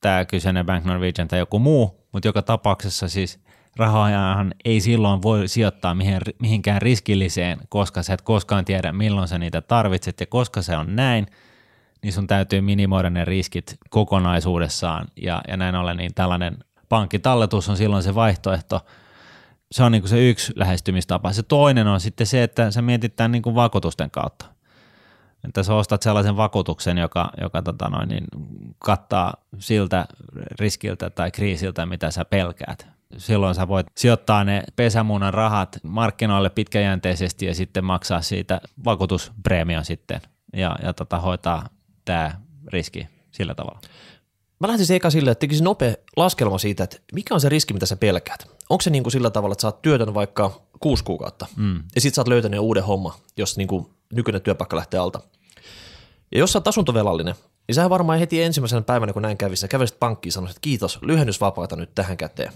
tämä 0.00 0.24
kyseinen 0.24 0.66
Bank 0.66 0.84
Norwegian 0.84 1.28
tai 1.28 1.38
joku 1.38 1.58
muu, 1.58 2.08
mutta 2.12 2.28
joka 2.28 2.42
tapauksessa 2.42 3.08
siis 3.08 3.40
rahojahan 3.76 4.54
ei 4.64 4.80
silloin 4.80 5.22
voi 5.22 5.48
sijoittaa 5.48 5.96
mihinkään 6.40 6.82
riskilliseen, 6.82 7.58
koska 7.68 8.02
sä 8.02 8.14
et 8.14 8.22
koskaan 8.22 8.64
tiedä 8.64 8.92
milloin 8.92 9.28
sä 9.28 9.38
niitä 9.38 9.60
tarvitset 9.60 10.20
ja 10.20 10.26
koska 10.26 10.62
se 10.62 10.76
on 10.76 10.96
näin, 10.96 11.26
niin 12.02 12.12
sun 12.12 12.26
täytyy 12.26 12.60
minimoida 12.60 13.10
ne 13.10 13.24
riskit 13.24 13.76
kokonaisuudessaan 13.90 15.06
ja, 15.16 15.42
ja 15.48 15.56
näin 15.56 15.74
ollen 15.74 15.96
niin 15.96 16.14
tällainen 16.14 16.56
pankkitalletus 16.88 17.68
on 17.68 17.76
silloin 17.76 18.02
se 18.02 18.14
vaihtoehto. 18.14 18.80
Se 19.72 19.82
on 19.82 19.92
niin 19.92 20.02
kuin 20.02 20.10
se 20.10 20.28
yksi 20.28 20.52
lähestymistapa. 20.56 21.32
Se 21.32 21.42
toinen 21.42 21.86
on 21.86 22.00
sitten 22.00 22.26
se, 22.26 22.42
että 22.42 22.70
sä 22.70 22.82
mietit 22.82 23.16
tämän 23.16 23.32
niin 23.32 23.42
kuin 23.42 23.54
vakuutusten 23.54 24.10
kautta 24.10 24.57
että 25.44 25.62
sä 25.62 25.74
ostat 25.74 26.02
sellaisen 26.02 26.36
vakuutuksen, 26.36 26.98
joka, 26.98 27.30
joka 27.40 27.62
tota 27.62 27.88
noin, 27.88 28.08
niin 28.08 28.24
kattaa 28.78 29.34
siltä 29.58 30.06
riskiltä 30.60 31.10
tai 31.10 31.30
kriisiltä, 31.30 31.86
mitä 31.86 32.10
sä 32.10 32.24
pelkäät. 32.24 32.86
Silloin 33.16 33.54
sä 33.54 33.68
voit 33.68 33.86
sijoittaa 33.96 34.44
ne 34.44 34.62
pesämunan 34.76 35.34
rahat 35.34 35.78
markkinoille 35.82 36.50
pitkäjänteisesti 36.50 37.46
ja 37.46 37.54
sitten 37.54 37.84
maksaa 37.84 38.20
siitä 38.20 38.60
vakuutuspreemion 38.84 39.84
sitten 39.84 40.20
ja, 40.52 40.76
ja 40.82 40.92
tota, 40.92 41.18
hoitaa 41.20 41.68
tämä 42.04 42.40
riski 42.66 43.08
sillä 43.30 43.54
tavalla. 43.54 43.80
Mä 44.60 44.68
lähtisin 44.68 44.96
eka 44.96 45.10
sille, 45.10 45.30
että 45.30 45.40
tekisin 45.40 45.64
nopea 45.64 45.94
laskelma 46.16 46.58
siitä, 46.58 46.84
että 46.84 46.96
mikä 47.12 47.34
on 47.34 47.40
se 47.40 47.48
riski, 47.48 47.74
mitä 47.74 47.86
sä 47.86 47.96
pelkäät. 47.96 48.50
Onko 48.70 48.82
se 48.82 48.90
niin 48.90 49.02
kuin 49.02 49.12
sillä 49.12 49.30
tavalla, 49.30 49.52
että 49.52 49.62
sä 49.62 49.68
oot 49.68 49.82
työtön 49.82 50.14
vaikka 50.14 50.60
kuusi 50.80 51.04
kuukautta 51.04 51.46
mm. 51.56 51.82
ja 51.94 52.00
sit 52.00 52.14
sä 52.14 52.20
oot 52.20 52.28
löytänyt 52.28 52.60
uuden 52.60 52.84
homma, 52.84 53.14
jos 53.36 53.56
niin 53.56 53.68
kuin 53.68 53.86
nykyinen 54.12 54.42
työpaikka 54.42 54.76
lähtee 54.76 55.00
alta. 55.00 55.20
Ja 56.32 56.38
jos 56.38 56.52
sä 56.52 56.58
oot 56.58 56.68
asuntovelallinen, 56.68 57.34
niin 57.68 57.74
sä 57.74 57.90
varmaan 57.90 58.18
heti 58.18 58.42
ensimmäisenä 58.42 58.82
päivänä, 58.82 59.12
kun 59.12 59.22
näin 59.22 59.36
kävisi, 59.36 59.60
sä 59.60 59.68
kävelisit 59.68 59.98
pankkiin 59.98 60.28
ja 60.28 60.32
sanoisit, 60.32 60.56
että 60.56 60.64
kiitos, 60.64 60.98
lyhennysvapaata 61.02 61.76
nyt 61.76 61.94
tähän 61.94 62.16
käteen. 62.16 62.52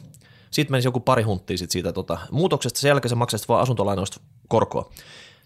Sitten 0.50 0.72
menisi 0.72 0.88
joku 0.88 1.00
pari 1.00 1.22
hunttia 1.22 1.58
sit 1.58 1.70
siitä 1.70 1.92
tota, 1.92 2.18
muutoksesta, 2.30 2.80
sen 2.80 2.88
jälkeen 2.88 3.10
sä 3.10 3.16
maksaisit 3.16 3.48
vaan 3.48 3.62
asuntolainoista 3.62 4.20
korkoa. 4.48 4.90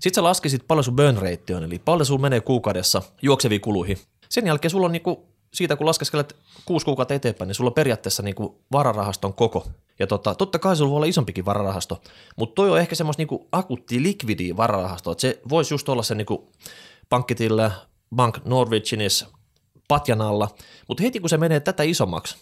Sitten 0.01 0.15
sä 0.15 0.23
laskisit 0.23 0.69
paljon 0.69 0.85
sun 0.85 0.97
burn 0.97 1.17
rate 1.17 1.57
on, 1.57 1.65
eli 1.65 1.79
paljon 1.79 2.07
sulla 2.07 2.21
menee 2.21 2.41
kuukaudessa 2.41 3.03
juokseviin 3.23 3.61
kuluihin. 3.61 3.99
Sen 4.29 4.47
jälkeen 4.47 4.71
sulla 4.71 4.87
on 4.87 4.93
niinku, 4.93 5.27
siitä 5.55 5.77
kun 5.77 5.87
laskeskelet 5.87 6.37
kuusi 6.65 6.85
kuukautta 6.85 7.15
eteenpäin, 7.15 7.49
niin 7.49 7.55
sulla 7.55 7.71
on 7.71 7.75
periaatteessa 7.75 8.23
niinku 8.23 8.63
vararahaston 8.73 9.35
koko. 9.35 9.67
Ja 9.99 10.07
tota, 10.07 10.35
totta 10.35 10.59
kai 10.59 10.77
sulla 10.77 10.91
voi 10.91 10.97
olla 10.97 11.07
isompikin 11.07 11.45
vararahasto, 11.45 12.03
mutta 12.37 12.55
toi 12.55 12.71
on 12.71 12.81
ehkä 12.81 12.95
semmoista 12.95 13.21
niinku 13.21 13.49
akuutti 13.53 14.03
likvidi 14.03 14.57
vararahasto, 14.57 15.13
että 15.13 15.21
se 15.21 15.41
voisi 15.49 15.75
just 15.75 15.89
olla 15.89 16.03
se 16.03 16.15
niinku 16.15 16.53
pankkitillä, 17.09 17.71
Bank 18.17 18.39
Norwegianis 18.45 19.27
patjan 19.89 20.21
alla, 20.21 20.49
mutta 20.89 21.03
heti 21.03 21.21
kun 21.21 21.29
se 21.29 21.37
menee 21.37 21.61
tätä 21.61 21.83
isommaksi, 21.83 22.37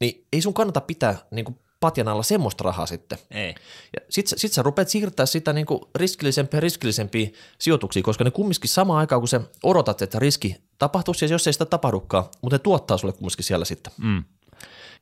niin 0.00 0.26
ei 0.32 0.42
sun 0.42 0.54
kannata 0.54 0.80
pitää 0.80 1.16
niin 1.30 1.44
kuin 1.44 1.58
patjan 1.80 2.08
alla 2.08 2.22
semmoista 2.22 2.64
rahaa 2.64 2.86
sitten. 2.86 3.18
Ei. 3.30 3.54
Ja 3.96 4.00
sit, 4.10 4.26
sit 4.36 4.52
sä 4.52 4.62
rupeat 4.62 4.88
siirtää 4.88 5.26
sitä 5.26 5.52
niinku 5.52 5.90
riskillisempiä 5.94 6.56
ja 6.56 6.60
riskillisempiä 6.60 7.30
sijoituksia, 7.58 8.02
koska 8.02 8.24
ne 8.24 8.30
kumminkin 8.30 8.70
samaan 8.70 8.98
aikaan, 8.98 9.20
kun 9.20 9.28
sä 9.28 9.40
odotat, 9.62 10.02
että 10.02 10.18
riski 10.18 10.56
tapahtuisi, 10.78 11.24
ja 11.24 11.30
jos 11.30 11.46
ei 11.46 11.52
sitä 11.52 11.66
tapahdukaan, 11.66 12.24
mutta 12.42 12.54
ne 12.54 12.58
tuottaa 12.58 12.98
sulle 12.98 13.12
kumminkin 13.12 13.44
siellä 13.44 13.64
sitten. 13.64 13.92
Mm. 13.96 14.24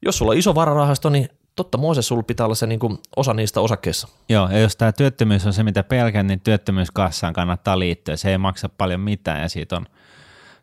Jos 0.02 0.18
sulla 0.18 0.32
on 0.32 0.38
iso 0.38 0.54
vararahasto, 0.54 1.08
niin 1.08 1.28
totta 1.56 1.78
Mooses 1.78 2.08
sulla 2.08 2.22
pitää 2.22 2.46
olla 2.46 2.54
se 2.54 2.66
niinku 2.66 2.98
osa 3.16 3.34
niistä 3.34 3.60
osakkeissa. 3.60 4.08
Joo, 4.28 4.48
ja 4.50 4.58
jos 4.58 4.76
tämä 4.76 4.92
työttömyys 4.92 5.46
on 5.46 5.52
se, 5.52 5.62
mitä 5.62 5.82
pelkän, 5.82 6.26
niin 6.26 6.40
työttömyyskassaan 6.40 7.32
kannattaa 7.32 7.78
liittyä. 7.78 8.16
Se 8.16 8.30
ei 8.30 8.38
maksa 8.38 8.68
paljon 8.68 9.00
mitään 9.00 9.40
ja 9.40 9.48
siitä 9.48 9.76
on, 9.76 9.86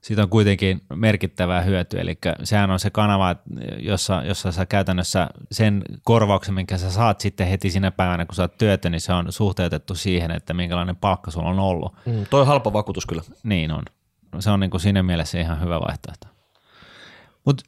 siitä 0.02 0.24
on 0.24 0.30
kuitenkin 0.30 0.82
merkittävää 0.96 1.62
hyötyä. 1.62 2.02
Eli 2.02 2.18
sehän 2.44 2.72
on 2.72 2.80
se 2.80 2.90
kanava, 2.90 3.36
jossa, 3.80 4.22
jossa 4.26 4.52
sä 4.52 4.66
käytännössä 4.66 5.30
sen 5.52 5.82
korvauksen, 6.04 6.54
minkä 6.54 6.78
sä 6.78 6.92
saat 6.92 7.20
sitten 7.20 7.48
heti 7.48 7.70
sinä 7.70 7.92
päivänä, 7.92 8.26
kun 8.26 8.36
sä 8.36 8.42
oot 8.42 8.58
työtön, 8.58 8.92
niin 8.92 9.02
se 9.02 9.14
on 9.14 9.32
suhteutettu 9.32 9.96
siihen, 9.96 10.32
että 10.32 10.54
minkälainen 10.54 10.96
palkka 10.96 11.32
sulla 11.32 11.50
on 11.50 11.60
ollut. 11.60 11.96
Mm, 12.06 12.26
toi 12.30 12.42
on 12.42 12.48
halpa 12.48 12.74
vakuutus 12.74 13.06
kyllä. 13.06 13.24
Niin 13.44 13.72
on. 13.72 13.84
Se 14.40 14.50
on 14.50 14.60
niin 14.60 14.72
kuin 14.72 14.82
siinä 14.82 15.04
mielessä 15.04 15.40
ihan 15.40 15.62
hyvä 15.62 15.80
vaihtoehto. 15.80 16.28
Mutta 17.46 17.64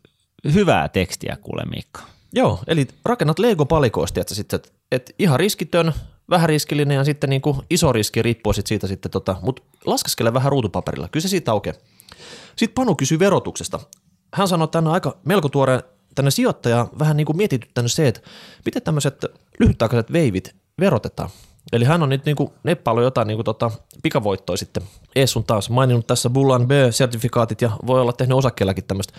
hyvää 0.54 0.90
tekstiä 0.90 1.38
kuule 1.42 1.64
Mikko. 1.76 2.00
Joo, 2.36 2.60
eli 2.68 2.88
rakennat 3.06 3.40
Lego-palikoista, 3.40 4.22
että 4.22 4.36
sitten, 4.36 4.58
että 4.58 4.70
et 4.92 5.16
ihan 5.20 5.40
riskitön, 5.40 5.94
vähän 6.30 6.50
riskillinen 6.50 6.96
ja 6.96 7.04
sitten 7.04 7.30
niin 7.30 7.42
kuin 7.42 7.58
iso 7.70 7.92
riski 7.92 8.22
riippuu 8.22 8.54
sit 8.54 8.68
siitä 8.68 8.88
sitten, 8.88 9.12
tota, 9.12 9.36
mutta 9.42 9.62
laskeskele 9.86 10.34
vähän 10.34 10.52
ruutupaperilla, 10.52 11.08
kyllä 11.08 11.22
se 11.22 11.28
siitä 11.28 11.52
aukeaa. 11.52 11.76
Sitten 12.56 12.76
Panu 12.76 12.96
kysyy 12.96 13.20
verotuksesta. 13.20 13.80
Hän 14.34 14.48
sanoi, 14.48 14.68
on 14.76 14.88
aika 14.88 15.18
melko 15.26 15.50
tuore 15.50 15.84
tänne 16.16 16.32
sijoittaja 16.32 16.88
vähän 17.00 17.18
niin 17.18 17.26
kuin 17.26 17.38
mietityttänyt 17.38 17.92
se, 17.92 18.08
että 18.08 18.22
miten 18.66 18.82
tämmöiset 18.82 19.26
lyhytaikaiset 19.60 20.14
veivit 20.14 20.56
verotetaan. 20.80 21.30
Eli 21.74 21.86
hän 21.86 22.04
on 22.04 22.10
nyt 22.10 22.26
niin 22.26 22.36
kuin 22.36 22.50
neppailu 22.64 23.02
jotain 23.02 23.28
niin 23.28 23.38
kuin 23.38 23.46
tota 23.46 23.72
pikavoittoa 24.04 24.58
sitten 24.58 24.84
ees 25.16 25.32
sun 25.32 25.44
taas. 25.44 25.70
Maininnut 25.70 26.08
tässä 26.08 26.30
Bullan 26.30 26.68
B-sertifikaatit 26.68 27.62
ja 27.62 27.72
voi 27.88 28.02
olla 28.02 28.14
tehnyt 28.14 28.38
osakkeellakin 28.38 28.84
tämmöistä 28.84 29.14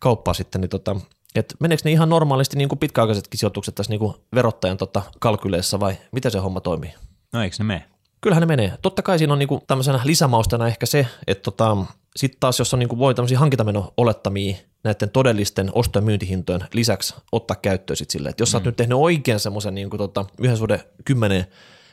kauppaa 0.00 0.34
sitten, 0.34 0.60
niin 0.60 0.68
tota, 0.68 0.96
että 1.34 1.54
meneekö 1.60 1.82
ne 1.84 1.90
ihan 1.90 2.08
normaalisti 2.08 2.56
niin 2.56 2.68
kuin 2.68 2.78
pitkäaikaisetkin 2.78 3.38
sijoitukset 3.38 3.74
tässä 3.74 3.92
niin 3.92 4.00
kuin 4.00 4.14
verottajan 4.34 4.76
tota 4.76 5.02
kalkyleissa 5.20 5.80
vai 5.80 5.96
miten 6.12 6.30
se 6.30 6.38
homma 6.38 6.60
toimii? 6.60 6.94
No 7.32 7.42
eikö 7.42 7.56
ne 7.58 7.64
mene? 7.64 7.84
Kyllähän 8.20 8.40
ne 8.40 8.46
menee. 8.46 8.72
Totta 8.82 9.02
kai 9.02 9.18
siinä 9.18 9.32
on 9.32 9.38
niinku 9.38 9.62
tämmöisenä 9.66 10.00
lisämaustana 10.04 10.66
ehkä 10.66 10.86
se, 10.86 11.06
että 11.26 11.42
tota, 11.42 11.76
sitten 12.16 12.40
taas 12.40 12.58
jos 12.58 12.74
on 12.74 12.80
niinku 12.80 12.98
voi 12.98 13.14
tämmöisiä 13.14 13.38
hankintameno 13.38 13.92
olettamia 13.96 14.56
näiden 14.84 15.10
todellisten 15.10 15.70
osto- 15.74 15.98
ja 15.98 16.02
myyntihintojen 16.02 16.64
lisäksi 16.72 17.14
ottaa 17.32 17.56
käyttöön 17.62 17.96
sit 17.96 18.10
silleen, 18.10 18.30
että 18.30 18.42
jos 18.42 18.50
sä 18.50 18.56
oot 18.56 18.64
nyt 18.64 18.76
tehnyt 18.76 18.98
oikein 18.98 19.40
semmoisen 19.40 19.74
niinku 19.74 19.98
tota, 19.98 20.24
yhden 20.38 20.56
suhde 20.56 20.84
kymmeneen 21.04 21.46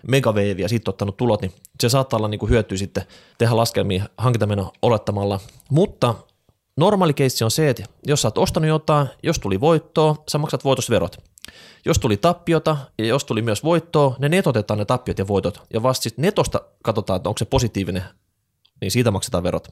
megaveiviä 0.08 0.66
ja 0.66 0.70
sitten 0.70 0.92
ottanut 0.92 1.18
tulot, 1.18 1.42
niin 1.42 1.52
se 1.80 1.90
saattaa 1.90 2.18
olla 2.18 2.28
niinku 2.28 2.48
hyötyä 2.48 2.78
sitten 2.78 3.04
tehdä 3.38 3.58
laskelmia 3.58 4.04
hankintameno 4.18 4.72
olettamalla, 4.82 5.40
mutta 5.70 6.16
normaali 6.80 7.14
keissi 7.14 7.44
on 7.44 7.52
se, 7.52 7.70
että 7.70 7.84
jos 8.08 8.22
sä 8.22 8.28
oot 8.28 8.38
ostanut 8.38 8.68
jotain, 8.68 9.08
jos 9.24 9.40
tuli 9.40 9.62
voittoa, 9.62 10.24
sä 10.32 10.38
maksat 10.38 10.64
voitosverot. 10.64 11.18
Jos 11.86 12.00
tuli 12.00 12.18
tappiota 12.18 12.78
ja 13.00 13.06
jos 13.06 13.26
tuli 13.26 13.42
myös 13.42 13.64
voittoa, 13.64 14.16
ne 14.20 14.30
netotetaan 14.30 14.78
ne 14.78 14.86
tappiot 14.86 15.20
ja 15.20 15.28
voitot. 15.28 15.64
Ja 15.74 15.84
vasta 15.84 16.04
sitten 16.04 16.24
netosta 16.24 16.62
katsotaan, 16.84 17.18
että 17.18 17.30
onko 17.30 17.38
se 17.38 17.46
positiivinen, 17.46 18.04
niin 18.82 18.92
siitä 18.92 19.12
maksetaan 19.12 19.44
verot. 19.44 19.68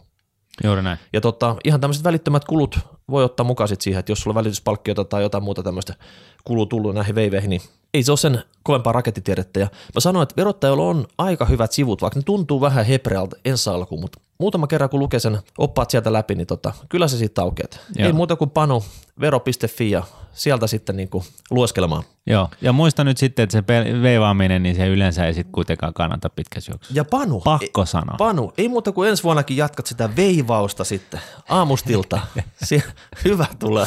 Juuri 0.64 0.82
näin. 0.82 1.00
Ja 1.14 1.22
tota, 1.22 1.56
ihan 1.64 1.82
tämmöiset 1.82 2.04
välittömät 2.04 2.46
kulut 2.46 2.80
voi 3.12 3.24
ottaa 3.24 3.44
mukaan 3.44 3.68
sit 3.68 3.82
siihen, 3.82 4.00
että 4.00 4.12
jos 4.12 4.20
sulla 4.20 4.32
on 4.32 4.36
välityspalkkiota 4.36 5.04
tai 5.04 5.22
jotain 5.22 5.44
muuta 5.44 5.64
tämmöistä 5.64 5.96
kuluu 6.44 6.66
tullut 6.66 6.96
näihin 6.96 7.16
veiveihin, 7.16 7.50
niin 7.50 7.62
ei 7.94 8.04
se 8.04 8.12
ole 8.12 8.18
sen 8.18 8.44
kovempaa 8.64 8.94
rakettitiedettä. 8.94 9.60
Ja 9.60 9.68
mä 9.96 10.00
sanoin, 10.00 10.24
että 10.24 10.36
verottajilla 10.38 10.84
on 10.84 11.08
aika 11.18 11.46
hyvät 11.46 11.72
sivut, 11.72 12.02
vaikka 12.02 12.20
ne 12.20 12.24
tuntuu 12.24 12.62
vähän 12.62 12.86
heprealta 12.86 13.38
ensi 13.46 13.70
alkuun, 13.70 14.02
mutta 14.02 14.20
muutama 14.38 14.68
kerran 14.68 14.90
kun 14.90 15.00
lukee 15.00 15.20
sen 15.20 15.40
oppaat 15.58 15.90
sieltä 15.90 16.14
läpi, 16.14 16.36
niin 16.36 16.48
tota, 16.48 16.74
kyllä 16.90 17.08
se 17.08 17.18
siitä 17.18 17.42
aukeaa. 17.42 17.68
Joo. 17.96 18.08
Ei 18.08 18.14
muuta 18.14 18.36
kuin 18.36 18.50
panu 18.50 18.84
vero.fi 19.20 19.92
ja 19.92 20.04
sieltä 20.34 20.68
sitten 20.68 20.98
niinku 20.98 21.24
lueskelemaan. 21.52 22.04
Joo, 22.28 22.50
ja 22.62 22.74
muista 22.74 23.04
nyt 23.04 23.18
sitten, 23.18 23.44
että 23.44 23.58
se 23.58 23.64
veivaaminen, 24.02 24.64
niin 24.64 24.76
se 24.76 24.88
yleensä 24.88 25.26
ei 25.26 25.34
sitten 25.34 25.52
kuitenkaan 25.52 25.94
kannata 25.94 26.30
pitkässä 26.30 26.72
juoksussa. 26.72 26.96
Ja 27.00 27.06
Panu, 27.06 27.40
Pakko 27.40 27.86
sanoa. 27.86 28.18
Panu, 28.18 28.54
ei 28.58 28.68
muuta 28.70 28.92
kuin 28.92 29.10
ensi 29.10 29.24
vuonnakin 29.24 29.58
jatkat 29.58 29.86
sitä 29.86 30.10
veivausta 30.16 30.84
sitten 30.84 31.20
aamustilta. 31.50 32.20
Sie- 32.66 32.84
hyvä 33.26 33.46
tulee. 33.60 33.86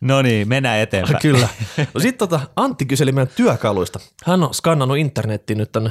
No 0.00 0.22
niin, 0.22 0.48
mennään 0.48 0.78
eteenpäin. 0.78 1.18
Kyllä. 1.22 1.48
No 1.94 2.00
sitten 2.00 2.18
tota, 2.28 2.40
Antti 2.56 2.86
kyseli 2.86 3.12
meidän 3.12 3.34
työkaluista. 3.36 4.00
Hän 4.24 4.42
on 4.42 4.54
skannannut 4.54 4.98
internettiin 4.98 5.58
nyt 5.58 5.72
tänne 5.72 5.90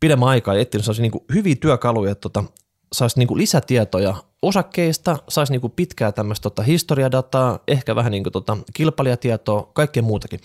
pidemmän 0.00 0.28
aikaa 0.28 0.54
ja 0.54 0.60
etsinyt 0.60 0.84
sellaisia 0.84 1.02
niin 1.02 1.24
hyviä 1.34 1.54
työkaluja, 1.60 2.12
että 2.12 2.22
tota, 2.22 2.44
saisi 2.92 3.18
niin 3.18 3.38
lisätietoja 3.38 4.14
osakkeista, 4.42 5.18
saisi 5.28 5.52
niin 5.52 5.72
pitkää 5.76 6.12
tämmöistä 6.12 6.42
tota, 6.42 6.62
historiadataa, 6.62 7.58
ehkä 7.68 7.96
vähän 7.96 8.12
niin 8.12 8.22
kuin, 8.22 8.32
tota, 8.32 8.56
kilpailijatietoa, 8.74 9.70
kaikkea 9.72 10.02
muutakin. 10.02 10.40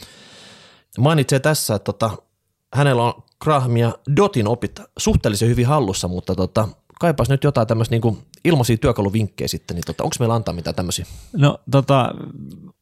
Mainitsee 0.98 1.40
tässä, 1.40 1.76
että 1.76 1.86
tota, 1.86 2.12
hänellä 2.74 3.04
on 3.04 3.24
Graham 3.42 3.78
ja 3.78 3.98
Dotin 4.16 4.48
opit 4.48 4.80
suhteellisen 4.98 5.50
hyvin 5.50 5.68
hallussa, 5.68 6.08
mutta 6.08 6.36
tota, 6.36 6.68
kaipaisi 7.00 7.32
nyt 7.32 7.44
jotain 7.44 7.68
tämmöistä 7.68 7.96
niin 7.96 8.18
ilmaisia 8.46 8.78
työkaluvinkkejä 8.78 9.48
sitten, 9.48 9.76
niin 9.76 9.84
tota, 9.86 10.04
onko 10.04 10.16
meillä 10.20 10.36
antaa 10.36 10.54
mitään 10.54 10.76
tämmöisiä? 10.76 11.06
No 11.38 11.60
tota, 11.72 12.14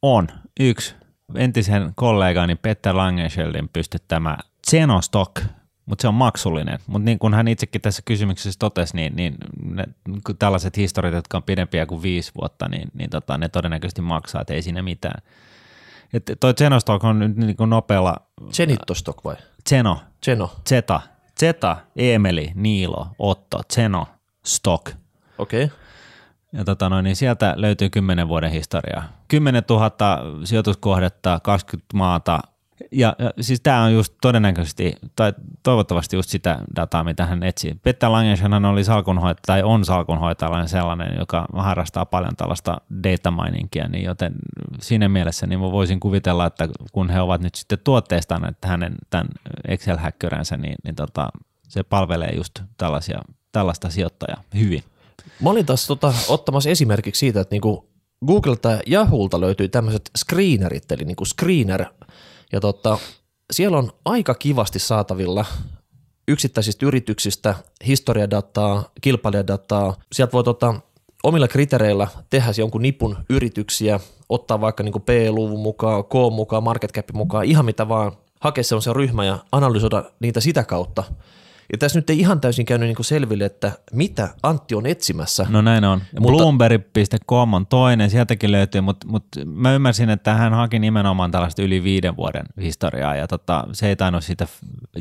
on. 0.02 0.28
Yksi 0.60 0.94
entisen 1.34 1.92
kollegani 1.94 2.54
Petter 2.54 2.96
Langenscheldin 2.96 3.68
pystyttämä 3.72 4.38
Zenostock, 4.70 5.42
mutta 5.86 6.02
se 6.02 6.08
on 6.08 6.14
maksullinen. 6.14 6.78
Mutta 6.86 7.04
niin 7.04 7.18
kuin 7.18 7.34
hän 7.34 7.48
itsekin 7.48 7.80
tässä 7.80 8.02
kysymyksessä 8.04 8.58
totesi, 8.58 8.96
niin, 8.96 9.16
niin 9.16 9.34
ne, 9.64 9.84
tällaiset 10.38 10.76
historiat, 10.76 11.14
jotka 11.14 11.36
on 11.36 11.42
pidempiä 11.42 11.86
kuin 11.86 12.02
viisi 12.02 12.32
vuotta, 12.40 12.68
niin, 12.68 12.88
niin 12.94 13.10
tota, 13.10 13.38
ne 13.38 13.48
todennäköisesti 13.48 14.02
maksaa, 14.02 14.40
että 14.40 14.54
ei 14.54 14.62
siinä 14.62 14.82
mitään. 14.82 15.22
Et 16.12 16.32
toi 16.40 16.54
Zenostock 16.54 17.04
on 17.04 17.18
nyt 17.18 17.36
niin 17.36 17.56
kuin 17.56 17.70
nopealla, 17.70 18.16
Zenitostok 18.52 19.24
vai? 19.24 19.36
Zeno, 19.68 20.00
Zeno, 20.24 20.50
Zeta, 20.68 21.00
Zeta, 21.40 21.76
Emeli, 21.96 22.52
Niilo, 22.54 23.06
Otto, 23.18 23.60
Zeno, 23.74 24.06
Stock. 24.44 24.90
okei. 25.38 25.64
Okay. 25.64 25.76
Ja 26.52 26.64
tota 26.64 26.88
noin, 26.88 27.04
niin 27.04 27.16
sieltä 27.16 27.54
löytyy 27.56 27.90
10 27.90 28.28
vuoden 28.28 28.50
historiaa. 28.50 29.04
10 29.28 29.62
000 29.68 29.90
sijoituskohdetta, 30.44 31.40
20 31.42 31.86
maata. 31.94 32.40
Ja, 32.90 33.16
ja 33.18 33.32
siis 33.40 33.60
tämä 33.60 33.84
on 33.84 33.92
just 33.92 34.14
todennäköisesti, 34.20 34.94
tai 35.16 35.32
toivottavasti 35.62 36.16
just 36.16 36.30
sitä 36.30 36.58
dataa, 36.76 37.04
mitä 37.04 37.26
hän 37.26 37.42
etsii. 37.42 37.74
Petter 37.82 38.10
Langenschen 38.10 38.64
oli 38.64 38.84
salkunhoitaja, 38.84 39.42
tai 39.46 39.62
on 39.62 39.84
salkunhoitajalainen 39.84 40.68
sellainen, 40.68 41.16
joka 41.18 41.46
harrastaa 41.52 42.06
paljon 42.06 42.36
tällaista 42.36 42.80
data 43.02 43.30
miningia, 43.30 43.88
niin 43.88 44.04
joten 44.04 44.32
siinä 44.80 45.08
mielessä 45.08 45.46
niin 45.46 45.60
voisin 45.60 46.00
kuvitella, 46.00 46.46
että 46.46 46.68
kun 46.92 47.10
he 47.10 47.20
ovat 47.20 47.40
nyt 47.40 47.54
sitten 47.54 47.78
tuotteistaneet 47.84 48.56
hänen 48.64 48.94
tämän 49.10 49.28
Excel-häkköränsä, 49.68 50.56
niin, 50.56 50.76
niin 50.84 50.94
tota, 50.94 51.28
se 51.68 51.82
palvelee 51.82 52.32
just 52.36 52.62
tällaisia, 52.76 53.20
tällaista 53.52 53.90
sijoittajaa 53.90 54.42
hyvin. 54.54 54.82
Mä 55.40 55.50
olin 55.50 55.66
taas 55.66 55.86
tota, 55.86 56.14
ottamassa 56.28 56.70
esimerkiksi 56.70 57.18
siitä, 57.18 57.40
että 57.40 57.54
niinku 57.54 57.92
Googlelta 58.26 58.70
ja 58.70 58.80
Yahoolta 58.86 59.40
löytyy 59.40 59.68
tämmöiset 59.68 60.10
screenerit, 60.18 60.92
eli 60.92 61.04
niinku 61.04 61.24
screener, 61.24 61.84
ja 62.52 62.60
tota, 62.60 62.98
siellä 63.52 63.78
on 63.78 63.92
aika 64.04 64.34
kivasti 64.34 64.78
saatavilla 64.78 65.44
yksittäisistä 66.28 66.86
yrityksistä 66.86 67.54
historiadataa, 67.86 68.84
kilpailijadataa. 69.00 69.96
Sieltä 70.12 70.32
voi 70.32 70.44
tota, 70.44 70.74
omilla 71.22 71.48
kriteereillä 71.48 72.08
tehdä 72.30 72.48
jonkun 72.58 72.82
nipun 72.82 73.16
yrityksiä, 73.30 74.00
ottaa 74.28 74.60
vaikka 74.60 74.82
niinku 74.82 75.00
P-luvun 75.00 75.60
mukaan, 75.60 76.04
K 76.04 76.12
mukaan, 76.32 76.62
market 76.62 76.92
cap 76.92 77.06
mukaan, 77.12 77.44
ihan 77.44 77.64
mitä 77.64 77.88
vaan, 77.88 78.12
hakea 78.40 78.64
sellaisen 78.64 78.96
ryhmä 78.96 79.24
ja 79.24 79.38
analysoida 79.52 80.04
niitä 80.20 80.40
sitä 80.40 80.64
kautta. 80.64 81.04
Ja 81.72 81.78
tässä 81.78 81.98
nyt 81.98 82.10
ei 82.10 82.18
ihan 82.18 82.40
täysin 82.40 82.66
käynyt 82.66 82.86
niinku 82.88 83.02
selville, 83.02 83.44
että 83.44 83.72
mitä 83.92 84.28
Antti 84.42 84.74
on 84.74 84.86
etsimässä. 84.86 85.46
No 85.48 85.62
näin 85.62 85.84
on. 85.84 85.98
Mutta- 85.98 86.20
Mutta, 86.20 86.36
Bloomberg.com 86.36 87.54
on 87.54 87.66
toinen, 87.66 88.10
sieltäkin 88.10 88.52
löytyy, 88.52 88.80
mutta, 88.80 89.06
mutta 89.08 89.44
mä 89.44 89.72
ymmärsin, 89.74 90.10
että 90.10 90.34
hän 90.34 90.52
haki 90.54 90.78
nimenomaan 90.78 91.30
tällaista 91.30 91.62
yli 91.62 91.82
viiden 91.84 92.16
vuoden 92.16 92.46
historiaa 92.62 93.16
ja 93.16 93.28
tota, 93.28 93.64
se 93.72 93.88
ei 93.88 93.96
tainnut 93.96 94.24
siitä 94.24 94.46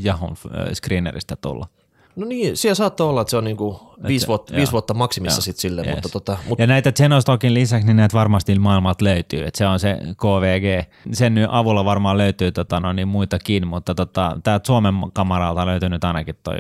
Yahoo 0.06 0.34
screeneristä 0.74 1.36
tulla. 1.36 1.68
No 2.16 2.26
niin, 2.26 2.58
siellä 2.58 2.76
saattaa 2.76 3.08
olla, 3.08 3.22
että 3.22 3.30
se 3.32 3.38
on 3.38 3.44
niinku 3.44 3.80
viisi, 4.08 4.24
se- 4.24 4.28
vuotta, 4.28 4.56
viisi 4.56 4.72
vuotta 4.72 4.94
maksimissa 4.94 5.38
Joo, 5.38 5.42
sitten 5.42 5.62
silleen, 5.62 5.88
yes. 5.88 5.96
mutta, 5.96 6.10
tota, 6.10 6.38
mut, 6.48 6.60
Ja 6.60 6.68
näitä 6.68 6.92
Genostockin 6.92 7.54
lisäksi, 7.54 7.88
niin 7.88 7.98
näitä 7.98 8.18
varmasti 8.18 8.60
maailmalta 8.60 9.06
löytyy, 9.06 9.44
että 9.44 9.58
se 9.58 9.68
on 9.68 9.80
se 9.80 9.98
KVG. 10.18 10.90
Sen 11.12 11.34
nyt 11.36 11.48
avulla 11.52 11.86
varmaan 11.86 12.18
löytyy 12.18 12.52
tota, 12.52 12.80
no 12.80 12.94
niin 12.94 13.08
muitakin, 13.08 13.68
mutta 13.68 13.96
tota, 13.96 14.38
tämä 14.44 14.60
Suomen 14.66 14.96
kamaralta 15.14 15.66
löytyy 15.66 15.90
nyt 15.90 16.04
ainakin 16.04 16.36
toi 16.44 16.56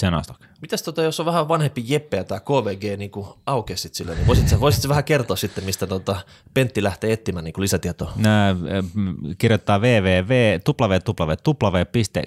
Zenostok. 0.00 0.36
Mitäs 0.60 0.82
tota, 0.82 1.02
jos 1.02 1.20
on 1.20 1.26
vähän 1.26 1.48
vanhempi 1.48 1.84
Jeppe 1.86 2.16
ja 2.16 2.24
tämä 2.24 2.40
KVG 2.40 2.98
niin 2.98 3.10
aukesi 3.46 3.82
sit 3.82 3.94
sille, 3.94 4.14
niin 4.14 4.26
voisitko, 4.26 4.60
voisitko 4.60 4.88
vähän 4.88 5.04
kertoa 5.04 5.36
sitten, 5.36 5.64
mistä 5.64 5.86
tota 5.86 6.16
Pentti 6.54 6.82
lähtee 6.82 7.12
etsimään 7.12 7.44
niin 7.44 7.54
lisätietoa? 7.58 8.12
Nää, 8.16 8.56
kirjoittaa 9.38 9.78
www, 9.78 10.32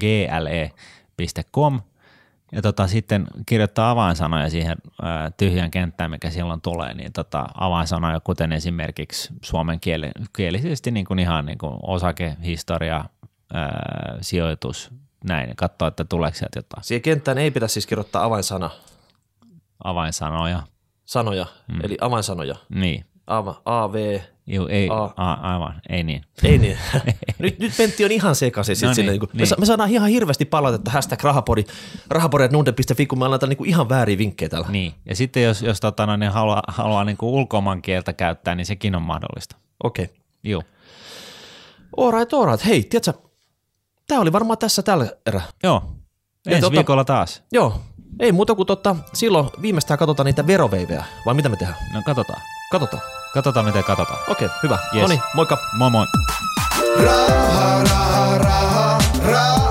ja 2.51 2.61
tota, 2.61 2.87
sitten 2.87 3.27
kirjoittaa 3.45 3.91
avainsanoja 3.91 4.49
siihen 4.49 4.77
ää, 5.01 5.31
tyhjään 5.31 5.71
kenttään, 5.71 6.11
mikä 6.11 6.29
silloin 6.29 6.61
tulee, 6.61 6.93
niin 6.93 7.13
tota, 7.13 7.45
avainsanoja, 7.53 8.19
kuten 8.19 8.51
esimerkiksi 8.51 9.33
suomen 9.41 9.79
kieli, 9.79 10.11
kielisesti 10.35 10.91
niin 10.91 11.05
kuin 11.05 11.19
ihan 11.19 11.45
niin 11.45 11.57
kuin 11.57 11.73
osake, 11.83 12.35
historia, 12.43 13.05
ää, 13.53 14.17
sijoitus, 14.21 14.91
näin, 15.23 15.49
ja 15.49 15.55
katsoa, 15.57 15.87
että 15.87 16.05
tuleeko 16.05 16.37
sieltä 16.37 16.59
jotain. 16.59 16.83
Siihen 16.83 17.01
kenttään 17.01 17.37
ei 17.37 17.51
pidä 17.51 17.67
siis 17.67 17.87
kirjoittaa 17.87 18.23
avainsana, 18.23 18.69
Avainsanoja. 19.83 20.63
sanoja, 21.05 21.45
mm. 21.67 21.79
eli 21.83 21.97
avainsanoja. 22.01 22.55
Niin. 22.69 23.05
A, 23.27 23.43
A, 23.65 23.93
V, 23.93 24.19
Juu, 24.47 24.67
ei, 24.67 24.89
A. 24.89 25.09
a, 25.15 25.33
aivan, 25.33 25.81
ei 25.89 26.03
niin. 26.03 26.23
Ei 26.43 26.57
niin. 26.57 26.77
nyt, 27.39 27.59
nyt 27.59 27.73
Pentti 27.77 28.05
on 28.05 28.11
ihan 28.11 28.35
sekaisin. 28.35 28.77
No 28.81 28.93
sinne, 28.93 29.11
niin, 29.11 29.21
niin, 29.21 29.29
me, 29.33 29.43
niin. 29.43 29.59
me, 29.59 29.65
saadaan 29.65 29.89
ihan 29.89 30.09
hirveästi 30.09 30.45
palautetta 30.45 30.91
hashtag 30.91 31.23
rahapori, 31.23 31.65
rahapori.nunden.fi, 32.09 33.05
kun 33.05 33.19
me 33.19 33.25
annetaan 33.25 33.49
niin 33.49 33.65
ihan 33.65 33.89
väärin 33.89 34.17
vinkkejä 34.17 34.49
täällä. 34.49 34.67
Niin, 34.69 34.93
ja 35.05 35.15
sitten 35.15 35.43
jos, 35.43 35.61
jos 35.61 35.79
tota, 35.79 36.05
no, 36.05 36.17
niin 36.17 36.31
haluaa, 36.31 36.63
haluaa 36.67 37.03
niin 37.03 37.17
kuin 37.17 37.29
ulkomaan 37.29 37.81
kieltä 37.81 38.13
käyttää, 38.13 38.55
niin 38.55 38.65
sekin 38.65 38.95
on 38.95 39.01
mahdollista. 39.01 39.55
Okei. 39.83 40.05
Okay. 40.05 40.15
Joo. 40.43 40.63
Alright, 41.97 42.33
alright. 42.33 42.65
Hei, 42.65 42.83
tiedätkö, 42.83 43.13
tämä 44.07 44.21
oli 44.21 44.31
varmaan 44.31 44.57
tässä 44.57 44.83
tällä 44.83 45.07
erää. 45.25 45.43
Joo. 45.63 45.83
Ja 46.45 46.55
Ensi 46.55 46.67
tota- 46.67 46.71
viikolla 46.71 47.05
taas. 47.05 47.43
Joo, 47.51 47.81
ei 48.19 48.31
muuta 48.31 48.55
kuin 48.55 48.67
totta, 48.67 48.95
silloin 49.13 49.49
viimeistään 49.61 49.97
katsotaan 49.97 50.25
niitä 50.25 50.47
veroveivejä, 50.47 51.05
vai 51.25 51.33
mitä 51.33 51.49
me 51.49 51.57
tehdään? 51.57 51.77
No 51.93 52.01
katsotaan. 52.05 52.41
Katsotaan. 52.71 53.03
Katsotaan, 53.33 53.65
miten 53.65 53.83
katsotaan. 53.83 54.19
Okei, 54.27 54.47
hyvä. 54.63 54.79
Yes. 54.93 55.01
No 55.01 55.07
niin, 55.07 55.21
moikka. 55.33 55.57
Moi 55.77 55.89
moi. 55.89 56.05
Raha, 57.03 57.83
raha, 57.83 58.37
raha, 58.37 58.97
raha, 59.25 59.70